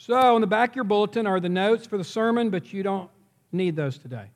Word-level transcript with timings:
So, 0.00 0.34
in 0.34 0.40
the 0.40 0.46
back 0.46 0.70
of 0.70 0.76
your 0.76 0.84
bulletin 0.84 1.26
are 1.26 1.40
the 1.40 1.50
notes 1.50 1.86
for 1.86 1.98
the 1.98 2.04
sermon, 2.04 2.48
but 2.48 2.72
you 2.72 2.82
don't 2.82 3.10
need 3.52 3.76
those 3.76 3.98
today 3.98 4.30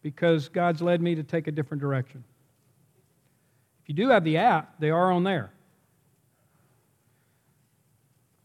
because 0.00 0.48
God's 0.48 0.80
led 0.80 1.02
me 1.02 1.14
to 1.16 1.22
take 1.22 1.48
a 1.48 1.52
different 1.52 1.82
direction. 1.82 2.24
If 3.82 3.90
you 3.90 3.94
do 3.94 4.08
have 4.08 4.24
the 4.24 4.38
app, 4.38 4.80
they 4.80 4.88
are 4.88 5.12
on 5.12 5.22
there. 5.22 5.52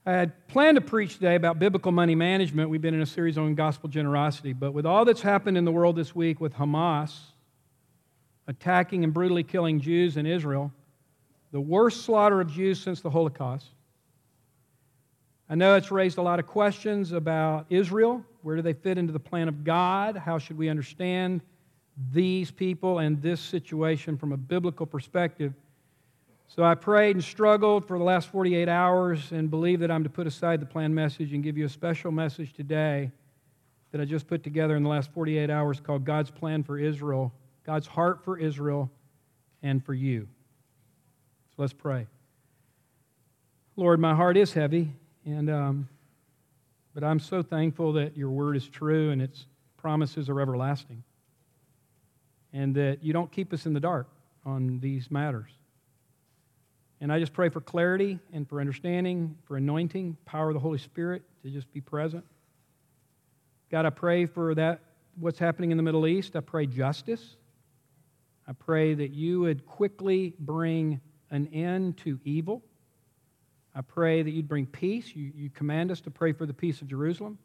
I 0.05 0.11
had 0.11 0.45
planned 0.49 0.75
to 0.75 0.81
preach 0.81 1.13
today 1.13 1.35
about 1.35 1.57
biblical 1.57 1.93
money 1.93 2.15
management. 2.15 2.69
We've 2.69 2.81
been 2.81 2.93
in 2.93 3.01
a 3.01 3.05
series 3.05 3.37
on 3.37 3.55
gospel 3.55 3.87
generosity. 3.87 4.51
But 4.51 4.73
with 4.73 4.85
all 4.85 5.05
that's 5.05 5.21
happened 5.21 5.57
in 5.57 5.63
the 5.63 5.71
world 5.71 5.95
this 5.95 6.13
week 6.13 6.41
with 6.41 6.53
Hamas 6.53 7.17
attacking 8.45 9.05
and 9.05 9.13
brutally 9.13 9.43
killing 9.43 9.79
Jews 9.79 10.17
in 10.17 10.25
Israel, 10.25 10.73
the 11.53 11.61
worst 11.61 12.01
slaughter 12.01 12.41
of 12.41 12.51
Jews 12.51 12.77
since 12.77 12.99
the 12.99 13.09
Holocaust, 13.09 13.67
I 15.49 15.55
know 15.55 15.75
it's 15.75 15.91
raised 15.91 16.17
a 16.17 16.21
lot 16.21 16.39
of 16.39 16.47
questions 16.47 17.13
about 17.13 17.67
Israel. 17.69 18.23
Where 18.41 18.57
do 18.57 18.61
they 18.61 18.73
fit 18.73 18.97
into 18.97 19.13
the 19.13 19.19
plan 19.19 19.47
of 19.47 19.63
God? 19.63 20.17
How 20.17 20.37
should 20.37 20.57
we 20.57 20.67
understand 20.67 21.41
these 22.11 22.51
people 22.51 22.99
and 22.99 23.21
this 23.21 23.39
situation 23.39 24.17
from 24.17 24.33
a 24.33 24.37
biblical 24.37 24.85
perspective? 24.85 25.53
So 26.49 26.63
I 26.63 26.75
prayed 26.75 27.15
and 27.15 27.23
struggled 27.23 27.85
for 27.85 27.97
the 27.97 28.03
last 28.03 28.29
48 28.29 28.67
hours 28.67 29.31
and 29.31 29.49
believe 29.49 29.79
that 29.79 29.91
I'm 29.91 30.03
to 30.03 30.09
put 30.09 30.27
aside 30.27 30.61
the 30.61 30.65
planned 30.65 30.95
message 30.95 31.33
and 31.33 31.43
give 31.43 31.57
you 31.57 31.65
a 31.65 31.69
special 31.69 32.11
message 32.11 32.53
today 32.53 33.11
that 33.91 34.01
I 34.01 34.05
just 34.05 34.27
put 34.27 34.43
together 34.43 34.75
in 34.75 34.83
the 34.83 34.89
last 34.89 35.11
48 35.11 35.49
hours 35.49 35.79
called 35.79 36.03
God's 36.03 36.29
Plan 36.29 36.63
for 36.63 36.77
Israel, 36.77 37.33
God's 37.65 37.87
Heart 37.87 38.23
for 38.23 38.37
Israel, 38.37 38.89
and 39.63 39.83
for 39.83 39.93
you. 39.93 40.27
So 41.55 41.61
let's 41.61 41.73
pray. 41.73 42.07
Lord, 43.75 43.99
my 43.99 44.13
heart 44.15 44.37
is 44.37 44.53
heavy, 44.53 44.93
and 45.27 45.49
um, 45.49 45.89
but 46.93 47.03
I'm 47.03 47.19
so 47.19 47.43
thankful 47.43 47.93
that 47.93 48.17
your 48.17 48.29
word 48.29 48.55
is 48.55 48.67
true 48.67 49.11
and 49.11 49.21
its 49.21 49.45
promises 49.75 50.29
are 50.29 50.41
everlasting, 50.41 51.03
and 52.53 52.73
that 52.75 53.03
you 53.03 53.13
don't 53.13 53.31
keep 53.31 53.53
us 53.53 53.65
in 53.65 53.73
the 53.73 53.79
dark 53.79 54.07
on 54.45 54.79
these 54.79 55.11
matters. 55.11 55.51
And 56.99 57.11
I 57.11 57.19
just 57.19 57.33
pray 57.33 57.49
for 57.49 57.61
clarity 57.61 58.19
and 58.33 58.47
for 58.49 58.59
understanding, 58.59 59.37
for 59.43 59.57
anointing, 59.57 60.17
power 60.25 60.47
of 60.49 60.55
the 60.55 60.59
Holy 60.59 60.79
Spirit 60.79 61.21
to 61.43 61.49
just 61.49 61.71
be 61.71 61.81
present. 61.81 62.23
God, 63.69 63.85
I 63.85 63.91
pray 63.91 64.25
for 64.25 64.55
that, 64.55 64.79
what's 65.19 65.37
happening 65.37 65.71
in 65.71 65.77
the 65.77 65.83
Middle 65.83 66.07
East. 66.07 66.35
I 66.35 66.39
pray 66.39 66.65
justice. 66.65 67.35
I 68.47 68.53
pray 68.53 68.93
that 68.93 69.11
you 69.11 69.41
would 69.41 69.65
quickly 69.67 70.33
bring 70.39 71.01
an 71.29 71.47
end 71.53 71.97
to 71.97 72.19
evil. 72.23 72.63
I 73.77 73.81
pray 73.81 74.23
that 74.23 74.31
you'd 74.31 74.47
bring 74.47 74.65
peace. 74.65 75.15
You, 75.15 75.31
you 75.35 75.51
command 75.51 75.91
us 75.91 76.01
to 76.01 76.09
pray 76.09 76.31
for 76.31 76.47
the 76.47 76.53
peace 76.53 76.81
of 76.81 76.87
Jerusalem. 76.87 77.37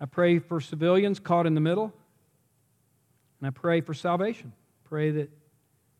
I 0.00 0.06
pray 0.06 0.40
for 0.40 0.60
civilians 0.60 1.20
caught 1.20 1.46
in 1.46 1.54
the 1.54 1.60
middle. 1.60 1.92
And 3.40 3.46
I 3.46 3.50
pray 3.50 3.80
for 3.80 3.94
salvation. 3.94 4.52
Pray 4.82 5.12
that 5.12 5.30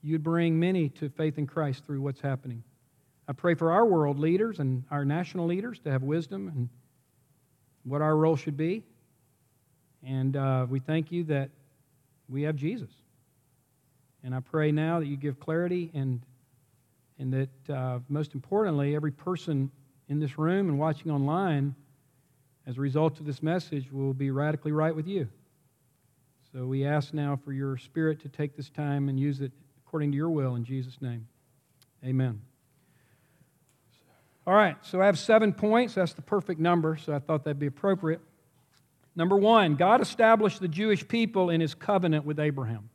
you'd 0.02 0.24
bring 0.24 0.58
many 0.58 0.88
to 0.88 1.08
faith 1.10 1.38
in 1.38 1.46
Christ 1.46 1.84
through 1.84 2.00
what's 2.00 2.20
happening. 2.20 2.64
I 3.28 3.34
pray 3.34 3.54
for 3.54 3.70
our 3.70 3.86
world 3.86 4.18
leaders 4.18 4.58
and 4.58 4.82
our 4.90 5.04
national 5.04 5.46
leaders 5.46 5.78
to 5.84 5.92
have 5.92 6.02
wisdom 6.02 6.48
and 6.48 6.68
what 7.84 8.02
our 8.02 8.16
role 8.16 8.34
should 8.34 8.56
be. 8.56 8.82
And 10.02 10.36
uh, 10.36 10.66
we 10.68 10.80
thank 10.80 11.12
you 11.12 11.22
that 11.24 11.50
we 12.28 12.42
have 12.42 12.56
Jesus. 12.56 12.90
And 14.24 14.34
I 14.34 14.40
pray 14.40 14.72
now 14.72 14.98
that 14.98 15.06
you 15.06 15.16
give 15.16 15.38
clarity 15.38 15.92
and, 15.94 16.20
and 17.18 17.32
that, 17.32 17.74
uh, 17.74 17.98
most 18.08 18.34
importantly, 18.34 18.94
every 18.94 19.12
person 19.12 19.70
in 20.08 20.20
this 20.20 20.38
room 20.38 20.68
and 20.68 20.78
watching 20.78 21.10
online, 21.10 21.74
as 22.66 22.76
a 22.76 22.80
result 22.80 23.20
of 23.20 23.26
this 23.26 23.42
message, 23.42 23.90
will 23.92 24.14
be 24.14 24.30
radically 24.30 24.72
right 24.72 24.94
with 24.94 25.06
you. 25.06 25.28
So 26.52 26.66
we 26.66 26.84
ask 26.84 27.12
now 27.12 27.36
for 27.36 27.52
your 27.52 27.76
spirit 27.76 28.20
to 28.20 28.28
take 28.28 28.56
this 28.56 28.70
time 28.70 29.08
and 29.08 29.18
use 29.18 29.40
it 29.40 29.52
according 29.86 30.12
to 30.12 30.16
your 30.16 30.30
will 30.30 30.54
in 30.54 30.64
Jesus' 30.64 31.00
name. 31.00 31.26
Amen. 32.04 32.40
All 34.46 34.54
right, 34.54 34.76
so 34.82 35.00
I 35.00 35.06
have 35.06 35.18
seven 35.18 35.52
points. 35.52 35.94
That's 35.94 36.12
the 36.12 36.22
perfect 36.22 36.60
number, 36.60 36.96
so 36.96 37.14
I 37.14 37.18
thought 37.18 37.44
that'd 37.44 37.58
be 37.58 37.66
appropriate. 37.66 38.20
Number 39.16 39.36
one, 39.36 39.76
God 39.76 40.00
established 40.00 40.60
the 40.60 40.68
Jewish 40.68 41.06
people 41.06 41.48
in 41.48 41.60
his 41.60 41.74
covenant 41.74 42.26
with 42.26 42.38
Abraham. 42.38 42.90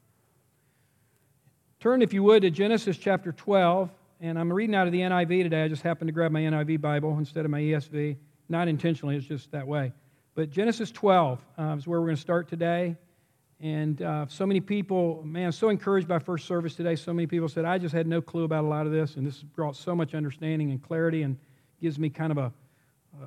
Turn, 1.80 2.02
if 2.02 2.14
you 2.14 2.24
would, 2.24 2.42
to 2.44 2.52
Genesis 2.52 2.98
chapter 2.98 3.32
12, 3.32 3.90
and 4.22 4.38
I'm 4.38 4.52
reading 4.52 4.76
out 4.76 4.86
of 4.86 4.92
the 4.92 5.00
NIV 5.00 5.44
today. 5.44 5.64
I 5.64 5.68
just 5.68 5.82
happened 5.82 6.10
to 6.10 6.12
grab 6.12 6.32
my 6.32 6.42
NIV 6.42 6.82
Bible 6.82 7.18
instead 7.18 7.46
of 7.46 7.52
my 7.52 7.62
ESV. 7.62 8.18
Not 8.50 8.68
intentionally, 8.68 9.16
it's 9.16 9.26
just 9.26 9.52
that 9.52 9.66
way. 9.66 9.94
But 10.36 10.50
Genesis 10.50 10.92
12 10.92 11.40
uh, 11.58 11.76
is 11.78 11.88
where 11.88 12.00
we're 12.00 12.08
going 12.08 12.18
to 12.18 12.22
start 12.22 12.50
today. 12.50 12.98
And 13.62 14.02
uh, 14.02 14.26
so 14.28 14.46
many 14.46 14.60
people, 14.60 15.22
man, 15.24 15.48
I'm 15.48 15.52
so 15.52 15.70
encouraged 15.70 16.08
by 16.08 16.20
first 16.20 16.48
service 16.48 16.76
today. 16.76 16.96
So 16.96 17.14
many 17.14 17.28
people 17.28 17.48
said, 17.48 17.66
I 17.66 17.78
just 17.78 17.94
had 17.94 18.08
no 18.08 18.22
clue 18.22 18.44
about 18.44 18.64
a 18.64 18.68
lot 18.68 18.86
of 18.86 18.92
this, 18.92 19.16
and 19.16 19.26
this 19.26 19.42
brought 19.42 19.76
so 19.76 19.96
much 19.96 20.14
understanding 20.14 20.72
and 20.72 20.82
clarity 20.82 21.24
and 21.24 21.38
gives 21.82 21.98
me 21.98 22.10
kind 22.10 22.32
of 22.32 22.38
a, 22.38 22.52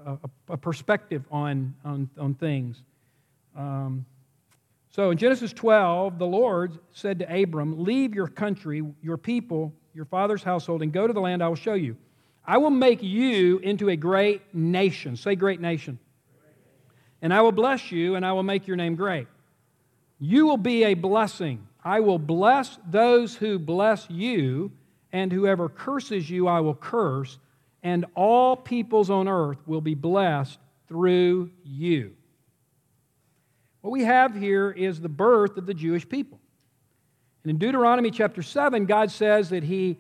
a, 0.07 0.19
a 0.51 0.57
perspective 0.57 1.25
on, 1.31 1.75
on, 1.85 2.09
on 2.19 2.35
things. 2.35 2.83
Um, 3.57 4.05
so 4.91 5.11
in 5.11 5.17
Genesis 5.19 5.53
12, 5.55 6.19
the 6.19 6.27
Lord 6.27 6.79
said 6.93 7.19
to 7.21 7.43
Abram, 7.43 7.83
Leave 7.83 8.15
your 8.15 8.29
country, 8.29 8.83
your 9.03 9.17
people, 9.17 9.75
your 9.95 10.05
father's 10.05 10.43
household, 10.43 10.83
and 10.83 10.93
go 10.93 11.07
to 11.07 11.13
the 11.13 11.21
land 11.21 11.43
I 11.43 11.49
will 11.49 11.57
show 11.57 11.75
you. 11.75 11.97
I 12.45 12.59
will 12.59 12.71
make 12.71 13.03
you 13.03 13.59
into 13.59 13.89
a 13.89 13.97
great 13.97 14.43
nation. 14.55 15.17
Say, 15.17 15.37
great 15.37 15.61
nation. 15.61 15.99
And 17.21 17.33
I 17.33 17.41
will 17.43 17.53
bless 17.53 17.93
you, 17.93 18.17
and 18.17 18.27
I 18.27 18.33
will 18.33 18.43
make 18.43 18.67
your 18.67 18.77
name 18.77 18.97
great 18.97 19.29
you 20.23 20.47
will 20.47 20.57
be 20.57 20.85
a 20.85 20.95
blessing. 20.95 21.67
I 21.83 21.99
will 21.99 22.21
bless 22.21 22.79
those 22.89 23.35
who 23.35 23.59
bless 23.59 24.09
you, 24.09 24.71
and 25.13 25.33
whoever 25.33 25.69
curses 25.69 26.31
you, 26.31 26.47
I 26.47 26.61
will 26.61 26.77
curse, 26.77 27.39
and 27.83 28.07
all 28.15 28.55
peoples 28.55 29.11
on 29.11 29.27
earth 29.27 29.59
will 29.67 29.81
be 29.81 29.97
blessed 29.97 30.61
through 30.87 31.51
you. 31.65 32.13
What 33.81 33.91
we 33.91 34.05
have 34.05 34.37
here 34.37 34.71
is 34.71 35.01
the 35.01 35.09
birth 35.09 35.57
of 35.57 35.67
the 35.67 35.75
Jewish 35.75 36.09
people. 36.09 36.39
And 37.45 37.51
in 37.51 37.59
Deuteronomy 37.59 38.11
chapter 38.11 38.43
7, 38.43 38.87
God 38.87 39.11
says 39.11 39.51
that 39.51 39.65
He 39.65 39.99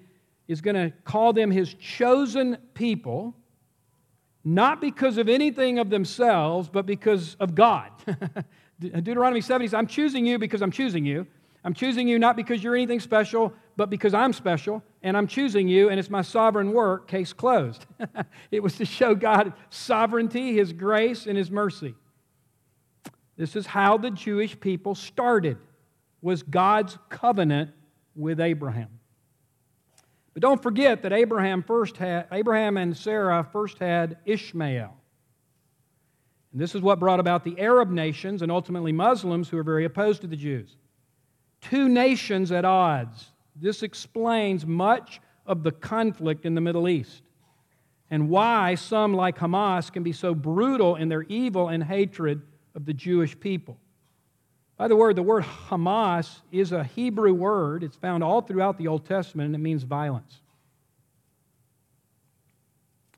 is 0.48 0.60
going 0.60 0.76
to 0.76 0.92
call 1.04 1.32
them 1.32 1.50
His 1.50 1.74
chosen 1.74 2.56
people, 2.74 3.34
not 4.44 4.80
because 4.80 5.18
of 5.18 5.28
anything 5.28 5.78
of 5.78 5.90
themselves, 5.90 6.68
but 6.68 6.86
because 6.86 7.36
of 7.40 7.54
God. 7.54 7.90
Deuteronomy 8.80 9.40
7 9.40 9.66
says, 9.66 9.74
I'm 9.74 9.86
choosing 9.86 10.26
you 10.26 10.38
because 10.38 10.62
I'm 10.62 10.72
choosing 10.72 11.04
you. 11.04 11.26
I'm 11.64 11.74
choosing 11.74 12.08
you 12.08 12.18
not 12.18 12.36
because 12.36 12.62
you're 12.62 12.74
anything 12.74 13.00
special, 13.00 13.52
but 13.76 13.88
because 13.88 14.14
I'm 14.14 14.32
special, 14.32 14.82
and 15.02 15.16
I'm 15.16 15.26
choosing 15.26 15.68
you, 15.68 15.88
and 15.88 15.98
it's 15.98 16.10
my 16.10 16.22
sovereign 16.22 16.72
work, 16.72 17.06
case 17.08 17.32
closed. 17.32 17.86
it 18.50 18.62
was 18.62 18.76
to 18.76 18.84
show 18.84 19.14
God's 19.14 19.52
sovereignty, 19.70 20.56
His 20.56 20.72
grace, 20.72 21.26
and 21.26 21.38
His 21.38 21.50
mercy. 21.50 21.94
This 23.36 23.56
is 23.56 23.66
how 23.66 23.96
the 23.96 24.10
Jewish 24.10 24.58
people 24.58 24.94
started, 24.94 25.56
was 26.22 26.42
God's 26.42 26.96
covenant 27.10 27.70
with 28.14 28.40
Abraham. 28.40 28.88
But 30.32 30.40
don't 30.40 30.62
forget 30.62 31.02
that 31.02 31.12
Abraham 31.12 31.62
first 31.62 31.98
had 31.98 32.26
Abraham 32.32 32.76
and 32.78 32.96
Sarah 32.96 33.46
first 33.52 33.78
had 33.78 34.16
Ishmael. 34.24 34.96
And 36.52 36.60
this 36.60 36.74
is 36.74 36.80
what 36.80 37.00
brought 37.00 37.20
about 37.20 37.44
the 37.44 37.58
Arab 37.58 37.90
nations 37.90 38.40
and 38.40 38.50
ultimately 38.50 38.92
Muslims 38.92 39.48
who 39.48 39.58
are 39.58 39.62
very 39.62 39.84
opposed 39.84 40.20
to 40.22 40.26
the 40.26 40.36
Jews. 40.36 40.76
Two 41.60 41.88
nations 41.88 42.52
at 42.52 42.64
odds. 42.64 43.32
This 43.56 43.82
explains 43.82 44.64
much 44.64 45.20
of 45.44 45.62
the 45.62 45.72
conflict 45.72 46.46
in 46.46 46.54
the 46.54 46.60
Middle 46.60 46.88
East 46.88 47.22
and 48.10 48.28
why 48.28 48.74
some, 48.74 49.14
like 49.14 49.38
Hamas, 49.38 49.90
can 49.90 50.02
be 50.02 50.12
so 50.12 50.34
brutal 50.34 50.96
in 50.96 51.08
their 51.08 51.22
evil 51.22 51.68
and 51.68 51.82
hatred 51.82 52.42
of 52.74 52.84
the 52.84 52.92
Jewish 52.92 53.38
people. 53.38 53.78
By 54.76 54.88
the 54.88 54.96
word, 54.96 55.16
the 55.16 55.22
word 55.22 55.44
Hamas 55.68 56.40
is 56.50 56.72
a 56.72 56.84
Hebrew 56.84 57.34
word. 57.34 57.84
It's 57.84 57.96
found 57.96 58.24
all 58.24 58.40
throughout 58.40 58.78
the 58.78 58.88
Old 58.88 59.04
Testament, 59.04 59.46
and 59.46 59.54
it 59.54 59.58
means 59.58 59.82
violence. 59.82 60.40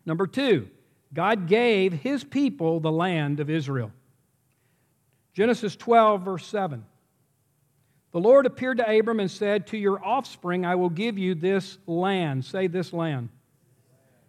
Number 0.04 0.26
two, 0.26 0.68
God 1.12 1.46
gave 1.46 1.92
his 1.92 2.24
people 2.24 2.80
the 2.80 2.92
land 2.92 3.40
of 3.40 3.48
Israel. 3.48 3.92
Genesis 5.32 5.74
12, 5.76 6.22
verse 6.22 6.46
7. 6.46 6.84
The 8.12 8.20
Lord 8.20 8.46
appeared 8.46 8.78
to 8.78 8.98
Abram 8.98 9.18
and 9.18 9.30
said, 9.30 9.68
To 9.68 9.76
your 9.76 10.04
offspring 10.04 10.64
I 10.64 10.76
will 10.76 10.90
give 10.90 11.18
you 11.18 11.34
this 11.34 11.78
land. 11.86 12.44
Say 12.44 12.66
this 12.66 12.92
land. 12.92 13.28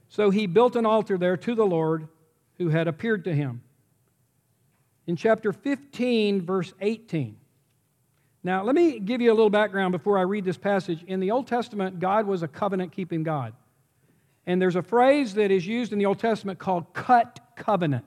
So 0.10 0.30
he 0.30 0.48
built 0.48 0.76
an 0.76 0.86
altar 0.86 1.18
there 1.18 1.38
to 1.38 1.56
the 1.56 1.66
Lord 1.66 2.08
who 2.58 2.70
had 2.70 2.88
appeared 2.88 3.26
to 3.26 3.34
him. 3.34 3.62
In 5.08 5.16
chapter 5.16 5.54
15, 5.54 6.42
verse 6.42 6.74
18. 6.82 7.38
Now, 8.44 8.64
let 8.64 8.76
me 8.76 9.00
give 9.00 9.22
you 9.22 9.32
a 9.32 9.34
little 9.34 9.50
background 9.50 9.92
before 9.92 10.18
I 10.18 10.22
read 10.22 10.46
this 10.46 10.58
passage. 10.58 11.04
In 11.08 11.20
the 11.20 11.32
Old 11.32 11.48
Testament, 11.48 12.00
God 12.00 12.28
was 12.28 12.44
a 12.44 12.48
covenant 12.48 12.92
keeping 12.92 13.24
God. 13.24 13.54
And 14.46 14.62
there's 14.62 14.76
a 14.76 14.84
phrase 14.84 15.34
that 15.34 15.52
is 15.52 15.66
used 15.66 15.92
in 15.92 16.00
the 16.00 16.06
Old 16.06 16.20
Testament 16.20 16.60
called 16.60 16.94
cut 16.94 17.40
covenant. 17.56 18.06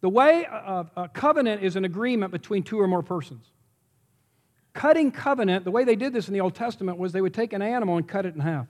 The 0.00 0.08
way 0.08 0.44
a, 0.44 1.10
covenant 1.12 1.62
is 1.62 1.74
an 1.74 1.84
agreement 1.84 2.30
between 2.30 2.62
two 2.62 2.80
or 2.80 2.86
more 2.86 3.02
persons. 3.02 3.50
Cutting 4.72 5.10
covenant, 5.10 5.64
the 5.64 5.72
way 5.72 5.82
they 5.82 5.96
did 5.96 6.12
this 6.12 6.28
in 6.28 6.34
the 6.34 6.40
Old 6.40 6.54
Testament 6.54 6.98
was 6.98 7.10
they 7.10 7.20
would 7.20 7.34
take 7.34 7.52
an 7.52 7.62
animal 7.62 7.96
and 7.96 8.06
cut 8.06 8.24
it 8.24 8.34
in 8.34 8.40
half. 8.40 8.68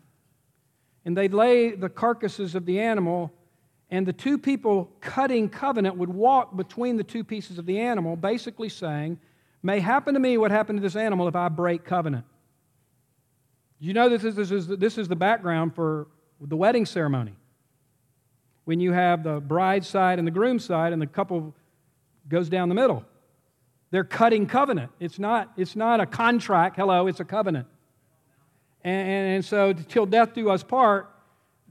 And 1.04 1.14
they'd 1.14 1.34
lay 1.34 1.72
the 1.72 1.90
carcasses 1.90 2.54
of 2.54 2.64
the 2.64 2.80
animal, 2.80 3.30
and 3.90 4.06
the 4.06 4.12
two 4.12 4.38
people 4.38 4.90
cutting 5.00 5.48
covenant 5.48 5.96
would 5.96 6.10
walk 6.10 6.56
between 6.56 6.96
the 6.96 7.04
two 7.04 7.24
pieces 7.24 7.58
of 7.58 7.66
the 7.66 7.80
animal, 7.80 8.16
basically 8.16 8.68
saying, 8.68 9.18
May 9.62 9.80
happen 9.80 10.14
to 10.14 10.20
me 10.20 10.38
what 10.38 10.50
happened 10.50 10.78
to 10.78 10.82
this 10.82 10.94
animal 10.94 11.26
if 11.26 11.34
I 11.34 11.48
break 11.48 11.84
covenant. 11.84 12.24
You 13.80 13.92
know 13.92 14.08
this 14.08 14.24
is, 14.24 14.34
this 14.34 14.50
is, 14.50 14.66
this 14.68 14.98
is 14.98 15.08
the 15.08 15.16
background 15.16 15.74
for 15.74 16.06
the 16.40 16.56
wedding 16.56 16.86
ceremony. 16.86 17.34
When 18.64 18.80
you 18.80 18.92
have 18.92 19.24
the 19.24 19.40
bride 19.40 19.84
side 19.84 20.18
and 20.18 20.26
the 20.26 20.32
groom 20.32 20.58
side, 20.58 20.92
and 20.92 21.00
the 21.00 21.06
couple 21.06 21.54
goes 22.28 22.48
down 22.48 22.68
the 22.68 22.74
middle. 22.74 23.04
They're 23.90 24.04
cutting 24.04 24.46
covenant. 24.46 24.92
It's 25.00 25.18
not, 25.18 25.52
it's 25.56 25.74
not 25.74 26.00
a 26.00 26.06
contract. 26.06 26.76
Hello, 26.76 27.06
it's 27.06 27.20
a 27.20 27.24
covenant. 27.24 27.66
And, 28.84 29.08
and, 29.08 29.34
and 29.36 29.44
so, 29.44 29.72
till 29.72 30.06
death 30.06 30.34
do 30.34 30.50
us 30.50 30.62
part, 30.62 31.10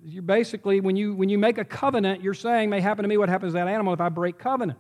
you 0.04 0.22
basically, 0.22 0.80
when 0.80 0.96
you, 0.96 1.16
when 1.16 1.30
you 1.30 1.38
make 1.38 1.58
a 1.58 1.66
covenant, 1.66 2.22
you're 2.22 2.34
saying, 2.34 2.70
may 2.70 2.80
happen 2.80 3.04
to 3.04 3.10
me 3.10 3.18
what 3.18 3.30
happens 3.30 3.54
to 3.54 3.58
that 3.58 3.68
animal 3.68 3.94
if 3.94 4.02
I 4.02 4.10
break 4.10 4.38
covenant. 4.38 4.80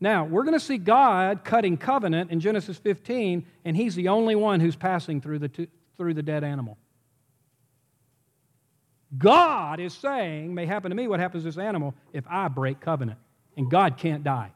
Now, 0.00 0.24
we're 0.24 0.44
going 0.44 0.58
to 0.58 0.64
see 0.64 0.78
God 0.78 1.44
cutting 1.44 1.76
covenant 1.76 2.30
in 2.30 2.40
Genesis 2.40 2.76
15, 2.78 3.44
and 3.64 3.76
He's 3.76 3.94
the 3.94 4.08
only 4.08 4.36
one 4.36 4.60
who's 4.60 4.76
passing 4.76 5.20
through 5.20 5.40
the, 5.40 5.68
through 5.96 6.14
the 6.14 6.22
dead 6.22 6.44
animal. 6.44 6.78
God 9.16 9.80
is 9.80 9.94
saying, 9.94 10.54
may 10.54 10.66
happen 10.66 10.90
to 10.90 10.96
me 10.96 11.08
what 11.08 11.18
happens 11.18 11.42
to 11.42 11.48
this 11.48 11.58
animal 11.58 11.94
if 12.12 12.24
I 12.28 12.48
break 12.48 12.80
covenant. 12.80 13.18
And 13.56 13.70
God 13.70 13.96
can't 13.96 14.22
die. 14.22 14.52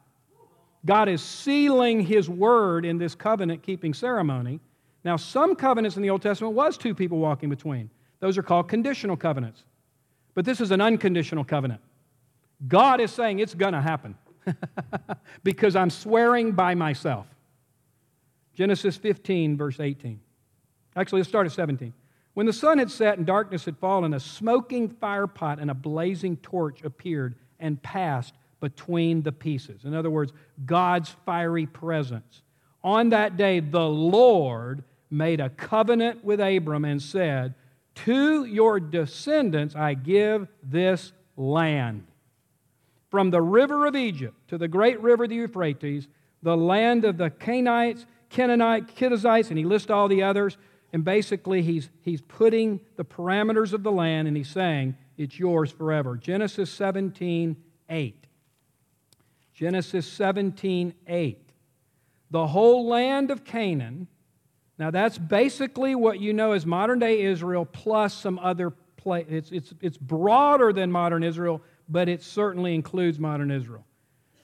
God 0.84 1.08
is 1.08 1.22
sealing 1.22 2.00
His 2.00 2.28
word 2.28 2.84
in 2.84 2.98
this 2.98 3.14
covenant 3.14 3.62
keeping 3.62 3.94
ceremony. 3.94 4.60
Now, 5.04 5.16
some 5.16 5.56
covenants 5.56 5.96
in 5.96 6.02
the 6.02 6.10
Old 6.10 6.22
Testament 6.22 6.54
was 6.54 6.76
two 6.76 6.94
people 6.94 7.18
walking 7.18 7.48
between. 7.48 7.90
Those 8.20 8.38
are 8.38 8.42
called 8.42 8.68
conditional 8.68 9.16
covenants. 9.16 9.64
But 10.34 10.44
this 10.44 10.60
is 10.60 10.70
an 10.70 10.80
unconditional 10.80 11.44
covenant. 11.44 11.80
God 12.66 13.00
is 13.00 13.10
saying 13.10 13.38
it's 13.38 13.54
going 13.54 13.74
to 13.74 13.80
happen 13.80 14.16
because 15.44 15.76
I'm 15.76 15.90
swearing 15.90 16.52
by 16.52 16.74
myself. 16.74 17.26
Genesis 18.54 18.96
15, 18.96 19.56
verse 19.56 19.80
18. 19.80 20.20
Actually, 20.94 21.20
let's 21.20 21.28
start 21.28 21.46
at 21.46 21.52
17. 21.52 21.92
When 22.34 22.46
the 22.46 22.52
sun 22.52 22.78
had 22.78 22.90
set 22.90 23.18
and 23.18 23.26
darkness 23.26 23.64
had 23.64 23.76
fallen, 23.78 24.14
a 24.14 24.20
smoking 24.20 24.88
firepot 24.88 25.60
and 25.60 25.70
a 25.70 25.74
blazing 25.74 26.36
torch 26.38 26.82
appeared 26.82 27.34
and 27.60 27.82
passed 27.82 28.34
between 28.60 29.22
the 29.22 29.32
pieces. 29.32 29.84
In 29.84 29.94
other 29.94 30.10
words, 30.10 30.32
God's 30.64 31.14
fiery 31.26 31.66
presence. 31.66 32.42
On 32.84 33.10
that 33.10 33.36
day, 33.36 33.60
the 33.60 33.88
Lord 33.88 34.84
made 35.10 35.40
a 35.40 35.50
covenant 35.50 36.24
with 36.24 36.40
Abram 36.40 36.84
and 36.84 37.02
said, 37.02 37.54
To 37.94 38.44
your 38.44 38.80
descendants 38.80 39.74
I 39.74 39.94
give 39.94 40.48
this 40.62 41.12
land. 41.36 42.06
From 43.10 43.30
the 43.30 43.42
river 43.42 43.86
of 43.86 43.94
Egypt 43.94 44.36
to 44.48 44.58
the 44.58 44.68
great 44.68 45.00
river, 45.00 45.28
the 45.28 45.34
Euphrates, 45.34 46.08
the 46.42 46.56
land 46.56 47.04
of 47.04 47.18
the 47.18 47.30
Canaanites, 47.30 48.06
Canaanites, 48.30 48.92
Kiddites, 48.94 49.50
and 49.50 49.58
he 49.58 49.64
lists 49.64 49.90
all 49.90 50.08
the 50.08 50.22
others 50.22 50.56
and 50.92 51.04
basically, 51.04 51.62
he's, 51.62 51.88
he's 52.02 52.20
putting 52.20 52.80
the 52.96 53.04
parameters 53.04 53.72
of 53.72 53.82
the 53.82 53.92
land 53.92 54.28
and 54.28 54.36
he's 54.36 54.50
saying, 54.50 54.96
It's 55.16 55.38
yours 55.38 55.72
forever. 55.72 56.16
Genesis 56.16 56.70
17 56.70 57.56
8. 57.88 58.26
Genesis 59.54 60.06
17 60.06 60.94
8. 61.06 61.50
The 62.30 62.46
whole 62.46 62.86
land 62.86 63.30
of 63.30 63.44
Canaan. 63.44 64.08
Now, 64.78 64.90
that's 64.90 65.18
basically 65.18 65.94
what 65.94 66.20
you 66.20 66.32
know 66.32 66.52
as 66.52 66.66
modern 66.66 66.98
day 66.98 67.22
Israel 67.22 67.64
plus 67.64 68.14
some 68.14 68.38
other 68.38 68.70
place. 68.96 69.26
It's, 69.28 69.52
it's, 69.52 69.74
it's 69.80 69.98
broader 69.98 70.72
than 70.72 70.90
modern 70.90 71.22
Israel, 71.22 71.60
but 71.88 72.08
it 72.08 72.22
certainly 72.22 72.74
includes 72.74 73.18
modern 73.18 73.50
Israel. 73.50 73.84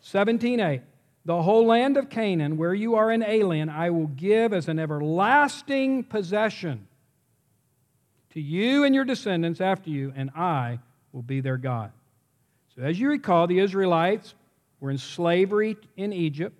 17 0.01 0.61
8 0.61 0.81
the 1.29 1.43
whole 1.43 1.67
land 1.67 1.99
of 1.99 2.09
Canaan, 2.09 2.57
where 2.57 2.73
you 2.73 2.95
are 2.95 3.11
an 3.11 3.23
alien, 3.23 3.69
I 3.69 3.91
will 3.91 4.07
give 4.07 4.55
as 4.55 4.67
an 4.67 4.79
everlasting 4.79 6.05
possession 6.05 6.89
to 8.31 8.41
you 8.41 8.85
and 8.85 8.95
your 8.95 9.05
descendants 9.05 9.61
after 9.61 9.91
you, 9.91 10.11
and 10.17 10.31
I 10.31 10.79
will 11.13 11.21
be 11.21 11.43
their 11.43 11.59
God. 11.59 11.93
So, 12.75 12.81
as 12.81 12.99
you 12.99 13.11
recall, 13.11 13.47
the 13.47 13.59
Israelites 13.59 14.35
were 14.81 14.91
in 14.91 14.97
slavery 14.97 15.77
in 15.99 16.15
Egypt. 16.15 16.59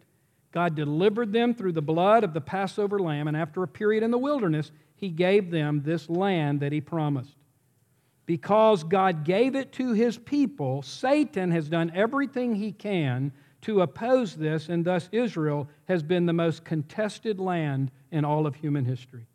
God 0.53 0.75
delivered 0.75 1.33
them 1.33 1.55
through 1.55 1.73
the 1.73 1.83
blood 1.83 2.25
of 2.25 2.33
the 2.33 2.41
Passover 2.41 2.99
lamb, 2.99 3.29
and 3.29 3.37
after 3.37 3.63
a 3.63 3.69
period 3.69 4.03
in 4.03 4.11
the 4.11 4.19
wilderness, 4.19 4.73
He 4.97 5.11
gave 5.11 5.51
them 5.51 5.83
this 5.83 6.09
land 6.09 6.61
that 6.61 6.73
He 6.73 6.81
promised. 6.81 7.37
Because 8.27 8.85
God 8.85 9.25
gave 9.25 9.55
it 9.55 9.73
to 9.73 9.93
His 9.93 10.19
people, 10.19 10.83
Satan 10.83 11.51
has 11.51 11.69
done 11.69 11.93
everything 11.95 12.55
he 12.55 12.73
can 12.73 13.33
to 13.63 13.81
oppose 13.81 14.37
this, 14.37 14.69
and 14.69 14.85
thus 14.85 15.09
Israel 15.13 15.69
has 15.87 16.03
been 16.03 16.27
the 16.27 16.33
most 16.33 16.65
contested 16.65 17.41
land 17.41 17.91
in 18.13 18.25
all 18.25 18.47
of 18.47 18.55
human 18.55 18.85
history. 18.85 19.27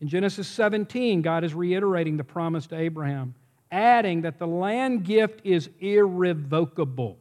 In 0.00 0.08
Genesis 0.08 0.48
17, 0.48 1.22
God 1.22 1.44
is 1.44 1.54
reiterating 1.54 2.16
the 2.16 2.24
promise 2.24 2.66
to 2.68 2.76
Abraham, 2.76 3.34
adding 3.70 4.22
that 4.22 4.38
the 4.38 4.46
land 4.46 5.04
gift 5.04 5.40
is 5.44 5.70
irrevocable, 5.80 7.18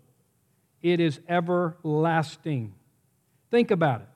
it 0.83 0.99
is 0.99 1.19
everlasting. 1.27 2.73
Think 3.49 3.71
about 3.71 4.01
it. 4.01 4.07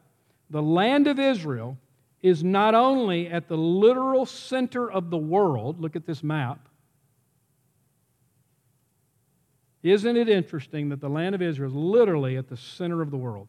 The 0.52 0.62
land 0.62 1.08
of 1.08 1.18
Israel 1.18 1.78
is 2.22 2.44
not 2.44 2.76
only 2.76 3.28
at 3.28 3.48
the 3.48 3.58
literal 3.58 4.26
center 4.26 4.90
of 4.90 5.10
the 5.10 5.18
world, 5.18 5.82
look 5.82 5.96
at 5.96 6.06
this 6.06 6.22
map, 6.22 6.68
Isn't 9.84 10.18
it 10.18 10.28
interesting 10.28 10.90
that 10.90 11.00
the 11.00 11.10
land 11.10 11.36
of 11.36 11.42
Israel 11.42 11.70
is 11.70 11.76
literally 11.76 12.38
at 12.38 12.50
the 12.50 12.58
center 12.58 13.02
of 13.02 13.12
the 13.12 13.18
world? 13.18 13.48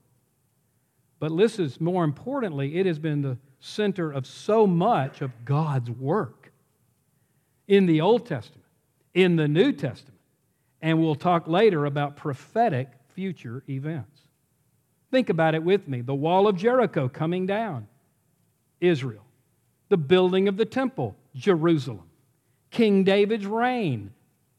But 1.18 1.32
listen, 1.32 1.70
more 1.80 2.04
importantly, 2.04 2.78
it 2.78 2.86
has 2.86 2.98
been 2.98 3.22
the 3.22 3.38
center 3.60 4.12
of 4.12 4.26
so 4.26 4.66
much 4.66 5.20
of 5.20 5.32
God's 5.44 5.90
work 5.90 6.52
in 7.66 7.86
the 7.86 8.00
Old 8.00 8.26
Testament, 8.26 8.64
in 9.14 9.36
the 9.36 9.48
New 9.48 9.72
Testament, 9.72 10.20
and 10.80 11.00
we'll 11.00 11.16
talk 11.16 11.48
later 11.48 11.86
about 11.86 12.16
prophetic 12.16 12.88
future 13.18 13.64
events. 13.68 14.20
Think 15.10 15.28
about 15.28 15.56
it 15.56 15.64
with 15.64 15.88
me 15.88 16.02
the 16.02 16.14
wall 16.14 16.46
of 16.46 16.54
Jericho 16.54 17.08
coming 17.08 17.46
down, 17.46 17.88
Israel. 18.80 19.24
The 19.88 19.96
building 19.96 20.46
of 20.46 20.56
the 20.56 20.64
temple, 20.64 21.16
Jerusalem. 21.34 22.08
King 22.70 23.02
David's 23.02 23.46
reign, 23.46 24.12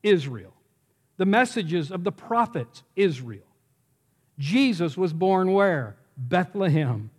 Israel 0.03 0.53
the 1.19 1.25
messages 1.25 1.91
of 1.91 2.05
the 2.05 2.13
prophets, 2.13 2.81
Israel. 2.95 3.43
Jesus 4.39 4.95
was 4.95 5.11
born 5.11 5.51
where? 5.51 5.97
Bethlehem. 6.17 7.11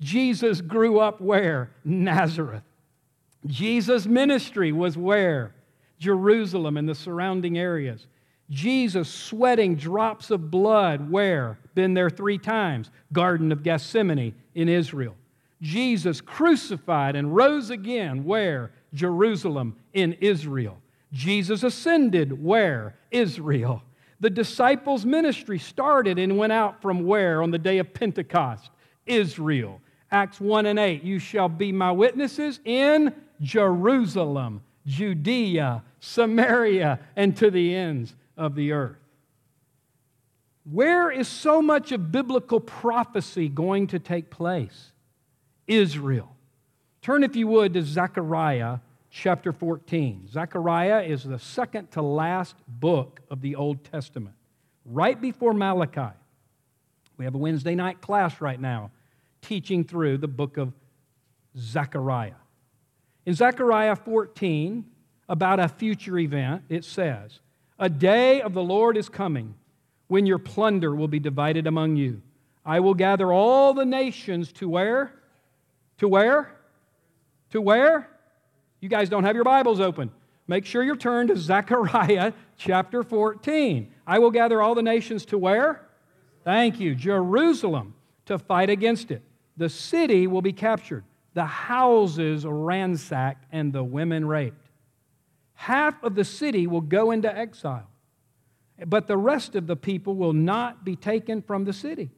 Jesus 0.00 0.60
grew 0.60 1.00
up 1.00 1.20
where? 1.20 1.72
Nazareth. 1.84 2.62
Jesus' 3.46 4.06
ministry 4.06 4.70
was 4.70 4.96
where? 4.96 5.56
Jerusalem 5.98 6.76
and 6.76 6.88
the 6.88 6.94
surrounding 6.94 7.58
areas. 7.58 8.06
Jesus 8.50 9.08
sweating 9.08 9.76
drops 9.76 10.30
of 10.30 10.50
blood 10.50 11.10
where? 11.10 11.58
Been 11.74 11.94
there 11.94 12.08
three 12.08 12.38
times. 12.38 12.90
Garden 13.12 13.52
of 13.52 13.62
Gethsemane 13.62 14.34
in 14.54 14.68
Israel. 14.68 15.14
Jesus 15.60 16.20
crucified 16.20 17.14
and 17.16 17.34
rose 17.34 17.70
again 17.70 18.24
where? 18.24 18.70
Jerusalem 18.94 19.76
in 19.92 20.14
Israel. 20.14 20.78
Jesus 21.12 21.62
ascended 21.62 22.42
where? 22.42 22.96
Israel. 23.10 23.82
The 24.20 24.30
disciples' 24.30 25.04
ministry 25.04 25.58
started 25.58 26.18
and 26.18 26.38
went 26.38 26.52
out 26.52 26.80
from 26.80 27.04
where 27.04 27.42
on 27.42 27.50
the 27.50 27.58
day 27.58 27.78
of 27.78 27.92
Pentecost? 27.92 28.70
Israel. 29.06 29.80
Acts 30.10 30.40
1 30.40 30.66
and 30.66 30.78
8. 30.78 31.02
You 31.02 31.18
shall 31.18 31.48
be 31.48 31.70
my 31.70 31.92
witnesses 31.92 32.60
in 32.64 33.14
Jerusalem, 33.40 34.62
Judea, 34.86 35.82
Samaria, 36.00 36.98
and 37.14 37.36
to 37.36 37.50
the 37.50 37.74
ends 37.74 38.14
of 38.38 38.54
the 38.54 38.72
earth. 38.72 38.96
Where 40.64 41.10
is 41.10 41.28
so 41.28 41.60
much 41.60 41.92
of 41.92 42.10
biblical 42.10 42.60
prophecy 42.60 43.48
going 43.48 43.88
to 43.88 43.98
take 43.98 44.30
place? 44.30 44.92
Israel. 45.66 46.34
Turn, 47.02 47.24
if 47.24 47.36
you 47.36 47.46
would, 47.48 47.74
to 47.74 47.82
Zechariah 47.82 48.78
chapter 49.10 49.52
14. 49.52 50.28
Zechariah 50.28 51.02
is 51.02 51.24
the 51.24 51.38
second 51.38 51.90
to 51.92 52.02
last 52.02 52.56
book 52.66 53.20
of 53.30 53.40
the 53.40 53.56
Old 53.56 53.84
Testament, 53.84 54.36
right 54.84 55.20
before 55.20 55.52
Malachi. 55.52 56.14
We 57.16 57.24
have 57.24 57.34
a 57.34 57.38
Wednesday 57.38 57.74
night 57.74 58.00
class 58.00 58.40
right 58.40 58.60
now 58.60 58.90
teaching 59.42 59.84
through 59.84 60.18
the 60.18 60.28
book 60.28 60.56
of 60.56 60.72
Zechariah. 61.56 62.32
In 63.26 63.34
Zechariah 63.34 63.96
14, 63.96 64.84
about 65.28 65.60
a 65.60 65.68
future 65.68 66.18
event. 66.18 66.62
It 66.68 66.84
says, 66.84 67.40
A 67.78 67.88
day 67.88 68.40
of 68.40 68.54
the 68.54 68.62
Lord 68.62 68.96
is 68.96 69.08
coming 69.08 69.54
when 70.08 70.26
your 70.26 70.38
plunder 70.38 70.94
will 70.94 71.08
be 71.08 71.20
divided 71.20 71.66
among 71.66 71.96
you. 71.96 72.22
I 72.64 72.80
will 72.80 72.94
gather 72.94 73.32
all 73.32 73.72
the 73.72 73.84
nations 73.84 74.52
to 74.54 74.68
where? 74.68 75.12
To 75.98 76.08
where? 76.08 76.54
To 77.50 77.60
where? 77.60 78.08
You 78.80 78.88
guys 78.88 79.08
don't 79.08 79.24
have 79.24 79.34
your 79.34 79.44
Bibles 79.44 79.80
open. 79.80 80.10
Make 80.46 80.64
sure 80.64 80.82
you're 80.82 80.96
turned 80.96 81.28
to 81.28 81.36
Zechariah 81.38 82.32
chapter 82.56 83.02
14. 83.02 83.92
I 84.06 84.18
will 84.18 84.30
gather 84.30 84.60
all 84.60 84.74
the 84.74 84.82
nations 84.82 85.24
to 85.26 85.38
where? 85.38 85.86
Thank 86.44 86.80
you. 86.80 86.94
Jerusalem 86.94 87.94
to 88.26 88.38
fight 88.38 88.70
against 88.70 89.10
it. 89.10 89.22
The 89.56 89.68
city 89.68 90.26
will 90.26 90.42
be 90.42 90.52
captured, 90.52 91.04
the 91.34 91.44
houses 91.44 92.44
ransacked, 92.46 93.44
and 93.50 93.72
the 93.72 93.82
women 93.82 94.26
raped. 94.26 94.67
Half 95.60 96.04
of 96.04 96.14
the 96.14 96.24
city 96.24 96.68
will 96.68 96.80
go 96.80 97.10
into 97.10 97.36
exile, 97.36 97.88
but 98.86 99.08
the 99.08 99.16
rest 99.16 99.56
of 99.56 99.66
the 99.66 99.74
people 99.74 100.14
will 100.14 100.32
not 100.32 100.84
be 100.84 100.94
taken 100.94 101.42
from 101.42 101.64
the 101.64 101.72
city. 101.72 102.10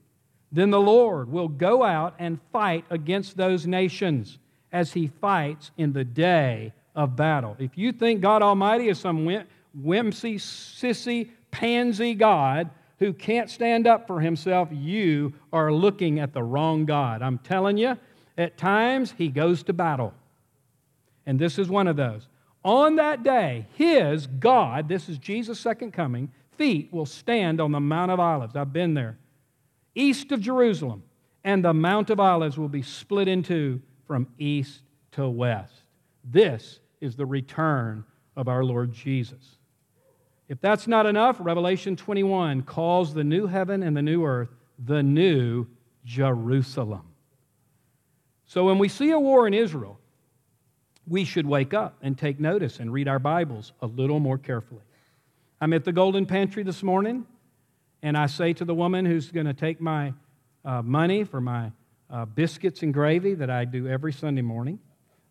Then 0.52 0.68
the 0.68 0.80
Lord 0.80 1.32
will 1.32 1.48
go 1.48 1.82
out 1.82 2.14
and 2.18 2.38
fight 2.52 2.84
against 2.90 3.38
those 3.38 3.66
nations 3.66 4.38
as 4.72 4.92
he 4.92 5.10
fights 5.22 5.70
in 5.78 5.94
the 5.94 6.04
day 6.04 6.74
of 6.94 7.16
battle. 7.16 7.56
If 7.58 7.78
you 7.78 7.92
think 7.92 8.20
God 8.20 8.42
Almighty 8.42 8.88
is 8.90 9.00
some 9.00 9.24
whimsy, 9.72 10.36
sissy, 10.36 11.30
pansy 11.50 12.12
God 12.12 12.68
who 12.98 13.14
can't 13.14 13.48
stand 13.48 13.86
up 13.86 14.06
for 14.06 14.20
himself, 14.20 14.68
you 14.70 15.32
are 15.50 15.72
looking 15.72 16.20
at 16.20 16.34
the 16.34 16.42
wrong 16.42 16.84
God. 16.84 17.22
I'm 17.22 17.38
telling 17.38 17.78
you, 17.78 17.96
at 18.36 18.58
times 18.58 19.14
he 19.16 19.28
goes 19.28 19.62
to 19.62 19.72
battle. 19.72 20.12
And 21.24 21.38
this 21.38 21.58
is 21.58 21.70
one 21.70 21.88
of 21.88 21.96
those. 21.96 22.28
On 22.64 22.96
that 22.96 23.22
day, 23.22 23.66
his 23.74 24.26
God, 24.26 24.88
this 24.88 25.08
is 25.08 25.18
Jesus' 25.18 25.58
second 25.58 25.92
coming, 25.92 26.30
feet 26.56 26.92
will 26.92 27.06
stand 27.06 27.60
on 27.60 27.72
the 27.72 27.80
Mount 27.80 28.10
of 28.10 28.20
Olives. 28.20 28.56
I've 28.56 28.72
been 28.72 28.94
there. 28.94 29.18
East 29.94 30.30
of 30.32 30.40
Jerusalem. 30.40 31.02
And 31.42 31.64
the 31.64 31.72
Mount 31.72 32.10
of 32.10 32.20
Olives 32.20 32.58
will 32.58 32.68
be 32.68 32.82
split 32.82 33.26
in 33.26 33.42
two 33.42 33.80
from 34.06 34.26
east 34.38 34.82
to 35.12 35.28
west. 35.28 35.72
This 36.22 36.80
is 37.00 37.16
the 37.16 37.24
return 37.24 38.04
of 38.36 38.46
our 38.46 38.62
Lord 38.62 38.92
Jesus. 38.92 39.56
If 40.48 40.60
that's 40.60 40.86
not 40.86 41.06
enough, 41.06 41.36
Revelation 41.40 41.96
21 41.96 42.62
calls 42.62 43.14
the 43.14 43.24
new 43.24 43.46
heaven 43.46 43.82
and 43.82 43.96
the 43.96 44.02
new 44.02 44.24
earth 44.24 44.50
the 44.84 45.02
new 45.02 45.66
Jerusalem. 46.04 47.02
So 48.46 48.64
when 48.64 48.78
we 48.78 48.88
see 48.88 49.10
a 49.10 49.20
war 49.20 49.46
in 49.46 49.54
Israel, 49.54 49.99
we 51.10 51.24
should 51.24 51.44
wake 51.44 51.74
up 51.74 51.96
and 52.00 52.16
take 52.16 52.38
notice 52.38 52.78
and 52.78 52.92
read 52.92 53.08
our 53.08 53.18
Bibles 53.18 53.72
a 53.82 53.86
little 53.86 54.20
more 54.20 54.38
carefully. 54.38 54.84
I'm 55.60 55.72
at 55.72 55.84
the 55.84 55.92
Golden 55.92 56.24
Pantry 56.24 56.62
this 56.62 56.84
morning, 56.84 57.26
and 58.00 58.16
I 58.16 58.26
say 58.26 58.52
to 58.54 58.64
the 58.64 58.76
woman 58.76 59.04
who's 59.04 59.32
going 59.32 59.46
to 59.46 59.52
take 59.52 59.80
my 59.80 60.14
uh, 60.64 60.82
money 60.82 61.24
for 61.24 61.40
my 61.40 61.72
uh, 62.08 62.26
biscuits 62.26 62.82
and 62.82 62.94
gravy 62.94 63.34
that 63.34 63.50
I 63.50 63.64
do 63.64 63.88
every 63.88 64.12
Sunday 64.12 64.40
morning, 64.40 64.78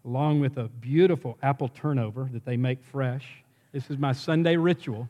along 0.04 0.42
with 0.42 0.58
a 0.58 0.68
beautiful 0.68 1.38
apple 1.42 1.70
turnover 1.70 2.30
that 2.34 2.44
they 2.44 2.58
make 2.58 2.84
fresh. 2.84 3.26
This 3.72 3.90
is 3.90 3.98
my 3.98 4.12
Sunday 4.12 4.58
ritual. 4.58 5.08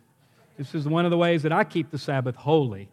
This 0.55 0.75
is 0.75 0.87
one 0.87 1.03
of 1.03 1.09
the 1.09 1.17
ways 1.17 1.41
that 1.43 1.51
I 1.51 1.63
keep 1.63 1.89
the 1.89 1.97
Sabbath 1.97 2.35
holy. 2.35 2.89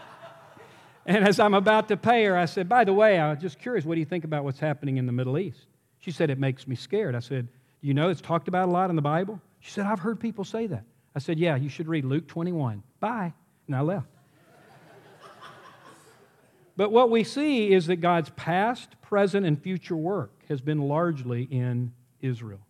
and 1.06 1.28
as 1.28 1.38
I'm 1.38 1.52
about 1.52 1.88
to 1.88 1.98
pay 1.98 2.24
her, 2.24 2.38
I 2.38 2.46
said, 2.46 2.70
By 2.70 2.84
the 2.84 2.94
way, 2.94 3.20
I'm 3.20 3.38
just 3.38 3.58
curious, 3.58 3.84
what 3.84 3.96
do 3.96 4.00
you 4.00 4.06
think 4.06 4.24
about 4.24 4.44
what's 4.44 4.60
happening 4.60 4.96
in 4.96 5.04
the 5.04 5.12
Middle 5.12 5.36
East? 5.38 5.66
She 6.00 6.10
said, 6.10 6.30
It 6.30 6.38
makes 6.38 6.66
me 6.66 6.74
scared. 6.74 7.14
I 7.14 7.20
said, 7.20 7.48
You 7.80 7.94
know, 7.94 8.08
it's 8.08 8.20
talked 8.20 8.48
about 8.48 8.68
a 8.68 8.72
lot 8.72 8.90
in 8.90 8.96
the 8.96 9.02
Bible. 9.02 9.40
She 9.60 9.70
said, 9.70 9.86
I've 9.86 10.00
heard 10.00 10.18
people 10.18 10.44
say 10.44 10.66
that. 10.66 10.84
I 11.14 11.18
said, 11.18 11.38
Yeah, 11.38 11.56
you 11.56 11.68
should 11.68 11.88
read 11.88 12.04
Luke 12.04 12.26
21. 12.26 12.82
Bye. 12.98 13.32
And 13.66 13.76
I 13.76 13.80
left. 13.82 14.08
But 16.76 16.92
what 16.92 17.10
we 17.10 17.24
see 17.24 17.72
is 17.72 17.88
that 17.88 17.96
God's 17.96 18.30
past, 18.30 19.00
present, 19.02 19.44
and 19.44 19.60
future 19.60 19.96
work 19.96 20.32
has 20.48 20.62
been 20.62 20.80
largely 20.80 21.42
in 21.42 21.92
Israel. 22.22 22.60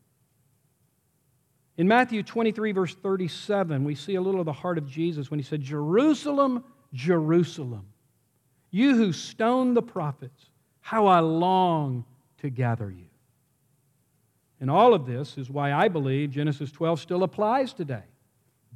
In 1.76 1.86
Matthew 1.86 2.22
23, 2.24 2.72
verse 2.72 2.94
37, 2.94 3.84
we 3.84 3.94
see 3.94 4.16
a 4.16 4.20
little 4.20 4.40
of 4.40 4.46
the 4.46 4.52
heart 4.52 4.78
of 4.78 4.86
Jesus 4.86 5.30
when 5.30 5.38
he 5.38 5.44
said, 5.44 5.62
Jerusalem, 5.62 6.64
Jerusalem, 6.92 7.86
you 8.70 8.96
who 8.96 9.12
stoned 9.12 9.76
the 9.76 9.82
prophets, 9.82 10.46
how 10.80 11.06
I 11.06 11.20
long 11.20 12.04
to 12.38 12.50
gather 12.50 12.90
you. 12.90 13.09
And 14.60 14.70
all 14.70 14.92
of 14.92 15.06
this 15.06 15.38
is 15.38 15.50
why 15.50 15.72
I 15.72 15.88
believe 15.88 16.30
Genesis 16.30 16.70
12 16.70 17.00
still 17.00 17.22
applies 17.22 17.72
today. 17.72 18.02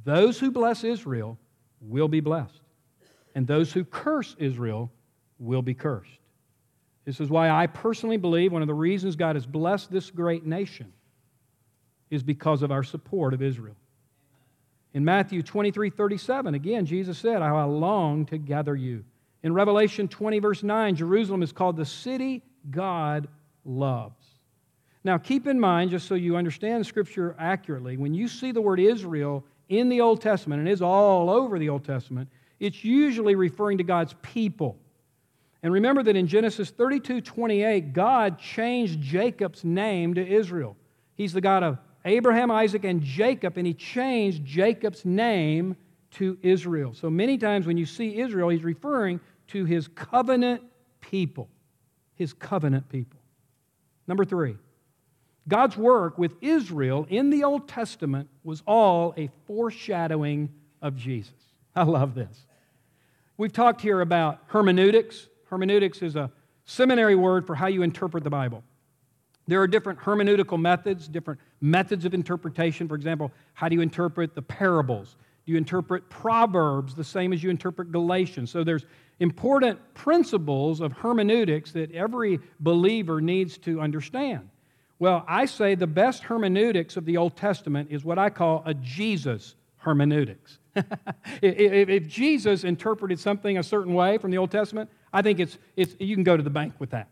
Those 0.03 0.39
who 0.39 0.51
bless 0.51 0.83
Israel 0.83 1.37
will 1.79 2.07
be 2.07 2.19
blessed, 2.19 2.61
and 3.35 3.45
those 3.45 3.71
who 3.71 3.85
curse 3.85 4.35
Israel 4.39 4.91
will 5.39 5.61
be 5.61 5.73
cursed. 5.73 6.19
This 7.05 7.19
is 7.19 7.29
why 7.29 7.49
I 7.49 7.67
personally 7.67 8.17
believe 8.17 8.51
one 8.51 8.63
of 8.63 8.67
the 8.67 8.73
reasons 8.73 9.15
God 9.15 9.35
has 9.35 9.45
blessed 9.45 9.91
this 9.91 10.09
great 10.09 10.45
nation 10.45 10.91
is 12.09 12.23
because 12.23 12.63
of 12.63 12.71
our 12.71 12.83
support 12.83 13.33
of 13.33 13.41
Israel. 13.41 13.75
In 14.93 15.05
Matthew 15.05 15.43
23 15.43 15.89
37, 15.89 16.55
again, 16.55 16.85
Jesus 16.85 17.17
said, 17.17 17.41
How 17.41 17.57
I 17.57 17.63
long 17.63 18.25
to 18.27 18.37
gather 18.37 18.75
you. 18.75 19.03
In 19.43 19.53
Revelation 19.53 20.07
20, 20.07 20.39
verse 20.39 20.63
9, 20.63 20.95
Jerusalem 20.95 21.43
is 21.43 21.51
called 21.51 21.77
the 21.77 21.85
city 21.85 22.41
God 22.71 23.27
loves. 23.63 24.24
Now, 25.05 25.19
keep 25.19 25.45
in 25.45 25.59
mind, 25.59 25.91
just 25.91 26.07
so 26.07 26.15
you 26.15 26.35
understand 26.35 26.83
Scripture 26.83 27.35
accurately, 27.37 27.95
when 27.95 28.15
you 28.15 28.27
see 28.27 28.51
the 28.51 28.59
word 28.59 28.79
Israel 28.79 29.45
in 29.69 29.87
the 29.87 30.01
Old 30.01 30.19
Testament, 30.19 30.61
and 30.61 30.67
it 30.67 30.71
is 30.71 30.81
all 30.81 31.29
over 31.29 31.59
the 31.59 31.69
Old 31.69 31.85
Testament, 31.85 32.27
it's 32.59 32.83
usually 32.83 33.35
referring 33.35 33.77
to 33.77 33.83
God's 33.83 34.15
people. 34.23 34.79
And 35.61 35.71
remember 35.71 36.01
that 36.01 36.15
in 36.15 36.25
Genesis 36.25 36.71
32 36.71 37.21
28, 37.21 37.93
God 37.93 38.39
changed 38.39 38.99
Jacob's 38.99 39.63
name 39.63 40.15
to 40.15 40.27
Israel. 40.27 40.75
He's 41.13 41.33
the 41.33 41.41
God 41.41 41.61
of 41.61 41.77
Abraham, 42.03 42.49
Isaac, 42.49 42.83
and 42.83 43.03
Jacob, 43.03 43.57
and 43.57 43.67
he 43.67 43.75
changed 43.75 44.43
Jacob's 44.43 45.05
name 45.05 45.75
to 46.11 46.35
Israel. 46.41 46.95
So 46.95 47.11
many 47.11 47.37
times 47.37 47.67
when 47.67 47.77
you 47.77 47.85
see 47.85 48.19
Israel, 48.19 48.49
he's 48.49 48.63
referring 48.63 49.19
to 49.49 49.65
his 49.65 49.87
covenant 49.87 50.63
people. 50.99 51.47
His 52.15 52.33
covenant 52.33 52.89
people. 52.89 53.19
Number 54.07 54.25
three, 54.25 54.55
God's 55.47 55.77
work 55.77 56.17
with 56.17 56.35
Israel 56.41 57.05
in 57.09 57.29
the 57.29 57.43
Old 57.43 57.67
Testament 57.67 58.29
was 58.43 58.63
all 58.65 59.13
a 59.17 59.29
foreshadowing 59.45 60.49
of 60.81 60.95
Jesus. 60.95 61.33
I 61.75 61.83
love 61.83 62.15
this. 62.15 62.45
We've 63.37 63.53
talked 63.53 63.81
here 63.81 64.01
about 64.01 64.39
hermeneutics, 64.47 65.27
Hermeneutics 65.45 66.01
is 66.01 66.15
a 66.15 66.31
seminary 66.65 67.15
word 67.15 67.45
for 67.45 67.55
how 67.55 67.67
you 67.67 67.83
interpret 67.83 68.23
the 68.23 68.29
Bible. 68.29 68.63
There 69.47 69.61
are 69.61 69.67
different 69.67 69.99
hermeneutical 69.99 70.59
methods, 70.59 71.07
different 71.07 71.39
methods 71.61 72.03
of 72.05 72.13
interpretation. 72.13 72.87
For 72.87 72.95
example, 72.95 73.31
how 73.53 73.69
do 73.69 73.75
you 73.75 73.81
interpret 73.81 74.33
the 74.33 74.41
parables? 74.41 75.15
Do 75.45 75.51
you 75.51 75.57
interpret 75.57 76.09
Proverbs 76.09 76.95
the 76.95 77.03
same 77.03 77.31
as 77.31 77.43
you 77.43 77.51
interpret 77.51 77.91
Galatians? 77.91 78.49
So 78.49 78.63
there's 78.63 78.85
important 79.19 79.79
principles 79.93 80.81
of 80.81 80.91
hermeneutics 80.93 81.71
that 81.73 81.91
every 81.91 82.39
believer 82.59 83.21
needs 83.21 83.59
to 83.59 83.79
understand. 83.79 84.49
Well, 84.97 85.25
I 85.27 85.45
say 85.45 85.75
the 85.75 85.87
best 85.87 86.23
hermeneutics 86.23 86.95
of 86.95 87.05
the 87.05 87.17
Old 87.17 87.35
Testament 87.35 87.89
is 87.91 88.05
what 88.05 88.17
I 88.17 88.29
call 88.29 88.63
a 88.65 88.73
Jesus 88.73 89.55
hermeneutics. 89.77 90.57
if 91.41 92.07
Jesus 92.07 92.63
interpreted 92.63 93.19
something 93.19 93.57
a 93.57 93.63
certain 93.63 93.93
way 93.93 94.17
from 94.17 94.31
the 94.31 94.37
Old 94.37 94.51
Testament, 94.51 94.89
I 95.13 95.21
think 95.21 95.39
it's, 95.39 95.57
it's 95.75 95.95
you 95.99 96.15
can 96.15 96.23
go 96.23 96.37
to 96.37 96.43
the 96.43 96.49
bank 96.49 96.73
with 96.79 96.91
that. 96.91 97.09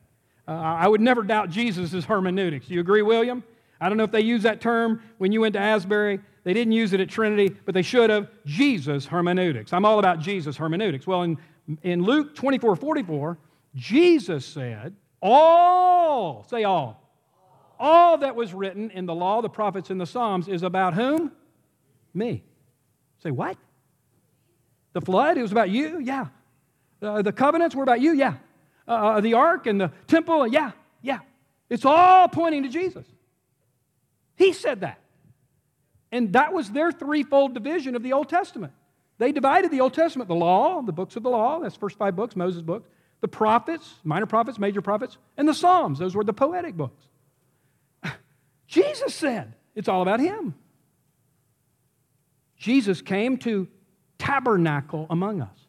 Uh, 0.47 0.51
I 0.51 0.87
would 0.87 1.01
never 1.01 1.23
doubt 1.23 1.49
Jesus' 1.49 2.05
hermeneutics. 2.05 2.67
Do 2.67 2.73
you 2.73 2.81
agree, 2.81 3.01
William? 3.01 3.43
I 3.79 3.89
don't 3.89 3.97
know 3.97 4.03
if 4.03 4.11
they 4.11 4.21
use 4.21 4.43
that 4.43 4.61
term 4.61 5.01
when 5.17 5.31
you 5.31 5.41
went 5.41 5.53
to 5.53 5.59
Asbury. 5.59 6.19
They 6.43 6.53
didn't 6.53 6.73
use 6.73 6.93
it 6.93 6.99
at 6.99 7.09
Trinity, 7.09 7.55
but 7.65 7.73
they 7.73 7.81
should 7.81 8.09
have. 8.09 8.29
Jesus 8.45 9.05
hermeneutics. 9.05 9.71
I'm 9.71 9.85
all 9.85 9.99
about 9.99 10.19
Jesus 10.19 10.57
hermeneutics. 10.57 11.07
Well, 11.07 11.23
in, 11.23 11.37
in 11.81 12.03
Luke 12.03 12.35
24 12.35 12.75
44, 12.75 13.37
Jesus 13.75 14.45
said, 14.45 14.95
All, 15.21 16.45
say 16.49 16.63
all, 16.63 17.02
all 17.83 18.17
that 18.19 18.35
was 18.35 18.53
written 18.53 18.91
in 18.91 19.05
the 19.05 19.13
law, 19.13 19.41
the 19.41 19.49
prophets, 19.49 19.89
and 19.89 19.99
the 19.99 20.05
Psalms 20.05 20.47
is 20.47 20.63
about 20.63 20.93
whom? 20.93 21.33
Me. 22.13 22.41
Say, 23.21 23.29
what? 23.29 23.57
The 24.93 25.01
flood? 25.01 25.37
It 25.37 25.41
was 25.41 25.51
about 25.51 25.69
you? 25.69 25.99
Yeah. 25.99 26.27
Uh, 27.01 27.21
the 27.21 27.33
covenants 27.33 27.75
were 27.75 27.83
about 27.83 27.99
you? 27.99 28.13
Yeah. 28.13 28.35
Uh, 28.87 28.91
uh, 28.91 29.21
the 29.21 29.33
ark 29.33 29.67
and 29.67 29.81
the 29.81 29.91
temple? 30.07 30.47
Yeah, 30.47 30.71
yeah. 31.01 31.19
It's 31.69 31.83
all 31.83 32.29
pointing 32.29 32.63
to 32.63 32.69
Jesus. 32.69 33.05
He 34.37 34.53
said 34.53 34.79
that. 34.79 34.99
And 36.09 36.33
that 36.33 36.53
was 36.53 36.71
their 36.71 36.91
threefold 36.91 37.53
division 37.53 37.95
of 37.95 38.03
the 38.03 38.13
Old 38.13 38.29
Testament. 38.29 38.71
They 39.17 39.33
divided 39.33 39.71
the 39.71 39.81
Old 39.81 39.93
Testament, 39.93 40.29
the 40.29 40.35
law, 40.35 40.81
the 40.81 40.93
books 40.93 41.17
of 41.17 41.23
the 41.23 41.29
law, 41.29 41.59
that's 41.59 41.75
first 41.75 41.97
five 41.97 42.15
books, 42.15 42.35
Moses' 42.35 42.61
books, 42.61 42.87
the 43.19 43.27
prophets, 43.27 43.95
minor 44.05 44.25
prophets, 44.25 44.57
major 44.57 44.81
prophets, 44.81 45.17
and 45.35 45.47
the 45.47 45.53
Psalms, 45.53 45.99
those 45.99 46.15
were 46.15 46.23
the 46.23 46.33
poetic 46.33 46.75
books. 46.75 47.07
Jesus 48.73 49.13
said, 49.13 49.53
It's 49.75 49.87
all 49.87 50.01
about 50.01 50.19
Him. 50.19 50.55
Jesus 52.57 53.03
came 53.03 53.37
to 53.39 53.67
tabernacle 54.17 55.05
among 55.11 55.41
us. 55.41 55.67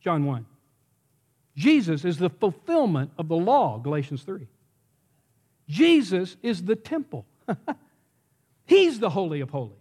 John 0.00 0.26
1. 0.26 0.44
Jesus 1.56 2.04
is 2.04 2.18
the 2.18 2.28
fulfillment 2.28 3.12
of 3.16 3.28
the 3.28 3.36
law, 3.36 3.78
Galatians 3.78 4.24
3. 4.24 4.46
Jesus 5.70 6.36
is 6.42 6.62
the 6.62 6.76
temple. 6.76 7.24
He's 8.66 8.98
the 8.98 9.08
Holy 9.08 9.40
of 9.40 9.48
Holies. 9.48 9.78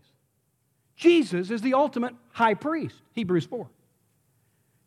Jesus 0.95 1.51
is 1.51 1.61
the 1.61 1.73
ultimate 1.73 2.15
high 2.31 2.53
priest, 2.53 2.95
Hebrews 3.11 3.45
4. 3.45 3.67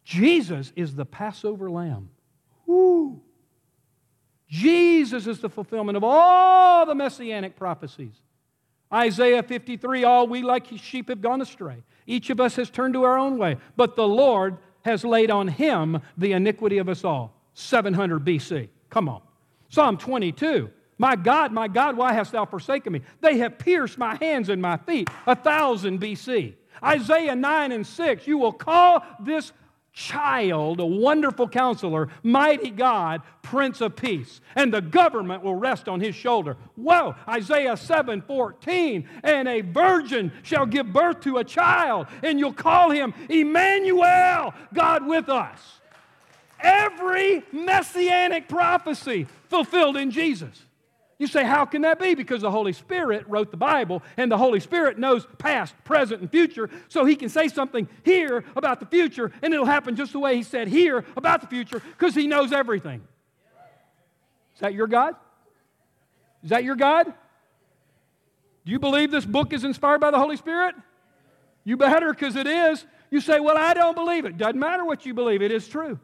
Jesus 0.02 0.73
is 0.76 0.95
the 0.95 1.04
Passover 1.04 1.71
lamb. 1.71 2.09
Woo! 2.64 3.21
Jesus 4.49 5.26
is 5.26 5.41
the 5.41 5.49
fulfillment 5.49 5.97
of 5.97 6.05
all 6.05 6.87
the 6.87 6.95
messianic 6.95 7.57
prophecies. 7.57 8.15
Isaiah 8.93 9.43
53 9.43 10.05
All 10.05 10.26
we 10.29 10.43
like 10.43 10.67
sheep 10.79 11.09
have 11.09 11.21
gone 11.21 11.41
astray. 11.41 11.83
Each 12.07 12.31
of 12.31 12.41
us 12.41 12.57
has 12.57 12.71
turned 12.71 12.95
to 12.95 13.05
our 13.05 13.19
own 13.19 13.38
way, 13.38 13.57
but 13.76 13.97
the 13.97 14.07
Lord 14.07 14.59
has 14.83 15.05
laid 15.05 15.31
on 15.31 15.49
him 15.49 16.00
the 16.17 16.33
iniquity 16.33 16.79
of 16.79 16.88
us 16.88 17.03
all. 17.03 17.35
700 17.55 18.25
BC. 18.25 18.69
Come 18.91 19.09
on. 19.09 19.21
Psalm 19.69 19.97
22 19.97 20.71
My 20.99 21.17
God, 21.17 21.53
my 21.53 21.67
God, 21.67 21.97
why 21.97 22.12
hast 22.12 22.33
thou 22.33 22.45
forsaken 22.45 22.93
me? 22.93 23.00
They 23.21 23.38
have 23.38 23.59
pierced 23.59 23.99
my 23.99 24.15
hands 24.17 24.49
and 24.49 24.62
my 24.62 24.76
feet. 24.76 25.11
A 25.26 25.35
thousand 25.35 26.00
BC. 26.00 26.55
Isaiah 26.83 27.35
9 27.35 27.73
and 27.73 27.87
6 27.87 28.26
You 28.26 28.38
will 28.38 28.53
call 28.53 29.05
this 29.21 29.53
child, 29.97 30.79
a 30.79 30.87
wonderful 30.87 31.49
counselor, 31.49 32.09
mighty 32.23 32.71
God, 32.71 33.23
Prince 33.41 33.81
of 33.81 33.97
Peace, 33.97 34.43
and 34.55 34.73
the 34.73 34.83
government 34.83 35.43
will 35.43 35.55
rest 35.55 35.88
on 35.88 36.00
his 36.00 36.15
shoulder. 36.15 36.59
Whoa, 36.76 37.15
Isaiah 37.26 37.79
7 37.79 38.21
14, 38.21 39.09
and 39.25 39.49
a 39.49 39.62
virgin 39.62 40.31
shall 40.43 40.67
give 40.67 40.93
birth 40.93 41.23
to 41.23 41.38
a 41.38 41.45
child, 41.45 42.09
and 42.23 42.38
you'll 42.38 42.53
call 42.53 42.91
him 42.91 43.15
Emmanuel, 43.31 44.53
God 44.75 45.07
with 45.07 45.31
us. 45.31 45.61
Every 46.61 47.43
messianic 47.50 48.49
prophecy 48.49 49.26
fulfilled 49.49 49.97
in 49.97 50.11
Jesus. 50.11 50.62
You 51.18 51.26
say, 51.26 51.44
how 51.44 51.64
can 51.64 51.82
that 51.82 51.99
be? 51.99 52.14
Because 52.14 52.42
the 52.42 52.50
Holy 52.50 52.75
Spirit 52.75 53.25
wrote 53.26 53.50
the 53.50 53.56
Bible, 53.56 54.02
and 54.18 54.30
the 54.30 54.37
Holy 54.37 54.61
Spirit 54.61 54.99
knows 54.99 55.26
past, 55.38 55.75
present, 55.82 56.20
and 56.20 56.30
future, 56.30 56.68
so 56.88 57.06
He 57.06 57.16
can 57.16 57.30
say 57.30 57.49
something 57.49 57.88
here 58.04 58.44
about 58.54 58.80
the 58.80 58.87
future, 58.87 59.32
and 59.42 59.54
it'll 59.54 59.64
happen 59.64 59.96
just 59.96 60.12
the 60.12 60.18
way 60.18 60.37
He 60.37 60.42
said 60.42 60.68
here 60.68 61.04
about 61.16 61.40
the 61.40 61.46
future, 61.46 61.80
because 61.80 62.14
He 62.14 62.26
knows 62.26 62.52
everything. 62.52 63.02
Is 64.54 64.61
that 64.61 64.75
your 64.75 64.87
God? 64.87 65.14
Is 66.44 66.50
that 66.50 66.64
your 66.64 66.76
God? 66.76 67.12
Do 68.66 68.73
you 68.73 68.78
believe 68.78 69.11
this 69.11 69.25
book 69.25 69.52
is 69.54 69.64
inspired 69.64 70.00
by 70.00 70.11
the 70.11 70.18
Holy 70.18 70.37
Spirit? 70.37 70.75
You 71.64 71.78
better, 71.78 72.12
because 72.12 72.37
it 72.37 72.46
is. 72.46 72.85
You 73.11 73.20
say, 73.23 73.40
Well, 73.40 73.56
I 73.56 73.73
don't 73.73 73.94
believe 73.94 74.26
it. 74.26 74.37
Doesn't 74.37 74.58
matter 74.58 74.85
what 74.85 75.06
you 75.06 75.14
believe, 75.14 75.40
it 75.40 75.50
is 75.50 75.66
true. 75.66 75.99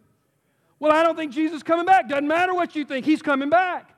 Well, 0.80 0.90
I 0.90 1.02
don't 1.02 1.16
think 1.16 1.32
Jesus 1.32 1.62
coming 1.62 1.84
back. 1.84 2.08
Doesn't 2.08 2.26
matter 2.26 2.54
what 2.54 2.74
you 2.74 2.86
think, 2.86 3.04
He's 3.04 3.20
coming 3.20 3.50
back. 3.50 3.94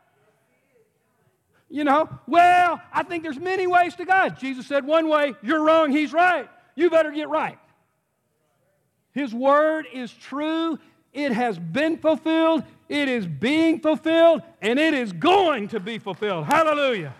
You 1.75 1.83
know, 1.83 2.09
well, 2.29 2.81
I 2.93 3.03
think 3.03 3.25
there's 3.25 3.41
many 3.41 3.67
ways 3.67 3.97
to 3.97 4.05
God. 4.05 4.39
Jesus 4.39 4.65
said 4.65 4.87
one 4.87 5.09
way, 5.09 5.35
you're 5.43 5.61
wrong, 5.61 5.91
he's 5.91 6.13
right. 6.13 6.49
You 6.77 6.89
better 6.89 7.11
get 7.11 7.29
right. 7.29 7.59
His 9.11 9.35
word 9.35 9.89
is 9.93 10.13
true. 10.13 10.79
It 11.13 11.33
has 11.33 11.59
been 11.59 11.99
fulfilled. 11.99 12.63
It 12.89 13.09
is 13.09 13.27
being 13.27 13.81
fulfilled, 13.81 14.43
and 14.63 14.79
it 14.79 14.95
is 14.95 15.13
going 15.13 15.67
to 15.69 15.81
be 15.81 15.99
fulfilled. 15.99 16.47
Hallelujah. 16.47 17.13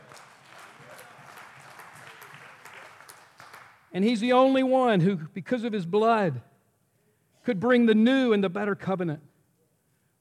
And 3.93 4.05
he's 4.05 4.21
the 4.21 4.35
only 4.35 4.63
one 4.63 5.01
who, 5.01 5.17
because 5.17 5.65
of 5.65 5.73
his 5.73 5.85
blood, 5.85 6.43
could 7.45 7.59
bring 7.59 7.87
the 7.87 7.95
new 7.97 8.33
and 8.33 8.45
the 8.45 8.51
better 8.51 8.77
covenant, 8.77 9.25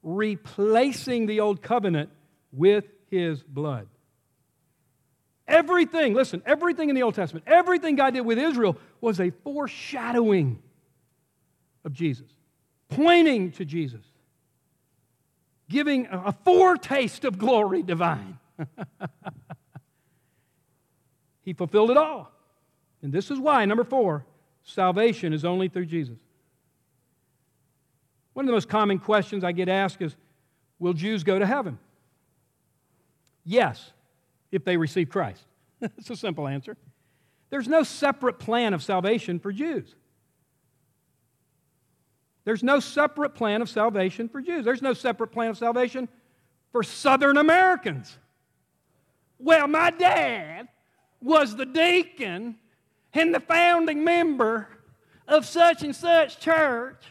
replacing 0.02 1.28
the 1.28 1.40
old 1.40 1.62
covenant 1.62 2.10
with 2.52 2.86
his 3.12 3.44
blood. 3.44 3.90
Everything, 5.54 6.16
listen, 6.16 6.42
everything 6.48 6.90
in 6.90 6.96
the 6.96 7.04
Old 7.04 7.14
Testament, 7.14 7.46
everything 7.48 7.96
God 7.96 8.16
did 8.16 8.22
with 8.22 8.40
Israel 8.40 8.76
was 9.02 9.20
a 9.20 9.30
foreshadowing 9.30 10.60
of 11.86 11.94
Jesus, 11.94 12.26
pointing 12.90 13.52
to 13.52 13.64
Jesus, 13.64 14.02
giving 15.70 16.08
a 16.12 16.32
foretaste 16.32 17.24
of 17.24 17.38
glory 17.38 17.84
divine. 17.84 18.40
he 21.44 21.54
fulfilled 21.54 21.92
it 21.92 21.98
all. 21.98 22.32
And 23.04 23.14
this 23.14 23.30
is 23.30 23.38
why, 23.38 23.64
number 23.66 23.84
four, 23.84 24.26
salvation 24.64 25.34
is 25.34 25.46
only 25.46 25.68
through 25.68 25.86
Jesus. 25.86 26.18
One 28.34 28.46
of 28.46 28.48
the 28.48 28.54
most 28.54 28.70
common 28.70 28.98
questions 28.98 29.44
I 29.44 29.52
get 29.52 29.70
asked 29.70 30.02
is 30.02 30.16
Will 30.80 30.94
Jews 30.94 31.24
go 31.24 31.38
to 31.38 31.46
heaven? 31.46 31.78
Yes 33.46 33.92
if 34.54 34.64
they 34.64 34.78
receive 34.78 35.10
Christ? 35.10 35.44
It's 35.98 36.10
a 36.10 36.16
simple 36.16 36.48
answer. 36.48 36.78
There's 37.50 37.68
no 37.68 37.84
separate 37.84 38.40
plan 38.40 38.74
of 38.74 38.82
salvation 38.82 39.38
for 39.38 39.52
Jews. 39.52 39.96
There's 42.46 42.64
no 42.64 42.80
separate 42.80 43.36
plan 43.36 43.62
of 43.62 43.70
salvation 43.70 44.30
for 44.30 44.42
Jews. 44.42 44.64
There's 44.64 44.82
no 44.82 44.94
separate 44.94 45.34
plan 45.34 45.50
of 45.50 45.58
salvation 45.58 46.08
for 46.72 46.84
Southern 46.84 47.38
Americans. 47.38 48.18
Well, 49.40 49.68
my 49.68 49.92
dad 49.92 50.70
was 51.22 51.56
the 51.56 51.66
deacon 51.66 52.56
and 53.14 53.34
the 53.34 53.40
founding 53.40 54.04
member 54.04 54.68
of 55.28 55.46
such 55.46 55.84
and 55.84 55.96
such 55.96 56.40
church, 56.40 57.04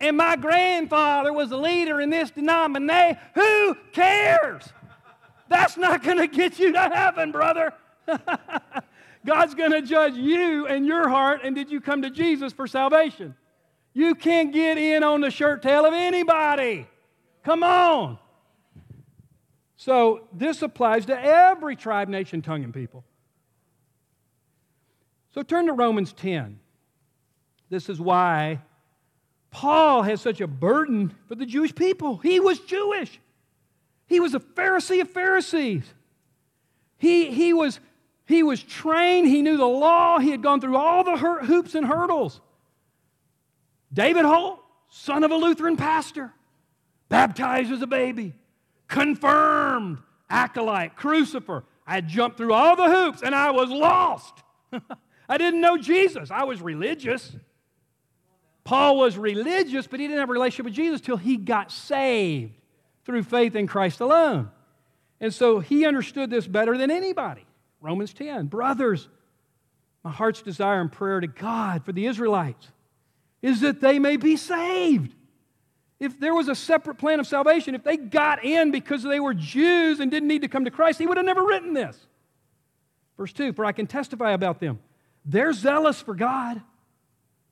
and 0.00 0.16
my 0.16 0.36
grandfather 0.36 1.32
was 1.32 1.50
the 1.50 1.58
leader 1.58 2.00
in 2.00 2.10
this 2.10 2.30
denomination. 2.30 3.18
Who 3.34 3.76
cares? 3.92 4.64
That's 5.52 5.76
not 5.76 6.02
going 6.02 6.16
to 6.16 6.26
get 6.26 6.58
you 6.58 6.72
to 6.72 6.80
heaven, 6.80 7.30
brother. 7.30 7.74
God's 9.26 9.54
going 9.54 9.72
to 9.72 9.82
judge 9.82 10.14
you 10.14 10.66
and 10.66 10.86
your 10.86 11.10
heart, 11.10 11.42
and 11.44 11.54
did 11.54 11.70
you 11.70 11.78
come 11.80 12.00
to 12.02 12.10
Jesus 12.10 12.54
for 12.54 12.66
salvation? 12.66 13.36
You 13.92 14.14
can't 14.14 14.50
get 14.50 14.78
in 14.78 15.02
on 15.02 15.20
the 15.20 15.30
shirt 15.30 15.62
tail 15.62 15.84
of 15.84 15.92
anybody. 15.92 16.88
Come 17.44 17.62
on. 17.62 18.18
So, 19.76 20.26
this 20.32 20.62
applies 20.62 21.06
to 21.06 21.20
every 21.20 21.76
tribe, 21.76 22.08
nation, 22.08 22.40
tongue, 22.40 22.64
and 22.64 22.72
people. 22.72 23.04
So, 25.34 25.42
turn 25.42 25.66
to 25.66 25.74
Romans 25.74 26.14
10. 26.14 26.58
This 27.68 27.90
is 27.90 28.00
why 28.00 28.62
Paul 29.50 30.02
has 30.02 30.22
such 30.22 30.40
a 30.40 30.46
burden 30.46 31.12
for 31.28 31.34
the 31.34 31.44
Jewish 31.44 31.74
people. 31.74 32.16
He 32.16 32.40
was 32.40 32.58
Jewish. 32.60 33.20
He 34.12 34.20
was 34.20 34.34
a 34.34 34.40
Pharisee 34.40 35.00
of 35.00 35.08
Pharisees. 35.08 35.84
He, 36.98 37.30
he, 37.30 37.54
was, 37.54 37.80
he 38.26 38.42
was 38.42 38.62
trained, 38.62 39.26
he 39.26 39.40
knew 39.40 39.56
the 39.56 39.64
law, 39.64 40.18
he 40.18 40.30
had 40.30 40.42
gone 40.42 40.60
through 40.60 40.76
all 40.76 41.02
the 41.02 41.16
hoops 41.16 41.74
and 41.74 41.86
hurdles. 41.86 42.42
David 43.90 44.26
Holt, 44.26 44.60
son 44.90 45.24
of 45.24 45.30
a 45.30 45.36
Lutheran 45.36 45.78
pastor, 45.78 46.30
baptized 47.08 47.72
as 47.72 47.80
a 47.80 47.86
baby, 47.86 48.34
confirmed 48.86 49.96
acolyte, 50.28 50.94
crucifer. 50.94 51.64
I 51.86 52.02
jumped 52.02 52.36
through 52.36 52.52
all 52.52 52.76
the 52.76 52.90
hoops 52.90 53.22
and 53.22 53.34
I 53.34 53.50
was 53.50 53.70
lost. 53.70 54.34
I 55.26 55.38
didn't 55.38 55.62
know 55.62 55.78
Jesus. 55.78 56.30
I 56.30 56.44
was 56.44 56.60
religious. 56.60 57.34
Paul 58.62 58.98
was 58.98 59.16
religious, 59.16 59.86
but 59.86 60.00
he 60.00 60.06
didn't 60.06 60.20
have 60.20 60.28
a 60.28 60.34
relationship 60.34 60.66
with 60.66 60.74
Jesus 60.74 61.00
till 61.00 61.16
he 61.16 61.38
got 61.38 61.72
saved 61.72 62.58
through 63.04 63.22
faith 63.24 63.56
in 63.56 63.66
Christ 63.66 64.00
alone. 64.00 64.50
And 65.20 65.32
so 65.32 65.60
he 65.60 65.84
understood 65.86 66.30
this 66.30 66.46
better 66.46 66.76
than 66.76 66.90
anybody. 66.90 67.46
Romans 67.80 68.12
10. 68.12 68.46
Brothers, 68.46 69.08
my 70.04 70.10
heart's 70.10 70.42
desire 70.42 70.80
and 70.80 70.90
prayer 70.90 71.20
to 71.20 71.26
God 71.26 71.84
for 71.84 71.92
the 71.92 72.06
Israelites 72.06 72.68
is 73.40 73.60
that 73.60 73.80
they 73.80 73.98
may 73.98 74.16
be 74.16 74.36
saved. 74.36 75.14
If 76.00 76.18
there 76.18 76.34
was 76.34 76.48
a 76.48 76.54
separate 76.54 76.96
plan 76.96 77.20
of 77.20 77.26
salvation, 77.26 77.74
if 77.74 77.84
they 77.84 77.96
got 77.96 78.44
in 78.44 78.72
because 78.72 79.02
they 79.02 79.20
were 79.20 79.34
Jews 79.34 80.00
and 80.00 80.10
didn't 80.10 80.28
need 80.28 80.42
to 80.42 80.48
come 80.48 80.64
to 80.64 80.70
Christ, 80.70 80.98
he 80.98 81.06
would 81.06 81.16
have 81.16 81.26
never 81.26 81.44
written 81.44 81.74
this. 81.74 81.96
Verse 83.16 83.32
2 83.32 83.52
For 83.52 83.64
I 83.64 83.72
can 83.72 83.86
testify 83.86 84.32
about 84.32 84.58
them. 84.58 84.80
They're 85.24 85.52
zealous 85.52 86.00
for 86.00 86.14
God. 86.14 86.60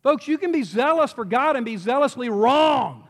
Folks, 0.03 0.27
you 0.27 0.39
can 0.39 0.51
be 0.51 0.63
zealous 0.63 1.13
for 1.13 1.25
God 1.25 1.57
and 1.57 1.65
be 1.65 1.77
zealously 1.77 2.29
wrong. 2.29 3.09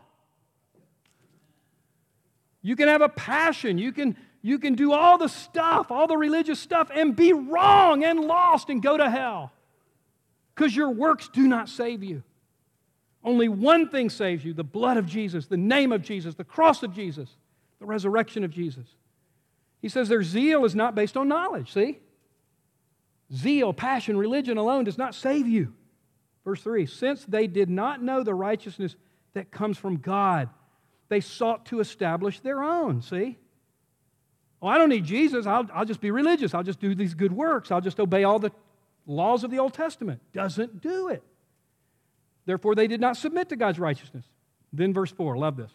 You 2.61 2.75
can 2.75 2.87
have 2.87 3.01
a 3.01 3.09
passion. 3.09 3.77
You 3.77 3.91
can, 3.91 4.15
you 4.41 4.59
can 4.59 4.75
do 4.75 4.93
all 4.93 5.17
the 5.17 5.27
stuff, 5.27 5.91
all 5.91 6.07
the 6.07 6.17
religious 6.17 6.59
stuff, 6.59 6.91
and 6.93 7.15
be 7.15 7.33
wrong 7.33 8.03
and 8.03 8.21
lost 8.21 8.69
and 8.69 8.81
go 8.81 8.97
to 8.97 9.09
hell 9.09 9.51
because 10.55 10.75
your 10.75 10.89
works 10.89 11.29
do 11.29 11.47
not 11.47 11.69
save 11.69 12.03
you. 12.03 12.23
Only 13.23 13.49
one 13.49 13.89
thing 13.89 14.09
saves 14.09 14.43
you 14.43 14.53
the 14.53 14.63
blood 14.63 14.97
of 14.97 15.05
Jesus, 15.05 15.47
the 15.47 15.57
name 15.57 15.91
of 15.91 16.01
Jesus, 16.01 16.35
the 16.35 16.43
cross 16.43 16.83
of 16.83 16.93
Jesus, 16.93 17.29
the 17.79 17.85
resurrection 17.85 18.43
of 18.43 18.51
Jesus. 18.51 18.85
He 19.81 19.89
says 19.89 20.09
their 20.09 20.23
zeal 20.23 20.65
is 20.65 20.75
not 20.75 20.95
based 20.95 21.17
on 21.17 21.27
knowledge, 21.27 21.73
see? 21.73 21.99
Zeal, 23.33 23.73
passion, 23.73 24.17
religion 24.17 24.57
alone 24.57 24.83
does 24.83 24.97
not 24.97 25.15
save 25.15 25.47
you. 25.47 25.73
Verse 26.43 26.61
3 26.61 26.85
Since 26.85 27.25
they 27.25 27.47
did 27.47 27.69
not 27.69 28.01
know 28.01 28.23
the 28.23 28.33
righteousness 28.33 28.95
that 29.33 29.51
comes 29.51 29.77
from 29.77 29.97
God, 29.97 30.49
they 31.11 31.19
sought 31.19 31.65
to 31.65 31.81
establish 31.81 32.39
their 32.39 32.63
own. 32.63 33.01
See? 33.01 33.37
Oh, 34.61 34.67
I 34.67 34.77
don't 34.77 34.87
need 34.87 35.03
Jesus. 35.03 35.45
I'll, 35.45 35.67
I'll 35.73 35.83
just 35.83 35.99
be 35.99 36.09
religious. 36.09 36.53
I'll 36.53 36.63
just 36.63 36.79
do 36.79 36.95
these 36.95 37.13
good 37.13 37.33
works. 37.33 37.69
I'll 37.69 37.81
just 37.81 37.99
obey 37.99 38.23
all 38.23 38.39
the 38.39 38.51
laws 39.05 39.43
of 39.43 39.51
the 39.51 39.59
Old 39.59 39.73
Testament. 39.73 40.21
Doesn't 40.31 40.81
do 40.81 41.09
it. 41.09 41.21
Therefore, 42.45 42.75
they 42.75 42.87
did 42.87 43.01
not 43.01 43.17
submit 43.17 43.49
to 43.49 43.57
God's 43.57 43.77
righteousness. 43.77 44.23
Then, 44.71 44.93
verse 44.93 45.11
4, 45.11 45.37
love 45.37 45.57
this 45.57 45.73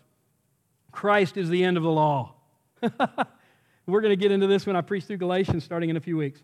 Christ 0.91 1.37
is 1.37 1.51
the 1.51 1.63
end 1.65 1.77
of 1.77 1.83
the 1.83 1.91
law. 1.91 2.33
We're 3.87 4.01
going 4.01 4.13
to 4.13 4.17
get 4.17 4.33
into 4.33 4.47
this 4.47 4.65
when 4.65 4.75
I 4.75 4.81
preach 4.81 5.05
through 5.05 5.19
Galatians 5.19 5.65
starting 5.65 5.91
in 5.91 5.99
a 5.99 6.01
few 6.01 6.17
weeks. 6.17 6.43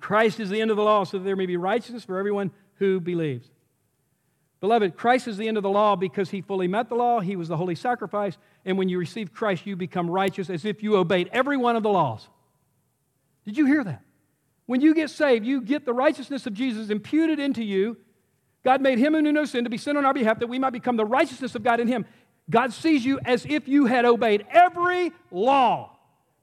Christ 0.00 0.38
is 0.38 0.50
the 0.50 0.60
end 0.60 0.70
of 0.70 0.76
the 0.76 0.82
law 0.82 1.04
so 1.04 1.16
that 1.16 1.24
there 1.24 1.34
may 1.34 1.46
be 1.46 1.56
righteousness 1.56 2.04
for 2.04 2.18
everyone 2.18 2.50
who 2.74 3.00
believes. 3.00 3.48
Beloved, 4.62 4.96
Christ 4.96 5.26
is 5.26 5.36
the 5.36 5.48
end 5.48 5.56
of 5.56 5.64
the 5.64 5.68
law 5.68 5.96
because 5.96 6.30
he 6.30 6.40
fully 6.40 6.68
met 6.68 6.88
the 6.88 6.94
law. 6.94 7.18
He 7.18 7.34
was 7.34 7.48
the 7.48 7.56
holy 7.56 7.74
sacrifice. 7.74 8.38
And 8.64 8.78
when 8.78 8.88
you 8.88 8.96
receive 8.96 9.34
Christ, 9.34 9.66
you 9.66 9.74
become 9.74 10.08
righteous 10.08 10.48
as 10.48 10.64
if 10.64 10.84
you 10.84 10.96
obeyed 10.96 11.28
every 11.32 11.56
one 11.56 11.74
of 11.74 11.82
the 11.82 11.88
laws. 11.88 12.28
Did 13.44 13.58
you 13.58 13.66
hear 13.66 13.82
that? 13.82 14.02
When 14.66 14.80
you 14.80 14.94
get 14.94 15.10
saved, 15.10 15.44
you 15.44 15.62
get 15.62 15.84
the 15.84 15.92
righteousness 15.92 16.46
of 16.46 16.54
Jesus 16.54 16.90
imputed 16.90 17.40
into 17.40 17.64
you. 17.64 17.96
God 18.64 18.80
made 18.80 18.98
him 18.98 19.14
who 19.14 19.22
knew 19.22 19.32
no 19.32 19.46
sin 19.46 19.64
to 19.64 19.70
be 19.70 19.78
sin 19.78 19.96
on 19.96 20.06
our 20.06 20.14
behalf 20.14 20.38
that 20.38 20.46
we 20.46 20.60
might 20.60 20.70
become 20.70 20.96
the 20.96 21.04
righteousness 21.04 21.56
of 21.56 21.64
God 21.64 21.80
in 21.80 21.88
him. 21.88 22.06
God 22.48 22.72
sees 22.72 23.04
you 23.04 23.18
as 23.24 23.44
if 23.44 23.66
you 23.66 23.86
had 23.86 24.04
obeyed 24.04 24.46
every 24.48 25.10
law 25.32 25.90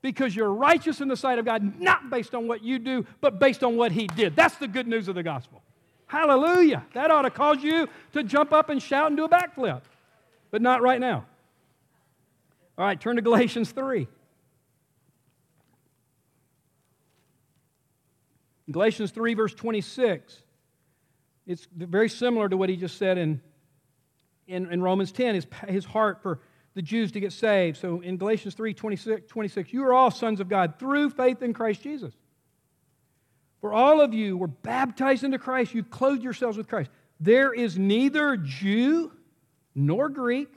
because 0.02 0.36
you're 0.36 0.54
righteous 0.54 1.00
in 1.00 1.08
the 1.08 1.16
sight 1.16 1.40
of 1.40 1.46
God, 1.46 1.80
not 1.80 2.10
based 2.10 2.36
on 2.36 2.50
what 2.50 2.66
you 2.66 2.80
do, 2.80 3.06
but 3.22 3.40
based 3.40 3.64
on 3.64 3.78
what 3.78 3.94
he 3.94 4.08
did. 4.08 4.36
That's 4.36 4.58
the 4.58 4.68
good 4.68 4.90
news 4.90 5.08
of 5.08 5.16
the 5.16 5.24
gospel. 5.24 5.64
Hallelujah. 6.10 6.84
That 6.96 7.12
ought 7.12 7.22
to 7.22 7.30
cause 7.30 7.62
you 7.62 7.88
to 8.14 8.24
jump 8.24 8.52
up 8.52 8.70
and 8.70 8.82
shout 8.82 9.08
and 9.08 9.16
do 9.16 9.26
a 9.26 9.30
backflip, 9.30 9.82
but 10.50 10.60
not 10.60 10.82
right 10.82 11.00
now. 11.00 11.24
All 12.80 12.86
right, 12.86 13.00
turn 13.00 13.18
to 13.18 13.22
Galatians 13.22 13.72
3. 13.72 14.08
Galatians 18.72 19.12
3, 19.12 19.36
verse 19.36 19.54
26. 19.54 20.42
It's 21.46 21.68
very 21.76 22.10
similar 22.10 22.50
to 22.50 22.58
what 22.58 22.70
he 22.70 22.76
just 22.76 22.98
said 22.98 23.20
in, 23.20 23.40
in, 24.48 24.72
in 24.74 24.82
Romans 24.82 25.12
10, 25.12 25.36
his, 25.36 25.46
his 25.68 25.86
heart 25.86 26.24
for 26.24 26.40
the 26.74 26.82
Jews 26.82 27.12
to 27.12 27.20
get 27.20 27.34
saved. 27.34 27.78
So 27.78 28.02
in 28.02 28.18
Galatians 28.18 28.56
3, 28.56 28.74
26, 28.74 29.28
26, 29.28 29.74
you 29.74 29.84
are 29.84 29.94
all 29.94 30.10
sons 30.10 30.40
of 30.40 30.50
God 30.50 30.80
through 30.80 31.12
faith 31.12 31.44
in 31.44 31.54
Christ 31.54 31.84
Jesus. 31.84 32.16
For 33.62 33.74
all 33.74 34.02
of 34.02 34.14
you 34.14 34.38
were 34.38 34.48
baptized 34.48 35.24
into 35.24 35.38
Christ, 35.38 35.74
you've 35.74 35.90
clothed 35.90 36.24
yourselves 36.24 36.58
with 36.58 36.68
Christ. 36.68 36.90
There 37.20 37.54
is 37.54 37.78
neither 37.78 38.38
Jew 38.38 39.12
nor 39.76 40.10
Greek, 40.10 40.50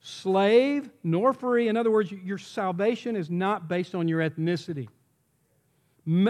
slave 0.00 0.90
nor 1.02 1.32
free. 1.32 1.68
In 1.68 1.76
other 1.76 1.90
words, 1.90 2.12
your 2.12 2.38
salvation 2.38 3.16
is 3.16 3.30
not 3.30 3.68
based 3.68 3.94
on 3.94 4.08
your 4.08 4.20
ethnicity 4.20 4.88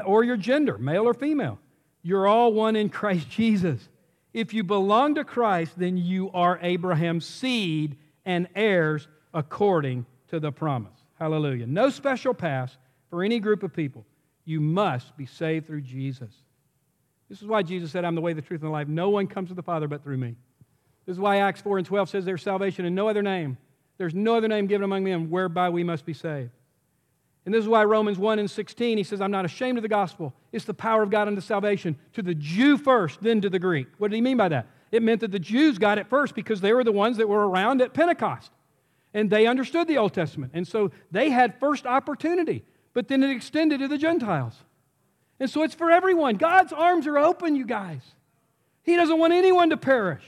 or 0.05 0.25
your 0.25 0.37
gender, 0.37 0.79
male 0.79 1.05
or 1.05 1.15
female. 1.15 1.59
You're 2.03 2.27
all 2.27 2.53
one 2.53 2.77
in 2.77 2.89
Christ 2.89 3.29
Jesus. 3.31 3.89
If 4.33 4.55
you 4.55 4.63
belong 4.63 5.17
to 5.17 5.25
Christ, 5.25 5.73
then 5.77 5.97
you 5.97 6.31
are 6.33 6.59
Abraham's 6.63 7.27
seed 7.27 7.97
and 8.25 8.47
heirs 8.55 9.09
according 9.35 10.07
to 10.29 10.39
the 10.39 10.53
promise. 10.53 10.93
Hallelujah. 11.19 11.67
No 11.67 11.91
special 11.91 12.35
pass 12.35 12.77
for 13.11 13.25
any 13.25 13.41
group 13.41 13.63
of 13.63 13.73
people. 13.73 14.05
You 14.49 14.63
must 14.63 15.15
be 15.15 15.27
saved 15.27 15.67
through 15.67 15.83
Jesus. 15.83 16.31
This 17.29 17.43
is 17.43 17.47
why 17.47 17.63
Jesus 17.63 17.91
said, 17.91 18.07
I'm 18.07 18.15
the 18.15 18.23
way, 18.23 18.33
the 18.33 18.41
truth, 18.41 18.63
and 18.63 18.69
the 18.69 18.73
life. 18.73 18.89
No 18.89 19.11
one 19.11 19.27
comes 19.27 19.51
to 19.51 19.55
the 19.55 19.63
Father 19.63 19.87
but 19.87 20.03
through 20.03 20.17
me. 20.17 20.37
This 21.05 21.17
is 21.17 21.21
why 21.21 21.41
Acts 21.41 21.61
4 21.61 21.77
and 21.77 21.87
12 21.87 22.09
says 22.09 22.25
there's 22.25 22.41
salvation 22.41 22.87
in 22.87 22.95
no 22.95 23.11
other 23.11 23.23
name. 23.23 23.59
There's 23.99 24.15
no 24.15 24.37
other 24.37 24.49
name 24.49 24.67
given 24.67 24.85
among 24.85 25.05
men 25.05 25.29
whereby 25.29 25.69
we 25.69 25.85
must 25.85 26.07
be 26.07 26.15
saved. 26.15 26.49
And 27.45 27.55
this 27.55 27.61
is 27.63 27.69
why 27.69 27.85
Romans 27.85 28.19
1 28.19 28.39
and 28.39 28.51
16, 28.51 28.97
he 28.97 29.05
says, 29.05 29.21
I'm 29.21 29.31
not 29.31 29.45
ashamed 29.45 29.77
of 29.77 29.83
the 29.83 29.89
gospel. 29.89 30.33
It's 30.51 30.65
the 30.65 30.73
power 30.73 31.03
of 31.03 31.11
God 31.11 31.29
unto 31.29 31.43
salvation 31.43 31.99
to 32.15 32.23
the 32.23 32.35
Jew 32.35 32.79
first, 32.79 33.23
then 33.23 33.43
to 33.43 33.51
the 33.51 33.59
Greek. 33.59 33.89
What 33.99 34.11
did 34.11 34.17
he 34.17 34.23
mean 34.23 34.39
by 34.39 34.49
that? 34.49 34.67
It 34.91 35.03
meant 35.03 35.21
that 35.21 35.31
the 35.31 35.39
Jews 35.39 35.77
got 35.77 35.99
it 35.99 36.09
first 36.09 36.35
because 36.35 36.63
they 36.63 36.73
were 36.73 36.85
the 36.85 36.93
ones 36.93 37.19
that 37.19 37.29
were 37.29 37.47
around 37.47 37.83
at 37.83 37.93
Pentecost. 37.93 38.51
And 39.13 39.29
they 39.29 39.47
understood 39.47 39.89
the 39.89 39.99
Old 39.99 40.15
Testament. 40.15 40.53
And 40.55 40.67
so 40.67 40.91
they 41.11 41.29
had 41.29 41.61
first 41.61 41.85
opportunity 41.85 42.65
but 42.99 43.07
then 43.07 43.23
it 43.23 43.31
extended 43.31 43.79
to 43.79 43.87
the 43.87 43.97
Gentiles. 43.97 44.55
And 45.39 45.49
so 45.49 45.63
it's 45.63 45.77
for 45.77 45.89
everyone. 45.89 46.35
God's 46.35 46.73
arms 46.73 47.07
are 47.07 47.17
open, 47.17 47.55
you 47.55 47.65
guys. 47.65 48.03
He 48.83 48.97
doesn't 48.97 49.21
want 49.21 49.33
anyone 49.33 49.71
to 49.71 49.77
perish. 49.77 50.25